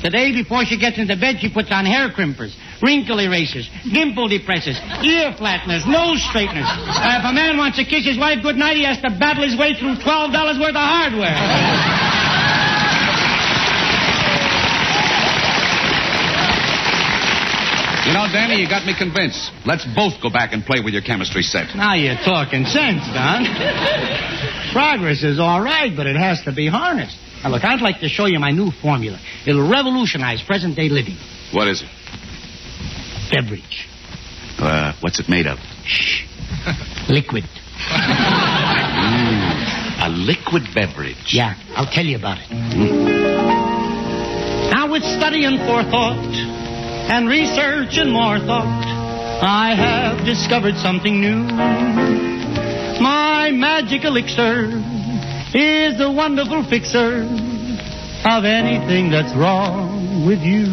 Today, 0.02 0.32
before 0.32 0.64
she 0.64 0.78
gets 0.78 0.98
into 0.98 1.16
bed, 1.16 1.40
she 1.40 1.50
puts 1.50 1.72
on 1.72 1.84
hair 1.84 2.08
crimpers, 2.10 2.54
wrinkle 2.80 3.18
erasers, 3.18 3.68
dimple 3.92 4.28
depressors, 4.28 4.78
ear 5.02 5.32
flatteners, 5.34 5.84
nose 5.86 6.22
straighteners. 6.30 6.68
Uh, 6.68 7.18
if 7.18 7.24
a 7.24 7.32
man 7.32 7.58
wants 7.58 7.76
to 7.76 7.84
kiss 7.84 8.06
his 8.06 8.18
wife 8.18 8.42
goodnight, 8.42 8.76
he 8.76 8.84
has 8.84 9.00
to 9.02 9.10
battle 9.18 9.42
his 9.42 9.58
way 9.58 9.74
through 9.74 9.96
$12 9.96 10.60
worth 10.60 10.70
of 10.70 10.76
hardware. 10.76 12.15
You 18.06 18.12
know, 18.12 18.26
Danny, 18.30 18.62
you 18.62 18.68
got 18.68 18.86
me 18.86 18.94
convinced. 18.96 19.50
Let's 19.66 19.84
both 19.96 20.22
go 20.22 20.30
back 20.30 20.52
and 20.52 20.64
play 20.64 20.78
with 20.80 20.94
your 20.94 21.02
chemistry 21.02 21.42
set. 21.42 21.74
Now 21.74 21.94
you're 21.94 22.14
talking 22.14 22.64
sense, 22.64 23.02
Don. 23.12 23.42
Progress 24.72 25.24
is 25.24 25.40
all 25.40 25.60
right, 25.60 25.90
but 25.94 26.06
it 26.06 26.14
has 26.14 26.40
to 26.44 26.52
be 26.52 26.68
harnessed. 26.68 27.18
Now, 27.42 27.50
look, 27.50 27.64
I'd 27.64 27.80
like 27.80 28.00
to 28.00 28.08
show 28.08 28.26
you 28.26 28.38
my 28.38 28.52
new 28.52 28.70
formula. 28.70 29.18
It'll 29.46 29.68
revolutionize 29.68 30.40
present 30.42 30.76
day 30.76 30.88
living. 30.88 31.16
What 31.52 31.66
is 31.66 31.82
it? 31.82 31.88
Beverage. 33.34 33.88
Uh, 34.58 34.92
what's 35.00 35.18
it 35.18 35.28
made 35.28 35.46
of? 35.46 35.58
Shh. 35.84 36.22
Liquid. 37.08 37.44
A 39.98 40.08
liquid 40.10 40.62
beverage. 40.74 41.34
Yeah, 41.34 41.54
I'll 41.74 41.90
tell 41.90 42.04
you 42.04 42.16
about 42.16 42.38
it. 42.40 42.50
Now, 44.70 44.90
with 44.90 45.02
study 45.02 45.44
and 45.44 45.58
forethought, 45.66 46.16
and 47.08 47.28
research 47.28 47.98
and 47.98 48.12
more 48.12 48.38
thought, 48.38 48.66
I 49.42 49.74
have 49.74 50.24
discovered 50.24 50.76
something 50.76 51.20
new. 51.20 51.42
My 53.00 53.50
magic 53.52 54.04
elixir 54.04 54.66
is 55.54 55.96
the 55.98 56.10
wonderful 56.10 56.64
fixer 56.64 57.22
of 58.24 58.44
anything 58.44 59.10
that's 59.10 59.32
wrong 59.36 60.26
with 60.26 60.40
you. 60.40 60.66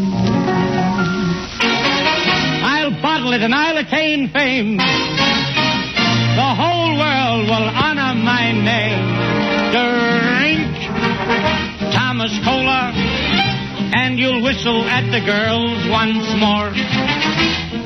I'll 2.65 2.99
bottle 3.01 3.33
it 3.33 3.41
and 3.41 3.53
I'll 3.53 3.77
attain 3.77 4.29
fame. 4.29 4.77
The 4.77 6.51
whole 6.57 6.97
world 6.97 7.45
will 7.45 7.69
honor 7.69 8.15
my 8.17 8.51
name. 8.51 9.05
Drink 9.69 10.73
Thomas 11.93 12.33
Cola, 12.43 12.91
and 13.93 14.17
you'll 14.17 14.41
whistle 14.41 14.83
at 14.89 15.05
the 15.13 15.21
girls 15.21 15.77
once 15.89 16.25
more. 16.41 16.73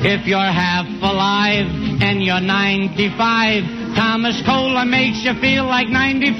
If 0.00 0.26
you're 0.26 0.40
half 0.40 0.86
alive 1.02 1.68
and 2.00 2.22
you're 2.24 2.40
95, 2.40 3.94
Thomas 3.94 4.40
Cola 4.46 4.86
makes 4.86 5.22
you 5.22 5.34
feel 5.40 5.66
like 5.66 5.88
94. 5.88 6.32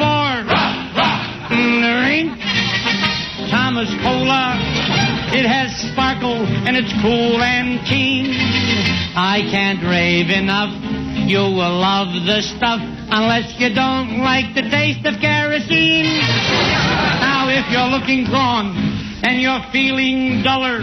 Mm, 1.53 1.85
Drink 1.85 2.33
Thomas 3.51 3.93
Cola. 4.01 4.57
It 5.37 5.45
has 5.45 5.69
sparkle 5.93 6.49
and 6.65 6.77
it's 6.77 6.93
cool 7.05 7.37
and 7.43 7.85
keen. 7.85 8.33
I 9.17 9.45
can't 9.51 9.85
rave 9.85 10.31
enough. 10.31 10.73
You 11.29 11.45
will 11.45 11.77
love 11.77 12.09
the 12.25 12.41
stuff 12.41 12.81
unless 13.13 13.53
you 13.61 13.75
don't 13.75 14.25
like 14.25 14.55
the 14.55 14.63
taste 14.71 15.05
of 15.05 15.21
kerosene. 15.21 16.09
Now, 17.21 17.53
if 17.53 17.69
you're 17.69 17.93
looking 17.93 18.25
drawn 18.25 18.98
and 19.23 19.41
you're 19.41 19.63
feeling 19.73 20.43
duller, 20.43 20.81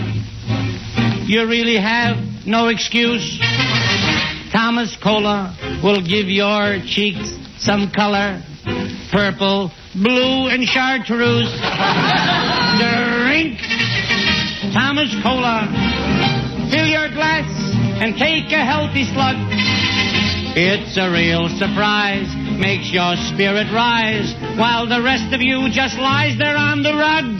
you 1.25 1.47
really 1.47 1.77
have 1.77 2.17
no 2.45 2.67
excuse. 2.67 3.39
Thomas 4.51 4.95
Cola 5.01 5.55
will 5.83 6.01
give 6.01 6.27
your 6.27 6.79
cheeks 6.85 7.35
some 7.57 7.91
color 7.91 8.41
purple, 9.11 9.71
blue, 9.95 10.49
and 10.49 10.65
chartreuse. 10.65 11.47
Drink 12.79 13.59
Thomas 14.73 15.13
Cola. 15.23 15.71
Fill 16.71 16.87
your 16.87 17.09
glass 17.09 17.47
and 18.01 18.17
take 18.17 18.51
a 18.51 18.65
healthy 18.65 19.05
slug. 19.05 19.35
It's 20.57 20.97
a 20.97 21.11
real 21.11 21.47
surprise, 21.47 22.27
makes 22.59 22.91
your 22.91 23.15
spirit 23.31 23.71
rise, 23.71 24.33
while 24.57 24.87
the 24.87 25.01
rest 25.01 25.33
of 25.33 25.41
you 25.41 25.69
just 25.69 25.97
lies 25.97 26.37
there 26.37 26.57
on 26.57 26.81
the 26.83 26.93
rug. 26.93 27.39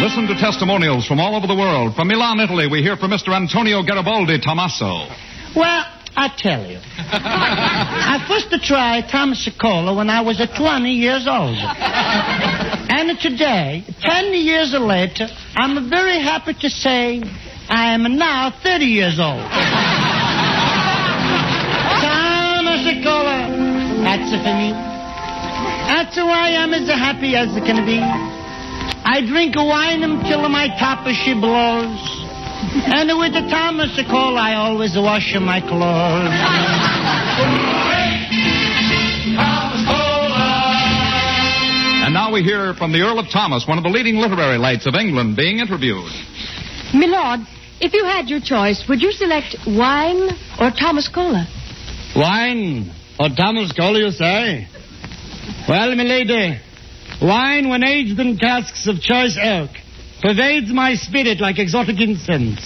Listen 0.00 0.26
to 0.26 0.34
testimonials 0.34 1.06
from 1.06 1.20
all 1.20 1.36
over 1.36 1.46
the 1.46 1.54
world. 1.54 1.94
From 1.94 2.08
Milan, 2.08 2.40
Italy, 2.40 2.66
we 2.66 2.82
hear 2.82 2.96
from 2.96 3.10
Mr. 3.12 3.28
Antonio 3.34 3.82
Garibaldi 3.82 4.40
Tommaso. 4.40 5.06
Well, 5.54 5.84
I 6.16 6.28
tell 6.36 6.66
you. 6.66 6.78
I 6.98 8.24
first 8.28 8.50
tried 8.64 9.08
Thomas 9.08 9.48
Cola 9.60 9.94
when 9.94 10.10
I 10.10 10.20
was 10.20 10.40
uh, 10.40 10.46
20 10.46 10.90
years 10.90 11.26
old. 11.26 11.56
And 11.56 13.18
today, 13.18 13.84
10 14.00 14.34
years 14.34 14.74
later, 14.74 15.28
I'm 15.56 15.88
very 15.88 16.20
happy 16.20 16.54
to 16.54 16.68
say 16.68 17.22
I 17.68 17.94
am 17.94 18.18
now 18.18 18.50
30 18.62 18.84
years 18.84 19.18
old. 19.18 19.42
Thomas 22.02 22.82
Cola, 23.02 23.48
that's 24.02 24.32
it 24.32 24.42
for 24.42 24.54
me. 24.58 24.70
That's 25.88 26.16
why 26.16 26.56
I'm 26.56 26.74
as 26.74 26.88
happy 26.88 27.36
as 27.36 27.56
it 27.56 27.64
can 27.64 27.86
be. 27.86 28.43
I 29.04 29.20
drink 29.26 29.54
wine 29.56 30.02
until 30.02 30.48
my 30.48 30.68
top 30.80 31.06
she 31.08 31.34
blows. 31.34 32.00
And 32.88 33.06
with 33.18 33.32
the 33.34 33.46
Thomas 33.50 33.94
Cola, 34.10 34.40
I 34.40 34.54
always 34.54 34.96
wash 34.96 35.34
my 35.38 35.60
clothes. 35.60 36.32
And 42.04 42.14
now 42.14 42.32
we 42.32 42.42
hear 42.42 42.74
from 42.74 42.92
the 42.92 43.00
Earl 43.00 43.18
of 43.18 43.26
Thomas, 43.30 43.66
one 43.68 43.78
of 43.78 43.84
the 43.84 43.90
leading 43.90 44.16
literary 44.16 44.58
lights 44.58 44.86
of 44.86 44.94
England, 44.94 45.36
being 45.36 45.58
interviewed. 45.58 46.10
Milord, 46.94 47.40
if 47.80 47.92
you 47.92 48.04
had 48.04 48.28
your 48.28 48.40
choice, 48.40 48.84
would 48.88 49.02
you 49.02 49.12
select 49.12 49.56
wine 49.66 50.30
or 50.58 50.70
Thomas 50.70 51.08
Cola? 51.08 51.46
Wine 52.16 52.90
or 53.18 53.28
Thomas 53.28 53.72
Cola, 53.72 53.98
you 53.98 54.10
say? 54.10 54.66
Well, 55.68 55.94
milady, 55.94 56.60
wine 57.20 57.68
when 57.68 57.84
aged 57.84 58.18
in 58.18 58.38
casks 58.38 58.86
of 58.86 59.00
choice 59.00 59.38
oak 59.42 59.70
pervades 60.22 60.72
my 60.72 60.94
spirit 60.94 61.40
like 61.40 61.58
exotic 61.58 62.00
incense. 62.00 62.60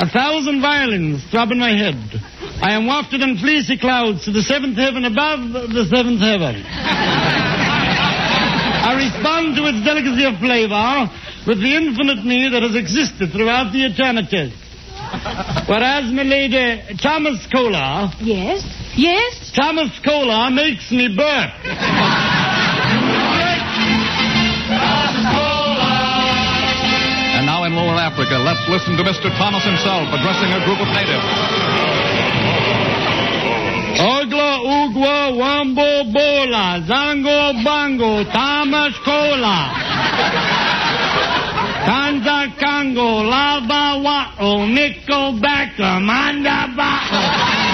A 0.00 0.08
thousand 0.08 0.60
violins 0.60 1.24
throb 1.30 1.50
in 1.50 1.58
my 1.58 1.70
head. 1.70 1.98
I 2.62 2.72
am 2.74 2.86
wafted 2.86 3.20
in 3.20 3.36
fleecy 3.38 3.78
clouds 3.78 4.24
to 4.24 4.32
the 4.32 4.42
seventh 4.42 4.76
heaven 4.76 5.04
above 5.04 5.52
the 5.52 5.84
seventh 5.90 6.20
heaven. 6.20 6.62
I 8.88 8.94
respond 8.94 9.56
to 9.56 9.66
its 9.66 9.84
delicacy 9.84 10.24
of 10.24 10.38
flavor 10.38 11.10
with 11.46 11.60
the 11.60 11.74
infinite 11.74 12.24
me 12.24 12.48
that 12.50 12.62
has 12.62 12.74
existed 12.76 13.32
throughout 13.32 13.72
the 13.72 13.86
eternities. 13.86 14.54
Whereas, 15.68 16.12
my 16.12 16.22
lady, 16.22 16.96
Thomas 16.96 17.46
Cola. 17.52 18.12
Yes? 18.20 18.62
Yes? 18.96 19.52
Thomas 19.54 19.90
Cola 20.04 20.50
makes 20.50 20.90
me 20.90 21.14
burp. 21.14 21.50
In 27.68 27.76
Lower 27.76 28.00
Africa, 28.00 28.40
let's 28.40 28.64
listen 28.68 28.96
to 28.96 29.04
Mr. 29.04 29.28
Thomas 29.36 29.62
himself 29.64 30.08
addressing 30.08 30.48
a 30.56 30.64
group 30.64 30.80
of 30.80 30.88
natives. 30.88 31.28
Ogla 34.00 34.64
Ugwa 34.64 35.36
Wambo 35.36 36.12
Bola 36.12 36.80
Zango 36.88 37.62
Bango 37.64 38.24
Thomas 38.24 38.94
Cola 39.04 39.68
Kanza 41.84 42.56
Kango 42.56 43.28
Lava 43.28 44.00
Wa'o 44.00 44.66
Nico 44.66 45.32
Baka 45.40 46.00
Manda 46.00 46.72
Ba'o 46.74 47.67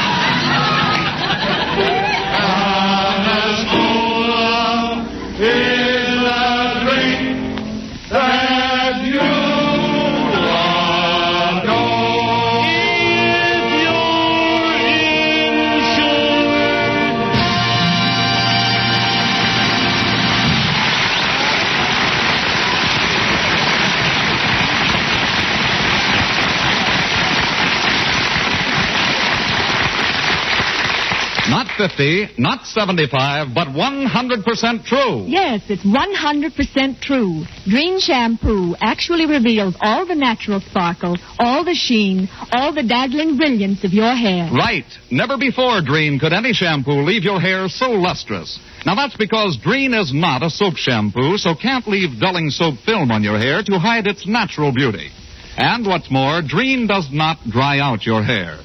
50, 31.89 32.35
not 32.39 32.65
75, 32.65 33.49
but 33.55 33.69
100% 33.69 34.85
true. 34.85 35.25
Yes, 35.29 35.61
it's 35.69 35.85
100% 35.85 37.01
true. 37.01 37.45
Drene 37.69 38.01
shampoo 38.01 38.75
actually 38.81 39.27
reveals 39.27 39.77
all 39.81 40.07
the 40.07 40.15
natural 40.15 40.61
sparkle, 40.61 41.17
all 41.39 41.63
the 41.63 41.75
sheen, 41.75 42.29
all 42.53 42.73
the 42.73 42.83
dazzling 42.83 43.37
brilliance 43.37 43.85
of 43.85 43.93
your 43.93 44.15
hair. 44.15 44.49
Right. 44.51 44.87
Never 45.11 45.37
before, 45.37 45.83
Drene, 45.83 46.19
could 46.19 46.33
any 46.33 46.55
shampoo 46.55 47.03
leave 47.03 47.23
your 47.23 47.41
hair 47.41 47.69
so 47.69 47.91
lustrous. 47.91 48.59
Now, 48.87 48.95
that's 48.95 49.17
because 49.17 49.59
Drene 49.59 50.01
is 50.01 50.13
not 50.15 50.43
a 50.43 50.49
soap 50.49 50.77
shampoo, 50.77 51.37
so 51.37 51.55
can't 51.55 51.87
leave 51.87 52.19
dulling 52.19 52.49
soap 52.49 52.77
film 52.87 53.11
on 53.11 53.23
your 53.23 53.39
hair 53.39 53.63
to 53.63 53.79
hide 53.79 54.07
its 54.07 54.27
natural 54.27 54.73
beauty. 54.73 55.11
And 55.57 55.87
what's 55.87 56.11
more, 56.11 56.41
Drene 56.41 56.89
does 56.89 57.09
not 57.13 57.39
dry 57.51 57.79
out 57.79 58.07
your 58.07 58.23
hair. 58.23 58.59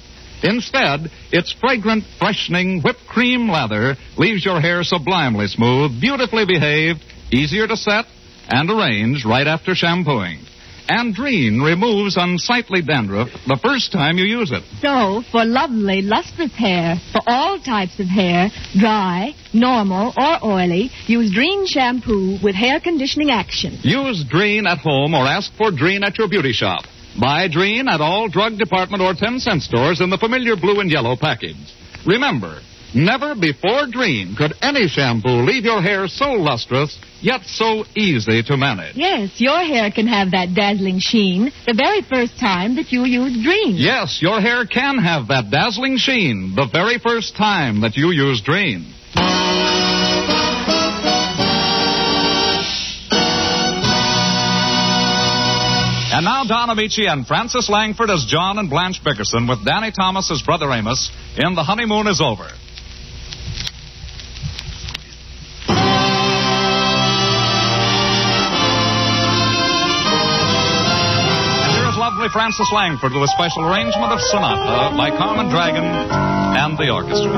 Instead, 0.44 1.12
its 1.32 1.52
fragrant, 1.60 2.04
freshening 2.18 2.82
whipped 2.82 3.06
cream 3.08 3.50
lather 3.50 3.96
leaves 4.18 4.46
your 4.46 4.62
hair 4.62 4.84
sublimely 4.84 5.48
smooth, 5.48 6.00
beautifully 6.00 6.46
behaved, 6.46 7.04
easier 7.32 7.68
to 7.68 7.76
set, 7.76 8.06
and 8.50 8.70
arrange 8.70 9.26
right 9.26 9.48
after 9.48 9.76
shampooing. 9.76 10.40
And 10.92 11.16
Drene 11.16 11.64
removes 11.64 12.18
unsightly 12.18 12.82
dandruff 12.82 13.30
the 13.46 13.60
first 13.62 13.92
time 13.92 14.18
you 14.18 14.26
use 14.26 14.52
it. 14.52 14.64
So, 14.82 15.22
for 15.32 15.46
lovely, 15.46 16.02
lustrous 16.02 16.52
hair, 16.54 16.96
for 17.12 17.22
all 17.28 17.60
types 17.60 18.00
of 18.00 18.08
hair, 18.08 18.50
dry, 18.76 19.36
normal, 19.54 20.14
or 20.18 20.44
oily, 20.44 20.90
use 21.06 21.32
Drene 21.32 21.68
shampoo 21.68 22.40
with 22.42 22.56
hair 22.56 22.80
conditioning 22.80 23.30
action. 23.30 23.78
Use 23.84 24.26
Drene 24.26 24.66
at 24.66 24.80
home 24.80 25.14
or 25.14 25.28
ask 25.28 25.54
for 25.58 25.70
Drene 25.70 26.04
at 26.04 26.18
your 26.18 26.28
beauty 26.28 26.54
shop. 26.54 26.86
Buy 27.20 27.50
Drene 27.50 27.90
at 27.90 28.00
all 28.00 28.30
drug 28.30 28.58
department 28.58 29.04
or 29.04 29.14
10 29.14 29.40
cent 29.40 29.62
stores 29.64 30.00
in 30.00 30.10
the 30.10 30.18
familiar 30.18 30.56
blue 30.56 30.80
and 30.80 30.90
yellow 30.90 31.18
package. 31.20 31.58
Remember, 32.06 32.62
never 32.96 33.36
before 33.36 33.88
Drene 33.92 34.38
could 34.38 34.54
any 34.62 34.88
shampoo 34.88 35.44
leave 35.44 35.66
your 35.66 35.82
hair 35.82 36.08
so 36.08 36.32
lustrous, 36.32 36.98
yet 37.22 37.42
so 37.44 37.84
easy 37.96 38.42
to 38.44 38.56
manage. 38.56 38.96
Yes, 38.96 39.42
your 39.42 39.60
hair 39.60 39.92
can 39.92 40.08
have 40.08 40.32
that 40.32 40.56
dazzling 40.56 41.00
sheen 41.00 41.52
the 41.68 41.74
very 41.76 42.02
first 42.04 42.40
time 42.40 42.78
that 42.78 42.92
you 42.92 43.04
use 43.04 43.36
Drene. 43.46 43.76
Yes, 43.76 44.20
your 44.22 44.40
hair 44.40 44.66
can 44.66 44.98
have 44.98 45.28
that 45.28 45.52
dazzling 45.52 45.98
sheen 45.98 46.54
the 46.56 46.70
very 46.72 47.00
first 47.00 47.36
time 47.36 47.82
that 47.82 47.98
you 47.98 48.12
use 48.12 48.42
Drene. 48.42 48.96
And 56.20 56.26
now 56.26 56.44
Don 56.44 56.68
Ameche 56.68 57.08
and 57.08 57.26
Frances 57.26 57.70
Langford 57.70 58.10
as 58.10 58.26
John 58.26 58.60
and 58.60 58.70
Blanche 58.70 59.02
Bickerson 59.02 59.48
with 59.48 59.64
Danny 59.64 59.90
Thomas 59.90 60.30
as 60.30 60.42
Brother 60.42 60.70
Amos 60.70 61.10
in 61.38 61.56
The 61.56 61.64
Honeymoon 61.64 62.08
is 62.08 62.20
Over. 62.20 62.44
And 62.44 62.52
here 71.72 71.88
is 71.88 71.96
lovely 71.96 72.28
Frances 72.34 72.70
Langford 72.74 73.14
with 73.14 73.24
a 73.24 73.32
special 73.32 73.64
arrangement 73.64 74.12
of 74.12 74.20
Sonata 74.20 74.98
by 74.98 75.12
Carmen 75.12 75.48
Dragon 75.48 75.86
and 75.86 76.78
the 76.78 76.90
orchestra. 76.90 77.32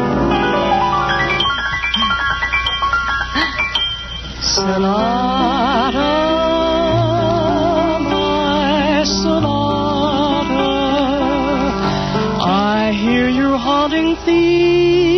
Sonata, 4.41 5.60
haunting 13.61 14.15
theme, 14.25 15.10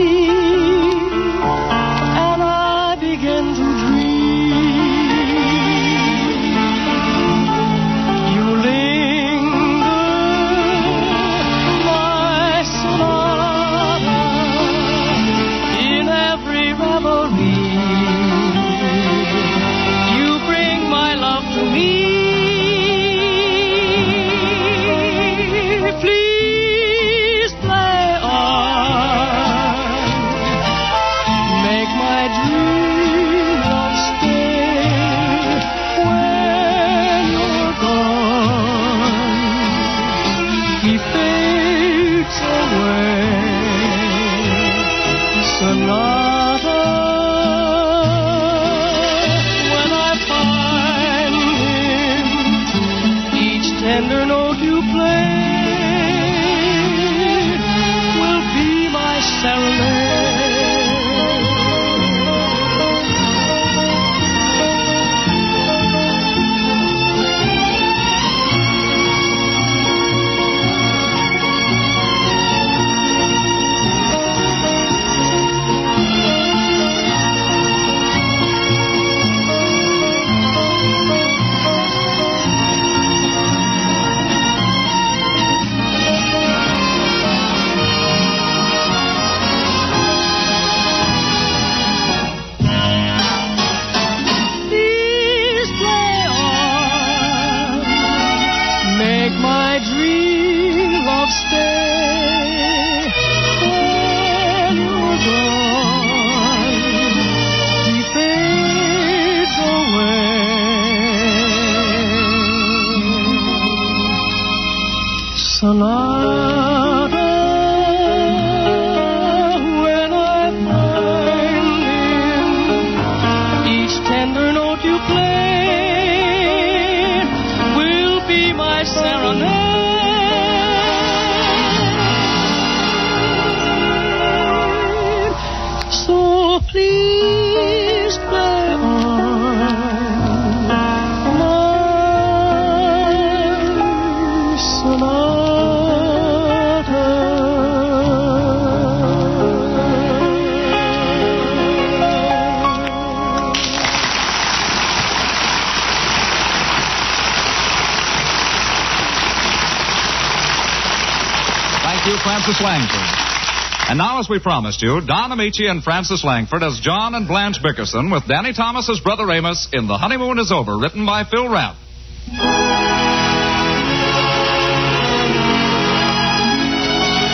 as 164.24 164.30
we 164.30 164.40
promised 164.40 164.82
you, 164.82 165.02
Don 165.06 165.32
Ameche 165.32 165.70
and 165.70 165.84
Frances 165.84 166.24
Langford 166.24 166.64
as 166.64 166.80
John 166.80 167.14
and 167.14 167.28
Blanche 167.28 167.62
Bickerson 167.62 168.10
with 168.10 168.26
Danny 168.26 168.54
Thomas 168.54 168.90
as 168.90 169.02
Brother 169.02 169.30
Amos 169.30 169.68
in 169.74 169.86
The 169.86 169.98
Honeymoon 169.98 170.40
is 170.40 170.50
Over, 170.50 170.78
written 170.78 171.06
by 171.06 171.26
Phil 171.26 171.50
Rapp. 171.50 171.76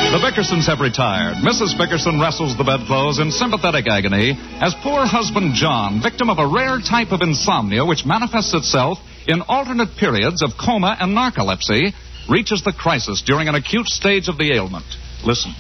The 0.09 0.17
Bickersons 0.17 0.65
have 0.65 0.79
retired. 0.79 1.37
Mrs. 1.45 1.77
Bickerson 1.77 2.19
wrestles 2.19 2.57
the 2.57 2.63
bedclothes 2.63 3.19
in 3.19 3.29
sympathetic 3.29 3.85
agony 3.87 4.33
as 4.59 4.73
poor 4.81 5.05
husband 5.05 5.53
John, 5.53 6.01
victim 6.01 6.31
of 6.31 6.39
a 6.39 6.47
rare 6.47 6.79
type 6.81 7.11
of 7.11 7.21
insomnia 7.21 7.85
which 7.85 8.03
manifests 8.03 8.55
itself 8.55 8.97
in 9.27 9.41
alternate 9.41 9.95
periods 9.95 10.41
of 10.41 10.57
coma 10.57 10.97
and 10.99 11.15
narcolepsy, 11.15 11.93
reaches 12.27 12.63
the 12.63 12.73
crisis 12.73 13.21
during 13.21 13.47
an 13.47 13.53
acute 13.53 13.87
stage 13.87 14.27
of 14.27 14.39
the 14.39 14.55
ailment. 14.55 14.85
Listen. 15.23 15.53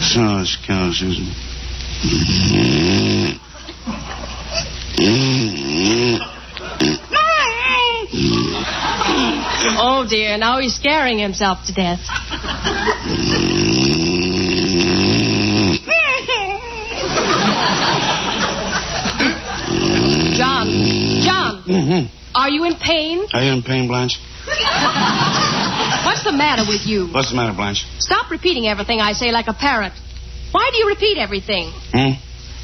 Sauce 0.00 0.56
cow, 0.64 0.92
Susan. 0.92 1.26
oh 9.78 10.06
dear, 10.08 10.38
now 10.38 10.60
he's 10.60 10.76
scaring 10.76 11.18
himself 11.18 11.64
to 11.66 11.72
death. 11.72 11.98
John, 20.36 20.68
John. 21.24 21.62
Mm-hmm. 21.66 22.15
Are 22.36 22.50
you 22.50 22.64
in 22.64 22.76
pain? 22.76 23.24
Are 23.32 23.42
you 23.42 23.52
in 23.52 23.62
pain, 23.62 23.88
Blanche? 23.88 24.20
What's 26.04 26.22
the 26.22 26.36
matter 26.36 26.68
with 26.68 26.86
you? 26.86 27.08
What's 27.08 27.30
the 27.30 27.36
matter, 27.36 27.56
Blanche? 27.56 27.86
Stop 27.98 28.30
repeating 28.30 28.68
everything 28.68 29.00
I 29.00 29.12
say 29.12 29.32
like 29.32 29.48
a 29.48 29.54
parrot. 29.54 29.94
Why 30.52 30.68
do 30.70 30.76
you 30.76 30.88
repeat 30.88 31.16
everything? 31.16 31.72
Hmm? 31.96 32.20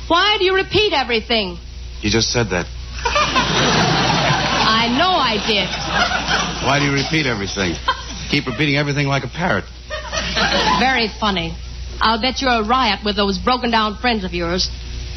Why 0.08 0.36
do 0.38 0.44
you 0.44 0.54
repeat 0.54 0.92
everything? 0.92 1.56
You 2.02 2.10
just 2.10 2.28
said 2.30 2.50
that. 2.50 2.66
I 3.02 4.92
know 4.92 5.08
I 5.08 5.40
did. 5.40 5.68
Why 6.68 6.78
do 6.78 6.84
you 6.84 6.92
repeat 6.92 7.26
everything? 7.26 7.74
Keep 8.30 8.46
repeating 8.46 8.76
everything 8.76 9.06
like 9.06 9.24
a 9.24 9.28
parrot. 9.28 9.64
Very 10.80 11.08
funny. 11.18 11.56
I'll 12.00 12.20
bet 12.20 12.42
you're 12.42 12.60
a 12.60 12.66
riot 12.66 13.00
with 13.04 13.16
those 13.16 13.38
broken 13.38 13.70
down 13.70 13.96
friends 13.96 14.24
of 14.24 14.32
yours. 14.34 14.68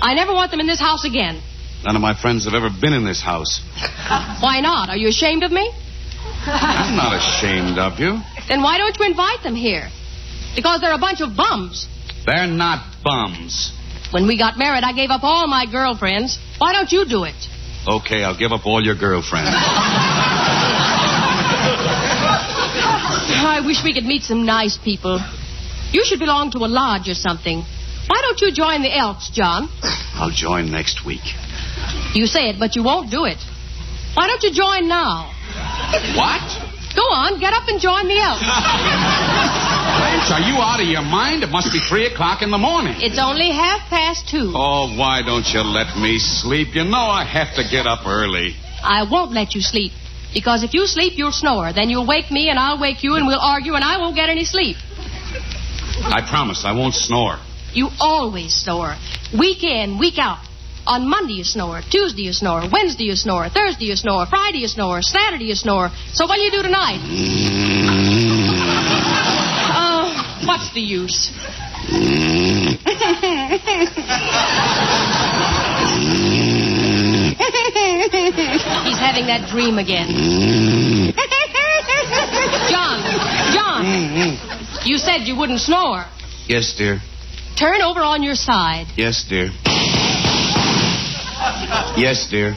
I 0.01 0.14
never 0.14 0.34
want 0.34 0.51
them 0.51 0.60
in 0.62 0.68
this 0.68 0.80
house 0.80 1.03
again. 1.03 1.41
None 1.86 1.95
of 1.95 2.01
my 2.01 2.19
friends 2.19 2.45
have 2.45 2.55
ever 2.55 2.69
been 2.69 2.93
in 2.93 3.05
this 3.05 3.21
house. 3.21 3.61
Why 4.41 4.59
not? 4.59 4.89
Are 4.89 4.97
you 4.97 5.07
ashamed 5.07 5.43
of 5.43 5.51
me? 5.51 5.71
I'm 6.47 6.95
not 6.97 7.13
ashamed 7.13 7.77
of 7.77 7.99
you. 7.99 8.19
Then 8.47 8.63
why 8.63 8.77
don't 8.79 8.97
you 8.97 9.05
invite 9.05 9.43
them 9.43 9.55
here? 9.55 9.89
Because 10.55 10.81
they're 10.81 10.93
a 10.95 10.97
bunch 10.97 11.21
of 11.21 11.36
bums. 11.36 11.88
They're 12.25 12.47
not 12.47 12.83
bums. 13.03 13.71
When 14.11 14.25
we 14.27 14.36
got 14.38 14.57
married, 14.57 14.83
I 14.83 14.93
gave 14.93 15.11
up 15.11 15.23
all 15.23 15.47
my 15.47 15.65
girlfriends. 15.69 16.39
Why 16.57 16.73
don't 16.73 16.91
you 16.91 17.05
do 17.05 17.23
it? 17.23 17.36
Okay, 17.88 18.23
I'll 18.23 18.38
give 18.38 18.51
up 18.51 18.65
all 18.65 18.83
your 18.83 18.95
girlfriends. 18.95 19.49
I 23.45 23.61
wish 23.63 23.83
we 23.83 23.93
could 23.93 24.05
meet 24.05 24.23
some 24.23 24.43
nice 24.45 24.77
people. 24.77 25.19
You 25.91 26.03
should 26.03 26.19
belong 26.19 26.49
to 26.51 26.59
a 26.59 26.67
lodge 26.67 27.09
or 27.09 27.13
something. 27.13 27.59
Why 28.07 28.21
don't 28.21 28.41
you 28.41 28.51
join 28.51 28.81
the 28.81 28.95
Elks, 28.95 29.29
John? 29.29 29.69
I'll 30.15 30.31
join 30.31 30.71
next 30.71 31.05
week. 31.05 31.21
You 32.13 32.27
say 32.27 32.49
it, 32.49 32.59
but 32.59 32.75
you 32.75 32.83
won't 32.83 33.11
do 33.11 33.25
it. 33.25 33.38
Why 34.13 34.27
don't 34.27 34.41
you 34.43 34.51
join 34.53 34.88
now? 34.88 35.31
What? 36.15 36.45
Go 36.95 37.03
on, 37.11 37.39
get 37.39 37.51
up 37.51 37.67
and 37.67 37.79
join 37.79 38.07
the 38.07 38.15
Elks. 38.15 38.39
Blanche, 38.39 40.31
are 40.31 40.39
you 40.47 40.55
out 40.63 40.79
of 40.79 40.88
your 40.88 41.03
mind? 41.03 41.43
It 41.43 41.51
must 41.51 41.71
be 41.73 41.79
three 41.79 42.07
o'clock 42.07 42.41
in 42.41 42.51
the 42.51 42.57
morning. 42.57 42.95
It's 42.99 43.19
only 43.19 43.51
half 43.51 43.89
past 43.89 44.29
two. 44.29 44.53
Oh, 44.55 44.95
why 44.97 45.21
don't 45.21 45.45
you 45.51 45.59
let 45.59 45.97
me 45.97 46.17
sleep? 46.19 46.73
You 46.73 46.86
know 46.86 47.11
I 47.11 47.25
have 47.25 47.53
to 47.55 47.63
get 47.69 47.86
up 47.86 48.07
early. 48.07 48.55
I 48.81 49.03
won't 49.03 49.33
let 49.33 49.55
you 49.55 49.61
sleep. 49.61 49.91
Because 50.33 50.63
if 50.63 50.73
you 50.73 50.88
sleep, 50.88 51.13
you'll 51.17 51.31
snore. 51.31 51.73
Then 51.73 51.89
you'll 51.89 52.07
wake 52.07 52.31
me, 52.31 52.49
and 52.49 52.57
I'll 52.57 52.79
wake 52.79 53.03
you, 53.03 53.15
and 53.15 53.27
we'll 53.27 53.39
argue, 53.39 53.75
and 53.75 53.83
I 53.83 53.97
won't 53.97 54.15
get 54.15 54.29
any 54.29 54.45
sleep. 54.45 54.77
I 56.03 56.21
promise 56.27 56.63
I 56.65 56.71
won't 56.71 56.93
snore. 56.93 57.39
You 57.73 57.89
always 57.99 58.53
snore. 58.53 58.95
Week 59.38 59.63
in, 59.63 59.97
week 59.97 60.17
out. 60.17 60.39
On 60.88 61.09
Monday 61.09 61.33
you 61.33 61.43
snore, 61.43 61.81
Tuesday 61.89 62.21
you 62.21 62.33
snore, 62.33 62.61
Wednesday 62.71 63.05
you 63.05 63.15
snore, 63.15 63.49
Thursday 63.49 63.86
you 63.86 63.95
snore, 63.95 64.27
Friday 64.27 64.59
you 64.59 64.67
snore, 64.67 65.01
Saturday 65.01 65.45
you 65.45 65.55
snore. 65.55 65.89
So 66.13 66.27
what 66.27 66.36
do 66.36 66.43
you 66.43 66.51
do 66.51 66.61
tonight? 66.61 66.99
Oh, 69.73 70.43
what's 70.45 70.71
the 70.75 70.81
use? 70.81 71.31
He's 78.86 78.99
having 78.99 79.25
that 79.25 79.49
dream 79.49 79.79
again. 79.79 80.07
John, 82.69 83.01
John, 83.53 83.86
mm-hmm. 83.86 84.88
you 84.88 84.97
said 84.99 85.21
you 85.25 85.36
wouldn't 85.36 85.61
snore. 85.61 86.05
Yes, 86.47 86.75
dear. 86.77 86.99
Turn 87.57 87.81
over 87.81 88.01
on 88.01 88.21
your 88.21 88.36
side. 88.36 88.86
Yes, 88.95 89.25
dear. 89.27 89.49
Yes, 91.97 92.28
dear. 92.30 92.53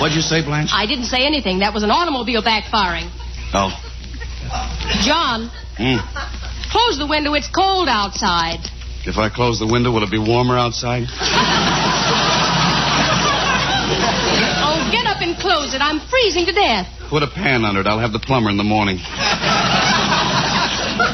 What'd 0.00 0.16
you 0.16 0.22
say, 0.22 0.42
Blanche? 0.42 0.70
I 0.72 0.86
didn't 0.86 1.04
say 1.06 1.24
anything. 1.26 1.60
That 1.60 1.72
was 1.74 1.82
an 1.82 1.90
automobile 1.90 2.42
backfiring. 2.42 3.10
Oh. 3.54 3.70
John, 5.02 5.50
Hmm. 5.78 5.98
close 6.70 6.98
the 6.98 7.06
window. 7.06 7.34
It's 7.34 7.48
cold 7.48 7.88
outside. 7.88 8.60
If 9.04 9.16
I 9.18 9.28
close 9.28 9.58
the 9.58 9.66
window, 9.66 9.90
will 9.90 10.02
it 10.02 10.10
be 10.10 10.18
warmer 10.18 10.58
outside? 10.58 11.04
Oh, 14.64 14.88
get 14.92 15.06
up 15.06 15.20
and 15.22 15.36
close 15.38 15.74
it. 15.74 15.80
I'm 15.80 16.00
freezing 16.00 16.46
to 16.46 16.52
death. 16.52 16.86
Put 17.08 17.22
a 17.22 17.26
pan 17.28 17.64
under 17.64 17.80
it. 17.80 17.86
I'll 17.86 17.98
have 18.00 18.12
the 18.12 18.18
plumber 18.20 18.50
in 18.50 18.56
the 18.56 18.64
morning. 18.64 18.98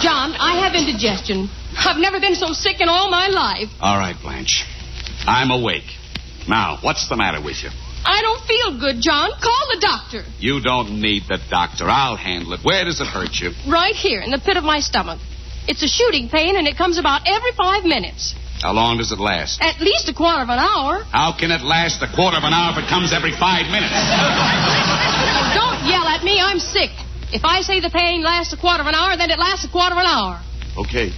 John, 0.00 0.34
I 0.38 0.60
have 0.64 0.74
indigestion. 0.74 1.48
I've 1.78 1.98
never 1.98 2.20
been 2.20 2.34
so 2.34 2.52
sick 2.52 2.80
in 2.80 2.88
all 2.88 3.10
my 3.10 3.28
life. 3.28 3.68
All 3.80 3.96
right, 3.98 4.16
Blanche. 4.20 4.64
I'm 5.26 5.50
awake. 5.50 5.88
Now, 6.48 6.78
what's 6.82 7.08
the 7.08 7.16
matter 7.16 7.42
with 7.42 7.62
you? 7.62 7.70
I 8.04 8.22
don't 8.22 8.42
feel 8.46 8.80
good, 8.80 9.02
John. 9.02 9.30
Call 9.42 9.64
the 9.74 9.80
doctor. 9.80 10.24
You 10.38 10.60
don't 10.62 11.00
need 11.00 11.24
the 11.28 11.38
doctor. 11.50 11.84
I'll 11.90 12.16
handle 12.16 12.54
it. 12.54 12.60
Where 12.62 12.84
does 12.84 13.00
it 13.00 13.06
hurt 13.06 13.34
you? 13.40 13.52
Right 13.70 13.94
here 13.94 14.20
in 14.20 14.30
the 14.30 14.38
pit 14.38 14.56
of 14.56 14.64
my 14.64 14.80
stomach. 14.80 15.20
It's 15.66 15.82
a 15.82 15.88
shooting 15.88 16.28
pain, 16.30 16.56
and 16.56 16.66
it 16.66 16.78
comes 16.78 16.96
about 16.96 17.28
every 17.28 17.52
five 17.52 17.84
minutes. 17.84 18.34
How 18.62 18.72
long 18.72 18.96
does 18.98 19.12
it 19.12 19.20
last? 19.20 19.60
At 19.60 19.80
least 19.80 20.08
a 20.08 20.14
quarter 20.14 20.42
of 20.42 20.48
an 20.48 20.58
hour. 20.58 21.04
How 21.12 21.36
can 21.36 21.50
it 21.52 21.60
last 21.62 22.02
a 22.02 22.08
quarter 22.10 22.38
of 22.38 22.44
an 22.44 22.52
hour 22.56 22.72
if 22.72 22.82
it 22.82 22.88
comes 22.88 23.12
every 23.12 23.30
five 23.36 23.70
minutes? 23.70 23.92
Don't 25.54 25.84
yell 25.86 26.08
at 26.08 26.24
me. 26.24 26.40
I'm 26.40 26.58
sick. 26.58 26.90
If 27.30 27.44
I 27.44 27.60
say 27.60 27.78
the 27.80 27.90
pain 27.90 28.22
lasts 28.24 28.52
a 28.54 28.56
quarter 28.56 28.80
of 28.80 28.88
an 28.88 28.94
hour, 28.96 29.16
then 29.16 29.30
it 29.30 29.38
lasts 29.38 29.66
a 29.66 29.70
quarter 29.70 29.92
of 29.92 30.00
an 30.00 30.08
hour. 30.08 30.40
Okay. 30.88 31.12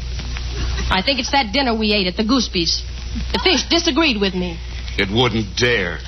I 0.90 1.01
think 1.07 1.20
it's 1.20 1.30
that 1.30 1.53
dinner 1.55 1.72
we 1.72 1.94
ate 1.94 2.09
at 2.09 2.16
the 2.16 2.24
Gooseby's. 2.26 2.82
The 3.32 3.40
fish 3.42 3.68
disagreed 3.68 4.20
with 4.20 4.34
me. 4.34 4.58
It 4.98 5.11
wouldn't 5.11 5.56
dare. 5.56 5.98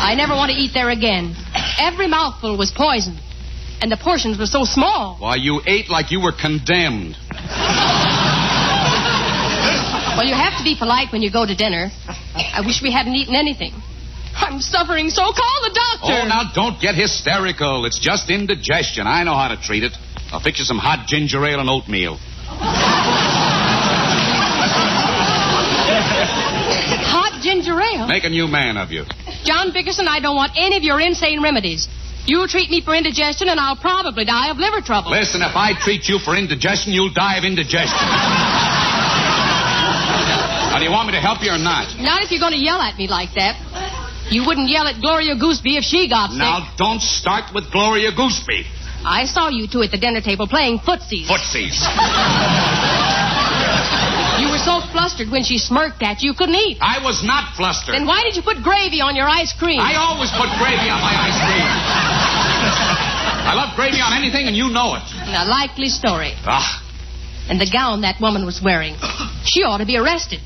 I 0.00 0.14
never 0.16 0.34
want 0.34 0.50
to 0.50 0.56
eat 0.56 0.72
there 0.72 0.90
again. 0.90 1.34
Every 1.78 2.08
mouthful 2.08 2.56
was 2.56 2.70
poison, 2.70 3.18
and 3.80 3.92
the 3.92 3.96
portions 3.96 4.38
were 4.38 4.46
so 4.46 4.64
small. 4.64 5.16
Why, 5.18 5.36
you 5.36 5.60
ate 5.66 5.90
like 5.90 6.10
you 6.10 6.20
were 6.20 6.32
condemned. 6.32 7.16
Well, 10.16 10.26
you 10.26 10.34
have 10.34 10.58
to 10.58 10.64
be 10.64 10.74
polite 10.76 11.12
when 11.12 11.22
you 11.22 11.30
go 11.30 11.46
to 11.46 11.54
dinner. 11.54 11.90
I 12.34 12.62
wish 12.66 12.82
we 12.82 12.90
hadn't 12.90 13.14
eaten 13.14 13.36
anything. 13.36 13.72
I'm 14.34 14.60
suffering, 14.60 15.10
so 15.10 15.22
call 15.22 15.58
the 15.62 15.70
doctor. 15.74 16.14
Oh, 16.14 16.26
now 16.26 16.50
don't 16.54 16.80
get 16.80 16.94
hysterical. 16.94 17.84
It's 17.86 17.98
just 17.98 18.30
indigestion. 18.30 19.06
I 19.06 19.22
know 19.24 19.34
how 19.34 19.48
to 19.48 19.60
treat 19.60 19.84
it. 19.84 19.92
I'll 20.30 20.40
fix 20.40 20.58
you 20.58 20.64
some 20.64 20.78
hot 20.78 21.06
ginger 21.06 21.44
ale 21.44 21.60
and 21.60 21.70
oatmeal. 21.70 22.18
Hot 27.08 27.40
ginger 27.42 27.80
ale. 27.80 28.06
Make 28.06 28.24
a 28.24 28.28
new 28.28 28.46
man 28.48 28.76
of 28.76 28.90
you. 28.90 29.04
John 29.44 29.72
Bickerson, 29.72 30.08
I 30.08 30.20
don't 30.20 30.36
want 30.36 30.52
any 30.56 30.76
of 30.76 30.82
your 30.82 31.00
insane 31.00 31.42
remedies. 31.42 31.88
You'll 32.26 32.48
treat 32.48 32.68
me 32.70 32.82
for 32.82 32.94
indigestion, 32.94 33.48
and 33.48 33.58
I'll 33.58 33.76
probably 33.76 34.26
die 34.26 34.50
of 34.50 34.58
liver 34.58 34.82
trouble. 34.82 35.10
Listen, 35.10 35.40
if 35.40 35.56
I 35.56 35.72
treat 35.80 36.08
you 36.08 36.18
for 36.18 36.36
indigestion, 36.36 36.92
you'll 36.92 37.12
die 37.12 37.38
of 37.38 37.44
indigestion. 37.44 37.96
now, 40.68 40.76
do 40.76 40.84
you 40.84 40.92
want 40.92 41.08
me 41.08 41.14
to 41.16 41.20
help 41.24 41.40
you 41.40 41.50
or 41.50 41.58
not? 41.58 41.96
Not 41.96 42.22
if 42.22 42.30
you're 42.30 42.40
going 42.40 42.52
to 42.52 42.60
yell 42.60 42.80
at 42.82 42.98
me 42.98 43.08
like 43.08 43.32
that. 43.36 43.56
You 44.30 44.44
wouldn't 44.44 44.68
yell 44.68 44.86
at 44.86 45.00
Gloria 45.00 45.36
Gooseby 45.36 45.78
if 45.80 45.84
she 45.84 46.06
got 46.08 46.28
sick. 46.30 46.38
Now, 46.38 46.68
don't 46.76 47.00
start 47.00 47.54
with 47.54 47.72
Gloria 47.72 48.12
Gooseby. 48.12 48.66
I 49.04 49.24
saw 49.26 49.48
you 49.48 49.66
two 49.68 49.82
at 49.82 49.90
the 49.90 49.98
dinner 49.98 50.20
table 50.20 50.46
playing 50.48 50.78
footsies. 50.80 51.26
Footsies. 51.26 51.78
You 54.38 54.50
were 54.54 54.62
so 54.62 54.78
flustered 54.94 55.30
when 55.34 55.42
she 55.42 55.58
smirked 55.58 56.00
at 56.00 56.22
you, 56.22 56.30
you 56.30 56.34
couldn't 56.36 56.54
eat. 56.54 56.78
I 56.80 57.02
was 57.02 57.24
not 57.26 57.56
flustered. 57.56 57.94
Then 57.94 58.06
why 58.06 58.22
did 58.22 58.36
you 58.36 58.42
put 58.42 58.62
gravy 58.62 59.00
on 59.02 59.16
your 59.16 59.26
ice 59.26 59.52
cream? 59.52 59.80
I 59.82 59.98
always 59.98 60.30
put 60.30 60.46
gravy 60.62 60.86
on 60.86 61.02
my 61.02 61.10
ice 61.26 61.34
cream. 61.42 61.66
I 63.50 63.54
love 63.58 63.74
gravy 63.74 63.98
on 63.98 64.12
anything, 64.14 64.46
and 64.46 64.54
you 64.54 64.68
know 64.70 64.94
it. 64.94 65.02
A 65.34 65.44
likely 65.48 65.88
story. 65.88 66.34
Ah, 66.46 66.84
And 67.50 67.58
the 67.60 67.66
gown 67.66 68.02
that 68.02 68.20
woman 68.20 68.46
was 68.46 68.62
wearing. 68.62 68.94
She 69.44 69.62
ought 69.62 69.78
to 69.78 69.86
be 69.86 69.96
arrested. 69.96 70.40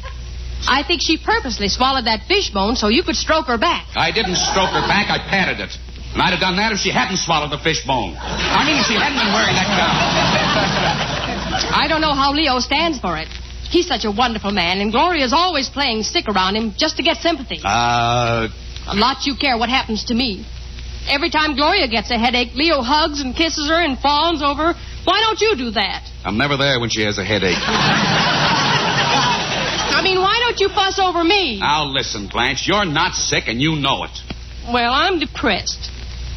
I 0.68 0.84
think 0.86 1.00
she 1.02 1.18
purposely 1.18 1.68
swallowed 1.68 2.04
that 2.06 2.28
fishbone 2.28 2.76
so 2.76 2.86
you 2.88 3.02
could 3.02 3.16
stroke 3.16 3.46
her 3.46 3.58
back. 3.58 3.88
I 3.96 4.12
didn't 4.12 4.36
stroke 4.36 4.70
her 4.70 4.86
back, 4.86 5.10
I 5.10 5.18
patted 5.18 5.58
it. 5.58 5.72
I'd 6.14 6.30
have 6.36 6.40
done 6.40 6.56
that 6.56 6.72
if 6.72 6.78
she 6.78 6.90
hadn't 6.90 7.16
swallowed 7.18 7.50
the 7.50 7.58
fish 7.58 7.84
bone. 7.86 8.14
I 8.18 8.64
mean, 8.68 8.76
if 8.78 8.86
she 8.86 8.94
hadn't 8.94 9.16
been 9.18 9.32
wearing 9.32 9.56
that 9.56 9.66
gown. 9.66 9.96
I 11.82 11.88
don't 11.88 12.00
know 12.00 12.12
how 12.14 12.32
Leo 12.32 12.58
stands 12.60 12.98
for 13.00 13.16
it. 13.16 13.28
He's 13.72 13.86
such 13.88 14.04
a 14.04 14.10
wonderful 14.10 14.50
man, 14.52 14.80
and 14.80 14.92
Gloria's 14.92 15.32
always 15.32 15.68
playing 15.70 16.02
sick 16.02 16.28
around 16.28 16.56
him 16.56 16.74
just 16.76 16.96
to 16.98 17.02
get 17.02 17.16
sympathy. 17.18 17.60
Uh, 17.64 18.48
A 18.88 18.94
lot 18.94 19.24
you 19.24 19.34
care 19.36 19.56
what 19.56 19.70
happens 19.70 20.04
to 20.06 20.14
me. 20.14 20.44
Every 21.08 21.30
time 21.30 21.56
Gloria 21.56 21.88
gets 21.88 22.10
a 22.10 22.18
headache, 22.18 22.54
Leo 22.54 22.82
hugs 22.82 23.20
and 23.22 23.34
kisses 23.34 23.68
her 23.68 23.80
and 23.82 23.98
fawns 23.98 24.42
over 24.42 24.72
her. 24.72 24.74
Why 25.04 25.20
don't 25.24 25.40
you 25.40 25.56
do 25.56 25.70
that? 25.72 26.04
I'm 26.24 26.36
never 26.38 26.56
there 26.56 26.78
when 26.78 26.90
she 26.90 27.02
has 27.02 27.18
a 27.18 27.24
headache. 27.24 27.56
I 29.92 30.00
mean, 30.04 30.18
why 30.20 30.38
don't 30.44 30.60
you 30.60 30.68
fuss 30.68 30.98
over 30.98 31.24
me? 31.24 31.58
Now 31.60 31.84
listen, 31.86 32.28
Blanche, 32.28 32.66
you're 32.68 32.84
not 32.84 33.14
sick 33.14 33.44
and 33.48 33.60
you 33.60 33.76
know 33.76 34.04
it. 34.04 34.10
Well, 34.72 34.92
I'm 34.92 35.18
depressed. 35.18 35.90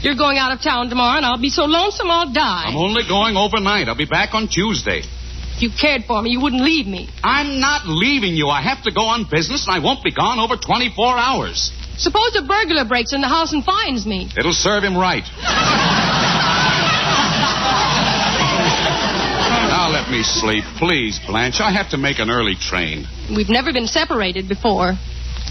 You're 0.06 0.14
going 0.14 0.38
out 0.38 0.54
of 0.54 0.62
town 0.62 0.88
tomorrow, 0.88 1.18
and 1.18 1.26
I'll 1.26 1.42
be 1.42 1.50
so 1.50 1.66
lonesome 1.66 2.12
I'll 2.12 2.32
die. 2.32 2.66
I'm 2.68 2.78
only 2.78 3.02
going 3.10 3.36
overnight. 3.36 3.90
I'll 3.90 3.98
be 3.98 4.06
back 4.06 4.36
on 4.36 4.48
Tuesday. 4.48 5.02
If 5.02 5.64
you 5.64 5.72
cared 5.74 6.04
for 6.06 6.22
me, 6.22 6.30
you 6.30 6.40
wouldn't 6.40 6.62
leave 6.62 6.86
me. 6.86 7.10
I'm 7.24 7.60
not 7.60 7.88
leaving 7.88 8.36
you. 8.36 8.48
I 8.50 8.62
have 8.62 8.84
to 8.84 8.92
go 8.92 9.02
on 9.02 9.26
business, 9.26 9.66
and 9.66 9.76
I 9.76 9.80
won't 9.80 10.04
be 10.04 10.12
gone 10.12 10.38
over 10.38 10.58
24 10.58 11.18
hours. 11.18 11.72
Suppose 11.98 12.36
a 12.38 12.44
burglar 12.44 12.86
breaks 12.86 13.14
in 13.14 13.22
the 13.22 13.28
house 13.28 13.52
and 13.52 13.66
finds 13.66 14.06
me. 14.06 14.30
It'll 14.38 14.54
serve 14.54 14.84
him 14.84 14.96
right. 14.96 15.26
now 19.74 19.90
let 19.90 20.12
me 20.12 20.22
sleep, 20.22 20.66
please, 20.78 21.20
Blanche. 21.26 21.60
I 21.60 21.72
have 21.72 21.90
to 21.90 21.98
make 21.98 22.20
an 22.20 22.30
early 22.30 22.54
train. 22.54 23.08
We've 23.36 23.50
never 23.50 23.74
been 23.74 23.88
separated 23.88 24.48
before. 24.48 24.94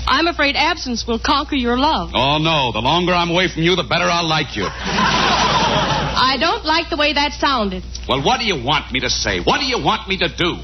I'm 0.07 0.26
afraid 0.26 0.57
absence 0.57 1.07
will 1.07 1.18
conquer 1.18 1.57
your 1.57 1.78
love. 1.78 2.11
Oh, 2.14 2.38
no. 2.38 2.72
The 2.72 2.80
longer 2.80 3.12
I'm 3.12 3.30
away 3.30 3.48
from 3.48 3.62
you, 3.62 3.76
the 3.76 3.84
better 3.84 4.05
I'll 4.05 4.28
like 4.28 4.57
you. 4.57 4.64
I 4.68 6.36
don't 6.38 6.64
like 6.64 6.90
the 6.90 6.96
way 6.96 7.12
that 7.14 7.32
sounded. 7.32 7.82
Well, 8.09 8.22
what 8.22 8.38
do 8.38 8.44
you 8.44 8.62
want 8.62 8.92
me 8.92 9.00
to 9.00 9.11
say? 9.11 9.40
What 9.40 9.61
do 9.61 9.66
you 9.66 9.82
want 9.82 10.09
me 10.09 10.18
to 10.18 10.28
do? 10.28 10.57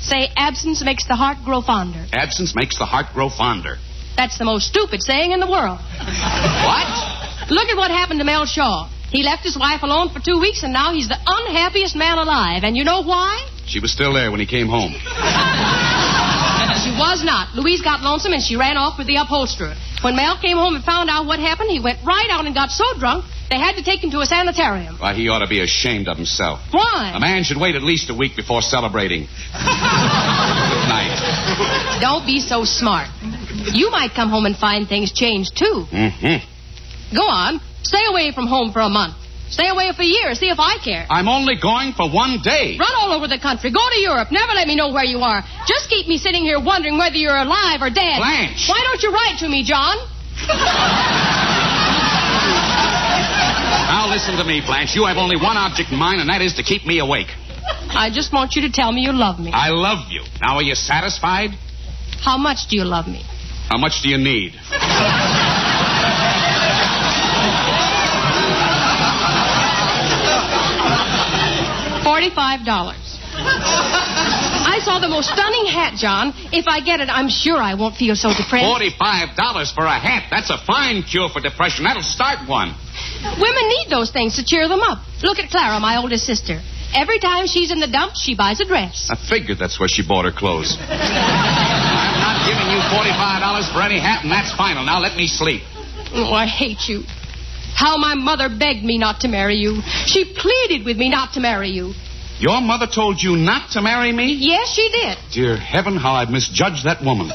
Say 0.00 0.28
absence 0.36 0.84
makes 0.84 1.06
the 1.06 1.16
heart 1.16 1.38
grow 1.44 1.62
fonder. 1.62 2.06
Absence 2.12 2.54
makes 2.54 2.78
the 2.78 2.84
heart 2.86 3.06
grow 3.12 3.28
fonder. 3.28 3.76
That's 4.16 4.38
the 4.38 4.44
most 4.44 4.66
stupid 4.68 5.02
saying 5.02 5.32
in 5.32 5.40
the 5.40 5.50
world. 5.50 5.78
What? 5.78 6.88
Look 7.50 7.68
at 7.68 7.76
what 7.76 7.90
happened 7.90 8.20
to 8.20 8.24
Mel 8.24 8.46
Shaw. 8.46 8.88
He 9.10 9.22
left 9.22 9.44
his 9.44 9.56
wife 9.56 9.82
alone 9.82 10.10
for 10.10 10.20
two 10.20 10.40
weeks, 10.40 10.62
and 10.62 10.72
now 10.72 10.92
he's 10.92 11.08
the 11.08 11.18
unhappiest 11.26 11.94
man 11.94 12.18
alive. 12.18 12.64
And 12.64 12.76
you 12.76 12.84
know 12.84 13.02
why? 13.02 13.48
She 13.66 13.80
was 13.80 13.92
still 13.92 14.14
there 14.14 14.30
when 14.30 14.40
he 14.40 14.46
came 14.46 14.68
home. 14.68 14.94
She 16.82 16.90
was 16.92 17.22
not. 17.24 17.54
Louise 17.54 17.82
got 17.82 18.02
lonesome, 18.02 18.32
and 18.32 18.42
she 18.42 18.56
ran 18.56 18.76
off 18.76 18.98
with 18.98 19.06
the 19.06 19.16
upholsterer. 19.16 19.74
When 20.02 20.16
Mel 20.16 20.38
came 20.40 20.56
home 20.56 20.74
and 20.74 20.84
found 20.84 21.10
out 21.10 21.26
what 21.26 21.38
happened, 21.38 21.70
he 21.70 21.80
went 21.80 21.98
right 22.04 22.28
out 22.30 22.46
and 22.46 22.54
got 22.54 22.70
so 22.70 22.84
drunk 22.98 23.24
they 23.50 23.58
had 23.58 23.76
to 23.76 23.82
take 23.84 24.02
him 24.02 24.10
to 24.10 24.18
a 24.20 24.26
sanitarium. 24.26 24.98
Why, 24.98 25.14
he 25.14 25.28
ought 25.28 25.38
to 25.38 25.46
be 25.46 25.60
ashamed 25.60 26.08
of 26.08 26.16
himself. 26.16 26.58
Why? 26.72 27.12
A 27.14 27.20
man 27.20 27.44
should 27.44 27.58
wait 27.58 27.76
at 27.76 27.82
least 27.82 28.10
a 28.10 28.14
week 28.14 28.34
before 28.34 28.60
celebrating. 28.60 29.22
Good 29.54 30.88
night. 30.90 31.98
Don't 32.00 32.26
be 32.26 32.40
so 32.40 32.64
smart. 32.64 33.08
You 33.72 33.90
might 33.90 34.10
come 34.14 34.30
home 34.30 34.46
and 34.46 34.56
find 34.56 34.88
things 34.88 35.12
changed, 35.12 35.56
too. 35.56 35.86
Mm-hmm. 35.92 37.16
Go 37.16 37.22
on. 37.22 37.60
Stay 37.82 38.04
away 38.08 38.32
from 38.32 38.48
home 38.48 38.72
for 38.72 38.80
a 38.80 38.88
month. 38.88 39.14
Stay 39.48 39.68
away 39.68 39.92
for 39.94 40.02
a 40.02 40.06
year. 40.06 40.34
See 40.34 40.48
if 40.48 40.58
I 40.58 40.78
care. 40.82 41.06
I'm 41.08 41.28
only 41.28 41.54
going 41.60 41.92
for 41.92 42.10
one 42.10 42.40
day. 42.42 42.76
Run 42.78 42.94
all 42.98 43.12
over 43.12 43.28
the 43.28 43.38
country. 43.38 43.70
Go 43.70 43.80
to 43.80 43.98
Europe. 44.00 44.28
Never 44.32 44.52
let 44.52 44.66
me 44.66 44.74
know 44.74 44.92
where 44.92 45.04
you 45.04 45.20
are. 45.20 45.42
Just 45.66 45.88
keep 45.88 46.08
me 46.08 46.18
sitting 46.18 46.42
here 46.42 46.58
wondering 46.60 46.98
whether 46.98 47.16
you're 47.16 47.36
alive 47.36 47.80
or 47.80 47.90
dead. 47.90 48.18
Blanche. 48.18 48.68
Why 48.68 48.80
don't 48.82 49.02
you 49.02 49.12
write 49.12 49.36
to 49.40 49.48
me, 49.48 49.62
John? 49.64 49.96
Now 53.86 54.08
listen 54.10 54.36
to 54.36 54.44
me, 54.44 54.60
Blanche. 54.66 54.94
You 54.94 55.04
have 55.06 55.16
only 55.16 55.36
one 55.36 55.56
object 55.56 55.90
in 55.92 55.98
mind, 55.98 56.20
and 56.20 56.28
that 56.28 56.42
is 56.42 56.54
to 56.54 56.62
keep 56.62 56.84
me 56.84 56.98
awake. 56.98 57.28
I 57.90 58.10
just 58.12 58.32
want 58.32 58.54
you 58.54 58.62
to 58.62 58.70
tell 58.72 58.92
me 58.92 59.02
you 59.02 59.12
love 59.12 59.38
me. 59.38 59.50
I 59.52 59.70
love 59.70 60.10
you. 60.10 60.22
Now, 60.40 60.56
are 60.56 60.62
you 60.62 60.74
satisfied? 60.74 61.50
How 62.22 62.36
much 62.36 62.68
do 62.68 62.76
you 62.76 62.84
love 62.84 63.06
me? 63.06 63.22
How 63.68 63.78
much 63.78 64.02
do 64.02 64.08
you 64.08 64.18
need? 64.18 64.52
Forty-five 72.26 72.66
dollars. 72.66 72.98
I 73.38 74.82
saw 74.82 74.98
the 74.98 75.06
most 75.06 75.30
stunning 75.30 75.66
hat, 75.70 75.94
John. 75.94 76.34
If 76.50 76.66
I 76.66 76.80
get 76.82 76.98
it, 76.98 77.06
I'm 77.06 77.28
sure 77.28 77.54
I 77.54 77.74
won't 77.74 77.94
feel 77.94 78.16
so 78.16 78.34
depressed. 78.34 78.66
Forty-five 78.66 79.36
dollars 79.36 79.70
for 79.70 79.86
a 79.86 79.94
hat. 79.94 80.26
That's 80.28 80.50
a 80.50 80.58
fine 80.58 81.04
cure 81.06 81.28
for 81.28 81.38
depression. 81.38 81.84
That'll 81.84 82.02
start 82.02 82.48
one. 82.48 82.74
Women 83.38 83.64
need 83.78 83.86
those 83.90 84.10
things 84.10 84.34
to 84.36 84.44
cheer 84.44 84.66
them 84.66 84.80
up. 84.82 85.06
Look 85.22 85.38
at 85.38 85.50
Clara, 85.50 85.78
my 85.78 85.98
oldest 86.02 86.26
sister. 86.26 86.60
Every 86.96 87.20
time 87.20 87.46
she's 87.46 87.70
in 87.70 87.78
the 87.78 87.86
dumps, 87.86 88.20
she 88.20 88.34
buys 88.34 88.58
a 88.58 88.64
dress. 88.64 89.06
I 89.08 89.14
figured 89.14 89.58
that's 89.58 89.78
where 89.78 89.88
she 89.88 90.02
bought 90.02 90.24
her 90.24 90.34
clothes. 90.34 90.76
I'm 90.80 92.18
not 92.26 92.42
giving 92.42 92.66
you 92.74 92.82
forty-five 92.90 93.38
dollars 93.38 93.70
for 93.70 93.86
any 93.86 94.02
hat, 94.02 94.24
and 94.26 94.32
that's 94.32 94.50
final. 94.50 94.82
Now 94.82 94.98
let 94.98 95.14
me 95.14 95.28
sleep. 95.28 95.62
Oh, 96.10 96.34
I 96.34 96.46
hate 96.46 96.88
you. 96.90 97.04
How 97.76 97.98
my 97.98 98.14
mother 98.18 98.48
begged 98.48 98.82
me 98.82 98.98
not 98.98 99.20
to 99.20 99.28
marry 99.28 99.62
you. 99.62 99.78
She 100.06 100.24
pleaded 100.24 100.84
with 100.84 100.96
me 100.96 101.08
not 101.08 101.34
to 101.34 101.40
marry 101.40 101.68
you. 101.70 101.94
Your 102.38 102.60
mother 102.60 102.86
told 102.86 103.22
you 103.22 103.36
not 103.36 103.70
to 103.72 103.80
marry 103.82 104.12
me? 104.12 104.34
Yes, 104.38 104.68
she 104.68 104.88
did. 104.90 105.16
Dear 105.32 105.56
heaven, 105.56 105.96
how 105.96 106.12
I've 106.14 106.30
misjudged 106.30 106.84
that 106.84 107.02
woman. 107.02 107.30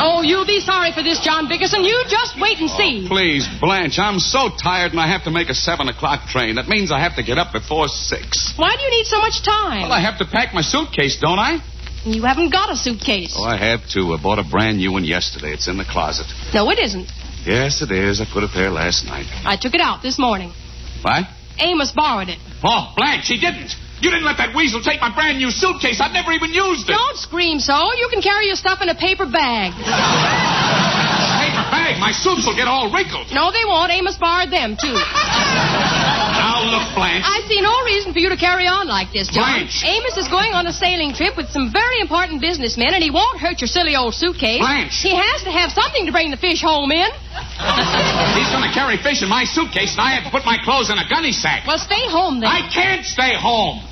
Oh, 0.00 0.22
you'll 0.22 0.46
be 0.46 0.60
sorry 0.60 0.92
for 0.92 1.02
this, 1.02 1.20
John 1.20 1.48
Bickerson. 1.48 1.82
You 1.84 2.04
just 2.08 2.38
wait 2.38 2.58
and 2.58 2.70
see. 2.70 3.04
Oh, 3.06 3.08
please, 3.08 3.48
Blanche, 3.60 3.98
I'm 3.98 4.20
so 4.20 4.50
tired 4.50 4.92
and 4.92 5.00
I 5.00 5.08
have 5.08 5.24
to 5.24 5.30
make 5.30 5.48
a 5.48 5.54
seven 5.54 5.88
o'clock 5.88 6.28
train. 6.28 6.56
That 6.56 6.68
means 6.68 6.92
I 6.92 7.00
have 7.00 7.16
to 7.16 7.22
get 7.22 7.38
up 7.38 7.52
before 7.52 7.88
six. 7.88 8.52
Why 8.56 8.76
do 8.76 8.82
you 8.82 8.90
need 8.90 9.06
so 9.06 9.18
much 9.18 9.42
time? 9.42 9.82
Well, 9.82 9.92
I 9.92 10.00
have 10.00 10.18
to 10.18 10.26
pack 10.26 10.54
my 10.54 10.62
suitcase, 10.62 11.18
don't 11.20 11.38
I? 11.38 11.58
You 12.04 12.22
haven't 12.22 12.50
got 12.52 12.70
a 12.70 12.76
suitcase. 12.76 13.34
Oh, 13.36 13.44
I 13.44 13.56
have 13.56 13.88
too. 13.88 14.12
I 14.12 14.22
bought 14.22 14.38
a 14.38 14.44
brand 14.44 14.78
new 14.78 14.92
one 14.92 15.04
yesterday. 15.04 15.52
It's 15.52 15.66
in 15.66 15.78
the 15.78 15.84
closet. 15.84 16.26
No, 16.54 16.70
it 16.70 16.78
isn't. 16.78 17.08
Yes, 17.44 17.82
it 17.82 17.90
is. 17.90 18.20
I 18.20 18.26
put 18.30 18.44
it 18.44 18.50
there 18.54 18.70
last 18.70 19.04
night. 19.04 19.26
I 19.44 19.56
took 19.56 19.74
it 19.74 19.80
out 19.80 20.02
this 20.02 20.18
morning. 20.18 20.52
What? 21.02 21.24
Amos 21.60 21.92
borrowed 21.92 22.28
it. 22.28 22.38
Oh, 22.62 22.92
Blanche, 22.96 23.26
he 23.26 23.38
didn't. 23.38 23.74
You 24.00 24.10
didn't 24.10 24.24
let 24.24 24.38
that 24.38 24.54
weasel 24.54 24.80
take 24.80 25.00
my 25.00 25.10
brand 25.12 25.38
new 25.38 25.50
suitcase. 25.50 26.00
I've 26.00 26.12
never 26.12 26.30
even 26.32 26.54
used 26.54 26.88
it. 26.88 26.92
Don't 26.94 27.18
scream 27.18 27.58
so. 27.58 27.74
You 27.98 28.08
can 28.10 28.22
carry 28.22 28.46
your 28.46 28.54
stuff 28.54 28.80
in 28.80 28.88
a 28.88 28.94
paper 28.94 29.26
bag. 29.26 29.74
Paper 31.38 31.64
bag. 31.70 31.98
My 31.98 32.12
suits 32.12 32.46
will 32.46 32.54
get 32.54 32.68
all 32.68 32.92
wrinkled. 32.92 33.26
No, 33.32 33.50
they 33.50 33.64
won't. 33.66 33.90
Amos 33.90 34.16
borrowed 34.16 34.52
them, 34.52 34.76
too. 34.78 34.94
Now, 36.58 36.66
look, 36.74 36.90
Blanche. 36.98 37.22
I 37.22 37.46
see 37.46 37.62
no 37.62 37.70
reason 37.86 38.10
for 38.12 38.18
you 38.18 38.30
to 38.34 38.36
carry 38.36 38.66
on 38.66 38.90
like 38.90 39.14
this, 39.14 39.30
John. 39.30 39.46
Blanche. 39.46 39.86
Amos 39.86 40.18
is 40.18 40.26
going 40.26 40.58
on 40.58 40.66
a 40.66 40.74
sailing 40.74 41.14
trip 41.14 41.36
with 41.38 41.50
some 41.54 41.70
very 41.70 42.02
important 42.02 42.42
businessmen, 42.42 42.94
and 42.94 43.02
he 43.02 43.14
won't 43.14 43.38
hurt 43.38 43.62
your 43.62 43.70
silly 43.70 43.94
old 43.94 44.14
suitcase. 44.14 44.58
Blanche. 44.58 44.98
He 44.98 45.14
has 45.14 45.46
to 45.46 45.52
have 45.54 45.70
something 45.70 46.06
to 46.06 46.12
bring 46.12 46.34
the 46.34 46.40
fish 46.40 46.58
home 46.60 46.90
in. 46.90 47.06
He's 48.34 48.50
going 48.50 48.66
to 48.66 48.74
carry 48.74 48.98
fish 48.98 49.22
in 49.22 49.30
my 49.30 49.46
suitcase, 49.46 49.94
and 49.94 50.02
I 50.02 50.18
have 50.18 50.26
to 50.26 50.32
put 50.34 50.42
my 50.42 50.58
clothes 50.66 50.90
in 50.90 50.98
a 50.98 51.06
gunny 51.06 51.30
sack. 51.30 51.62
Well, 51.62 51.78
stay 51.78 52.10
home 52.10 52.42
then. 52.42 52.50
I 52.50 52.66
can't 52.66 53.06
stay 53.06 53.38
home. 53.38 53.86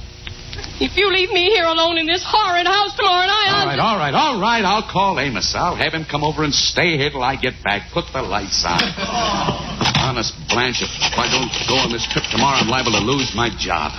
If 0.79 0.97
you 0.97 1.09
leave 1.11 1.31
me 1.31 1.49
here 1.49 1.64
alone 1.64 1.97
in 1.97 2.07
this 2.07 2.22
horrid 2.27 2.66
house 2.66 2.95
tomorrow 2.97 3.24
night, 3.27 3.49
All 3.49 3.64
I'll... 3.64 3.66
right, 3.66 3.79
all 3.81 3.97
right, 3.97 4.14
all 4.14 4.41
right. 4.41 4.64
I'll 4.64 4.85
call 4.85 5.18
Amos. 5.18 5.55
I'll 5.57 5.74
have 5.77 5.95
him 5.95 6.05
come 6.05 6.22
over 6.22 6.45
and 6.45 6.53
stay 6.53 6.99
here 6.99 7.09
till 7.11 7.22
I 7.22 7.37
get 7.37 7.55
back. 7.64 7.91
Put 7.93 8.12
the 8.12 8.20
lights 8.20 8.62
on. 8.66 8.77
Honest, 9.97 10.35
Blanche, 10.53 10.83
if 10.85 10.91
I 11.16 11.33
don't 11.33 11.49
go 11.66 11.77
on 11.81 11.91
this 11.93 12.07
trip 12.12 12.24
tomorrow, 12.31 12.61
I'm 12.61 12.68
liable 12.68 12.93
to 12.93 13.01
lose 13.01 13.33
my 13.35 13.49
job. 13.57 13.93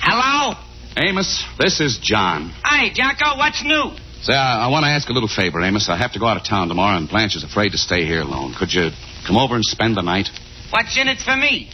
Hello? 0.00 0.54
Amos, 0.96 1.44
this 1.58 1.80
is 1.80 1.98
John. 2.00 2.54
Hi, 2.62 2.88
Jocko. 2.94 3.36
What's 3.36 3.62
new? 3.64 3.90
Say, 4.22 4.32
I, 4.32 4.64
I 4.64 4.68
want 4.68 4.84
to 4.84 4.88
ask 4.90 5.08
a 5.10 5.12
little 5.12 5.28
favor, 5.28 5.60
Amos. 5.60 5.88
I 5.90 5.96
have 5.98 6.12
to 6.12 6.18
go 6.20 6.26
out 6.26 6.36
of 6.36 6.44
town 6.44 6.68
tomorrow, 6.68 6.96
and 6.96 7.08
Blanche 7.08 7.34
is 7.36 7.42
afraid 7.44 7.70
to 7.72 7.78
stay 7.78 8.06
here 8.06 8.20
alone. 8.22 8.54
Could 8.56 8.72
you 8.72 8.90
come 9.26 9.36
over 9.36 9.56
and 9.56 9.64
spend 9.64 9.96
the 9.96 10.02
night? 10.02 10.28
What's 10.70 10.96
in 10.96 11.08
it 11.08 11.18
for 11.18 11.36
me? 11.36 11.68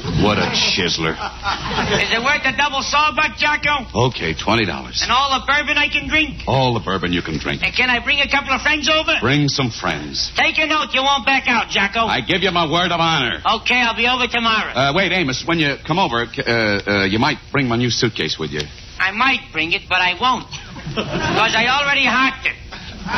What 0.00 0.38
a 0.38 0.48
chiseler. 0.52 1.12
Is 1.12 2.08
it 2.12 2.22
worth 2.24 2.44
a 2.44 2.56
double 2.56 2.82
sawbuck, 2.82 3.36
Jocko? 3.36 4.08
Okay, 4.08 4.32
$20. 4.34 4.68
And 5.02 5.10
all 5.12 5.38
the 5.38 5.44
bourbon 5.46 5.76
I 5.76 5.88
can 5.88 6.08
drink? 6.08 6.44
All 6.46 6.72
the 6.74 6.80
bourbon 6.80 7.12
you 7.12 7.22
can 7.22 7.38
drink. 7.38 7.62
And 7.62 7.74
can 7.74 7.90
I 7.90 8.02
bring 8.02 8.20
a 8.20 8.28
couple 8.28 8.52
of 8.52 8.62
friends 8.62 8.88
over? 8.88 9.12
Bring 9.20 9.48
some 9.48 9.70
friends. 9.70 10.32
Take 10.36 10.58
a 10.58 10.66
note. 10.66 10.92
You 10.94 11.02
won't 11.02 11.26
back 11.26 11.44
out, 11.48 11.68
Jocko. 11.68 12.06
I 12.06 12.20
give 12.20 12.40
you 12.42 12.50
my 12.50 12.64
word 12.70 12.92
of 12.92 13.00
honor. 13.00 13.40
Okay, 13.60 13.80
I'll 13.80 13.96
be 13.96 14.08
over 14.08 14.26
tomorrow. 14.26 14.72
Uh, 14.72 14.92
wait, 14.94 15.12
Amos, 15.12 15.44
when 15.46 15.58
you 15.58 15.76
come 15.86 15.98
over, 15.98 16.24
uh, 16.24 16.40
uh, 16.48 17.04
you 17.04 17.18
might 17.18 17.38
bring 17.52 17.68
my 17.68 17.76
new 17.76 17.90
suitcase 17.90 18.38
with 18.38 18.50
you. 18.50 18.60
I 18.98 19.12
might 19.12 19.52
bring 19.52 19.72
it, 19.72 19.82
but 19.88 20.00
I 20.00 20.14
won't. 20.20 20.48
Because 20.96 21.54
I 21.56 21.68
already 21.68 22.04
hocked 22.04 22.46
it. 22.46 22.56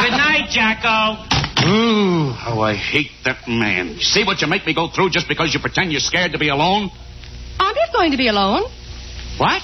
Good 0.03 0.15
night, 0.15 0.51
Jocko. 0.51 1.42
Ooh, 1.65 2.33
how 2.33 2.61
I 2.61 2.75
hate 2.75 3.11
that 3.25 3.47
man. 3.47 3.99
See 4.01 4.25
what 4.25 4.41
you 4.41 4.49
make 4.49 4.67
me 4.67 4.75
go 4.75 4.89
through 4.89 5.11
just 5.11 5.29
because 5.29 5.55
you 5.55 5.61
pretend 5.61 5.93
you're 5.93 6.01
scared 6.01 6.33
to 6.33 6.39
be 6.39 6.49
alone? 6.49 6.91
I'm 7.61 7.75
not 7.75 7.93
going 7.93 8.11
to 8.11 8.17
be 8.17 8.29
alone. 8.29 8.63
What? 9.39 9.63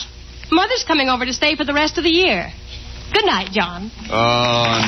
Mother's 0.51 0.85
coming 0.85 1.09
over 1.09 1.25
to 1.27 1.33
stay 1.33 1.57
for 1.57 1.65
the 1.65 1.75
rest 1.75 1.99
of 1.99 2.05
the 2.05 2.11
year. 2.11 2.53
Good 3.13 3.25
night, 3.27 3.51
John. 3.53 3.91
Oh, 4.11 4.79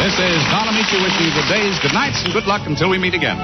This 0.00 0.14
is 0.14 0.42
Don 0.48 0.66
Ameche 0.66 0.96
wishing 1.02 1.26
you 1.26 1.32
good 1.34 1.48
days, 1.48 1.78
good 1.80 1.92
nights, 1.92 2.24
and 2.24 2.32
good 2.32 2.46
luck 2.46 2.66
until 2.66 2.88
we 2.88 2.98
meet 2.98 3.12
again. 3.14 3.36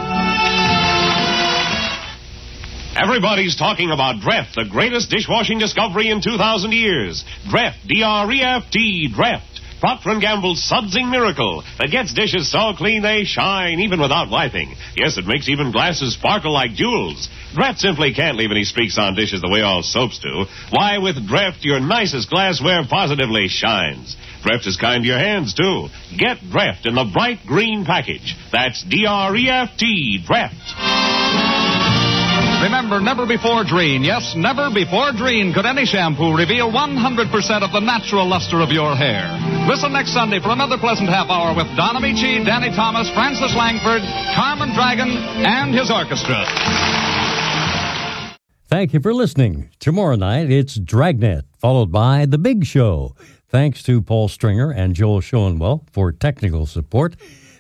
Everybody's 2.97 3.57
talking 3.57 3.91
about 3.91 4.23
Dreft, 4.23 4.55
the 4.55 4.65
greatest 4.65 5.11
dishwashing 5.11 5.59
discovery 5.59 6.09
in 6.09 6.23
2,000 6.23 6.73
years. 6.73 7.25
Dreft, 7.47 7.87
D-R-E-F-T, 7.87 9.13
Dreft. 9.15 9.57
Procter 9.81 10.19
& 10.19 10.21
Gamble's 10.21 10.65
sudsing 10.65 11.11
miracle 11.11 11.63
that 11.79 11.91
gets 11.91 12.15
dishes 12.15 12.51
so 12.51 12.73
clean 12.75 13.03
they 13.03 13.25
shine 13.25 13.81
even 13.81 14.01
without 14.01 14.31
wiping. 14.31 14.75
Yes, 14.97 15.19
it 15.19 15.27
makes 15.27 15.51
even 15.51 15.73
glasses 15.73 16.15
sparkle 16.15 16.55
like 16.55 16.73
jewels. 16.73 17.29
Dreft 17.55 17.77
simply 17.77 18.15
can't 18.15 18.39
leave 18.39 18.51
any 18.51 18.65
streaks 18.65 18.97
on 18.99 19.15
dishes 19.15 19.43
the 19.43 19.51
way 19.51 19.61
all 19.61 19.83
soaps 19.83 20.19
do. 20.19 20.47
Why, 20.71 20.97
with 20.97 21.17
Dreft, 21.29 21.63
your 21.65 21.81
nicest 21.81 22.31
glassware 22.31 22.85
positively 22.89 23.49
shines. 23.49 24.17
Dreft 24.43 24.67
is 24.67 24.79
kind 24.79 25.03
to 25.03 25.09
your 25.09 25.19
hands, 25.19 25.53
too. 25.53 25.89
Get 26.17 26.39
Dreft 26.39 26.87
in 26.87 26.95
the 26.95 27.11
bright 27.13 27.41
green 27.47 27.85
package. 27.85 28.35
That's 28.51 28.83
D-R-E-F-T, 28.85 30.25
Dreft. 30.27 31.86
Remember, 32.67 32.99
never 33.01 33.27
before 33.27 33.63
Drene, 33.63 34.05
yes, 34.05 34.35
never 34.35 34.75
before 34.75 35.15
Drene 35.15 35.55
could 35.55 35.67
any 35.67 35.87
shampoo 35.87 36.35
reveal 36.35 36.67
100% 36.67 37.63
of 37.63 37.71
the 37.71 37.79
natural 37.79 38.27
luster 38.27 38.59
of 38.59 38.71
your 38.71 38.97
hair. 38.97 39.31
Listen 39.71 39.93
next 39.93 40.13
Sunday 40.13 40.41
for 40.41 40.51
another 40.51 40.77
pleasant 40.77 41.09
half 41.09 41.31
hour 41.31 41.55
with 41.55 41.71
Don 41.77 41.95
Ameche, 41.95 42.45
Danny 42.45 42.75
Thomas, 42.75 43.09
Frances 43.15 43.55
Langford, 43.55 44.03
Carmen 44.35 44.75
Dragon, 44.75 45.07
and 45.47 45.73
his 45.73 45.93
orchestra. 45.93 46.43
Thank 48.67 48.93
you 48.93 48.99
for 48.99 49.15
listening. 49.15 49.71
Tomorrow 49.79 50.17
night, 50.17 50.51
it's 50.51 50.77
Dragnet, 50.77 51.45
followed 51.61 51.93
by 51.93 52.27
The 52.27 52.39
Big 52.39 52.65
Show. 52.65 53.15
Thanks 53.49 53.85
to 53.85 54.03
Paul 54.03 54.27
Stringer 54.27 54.73
and 54.73 54.93
Joel 54.93 55.21
Schoenwell 55.21 55.89
for 55.93 56.11
technical 56.11 56.67
support. 56.67 57.15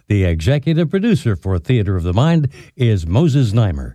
The 0.09 0.24
executive 0.24 0.90
producer 0.90 1.36
for 1.36 1.61
Theater 1.61 1.94
of 1.94 2.02
the 2.02 2.12
Mind 2.12 2.48
is 2.74 3.07
Moses 3.07 3.52
Neimer. 3.52 3.94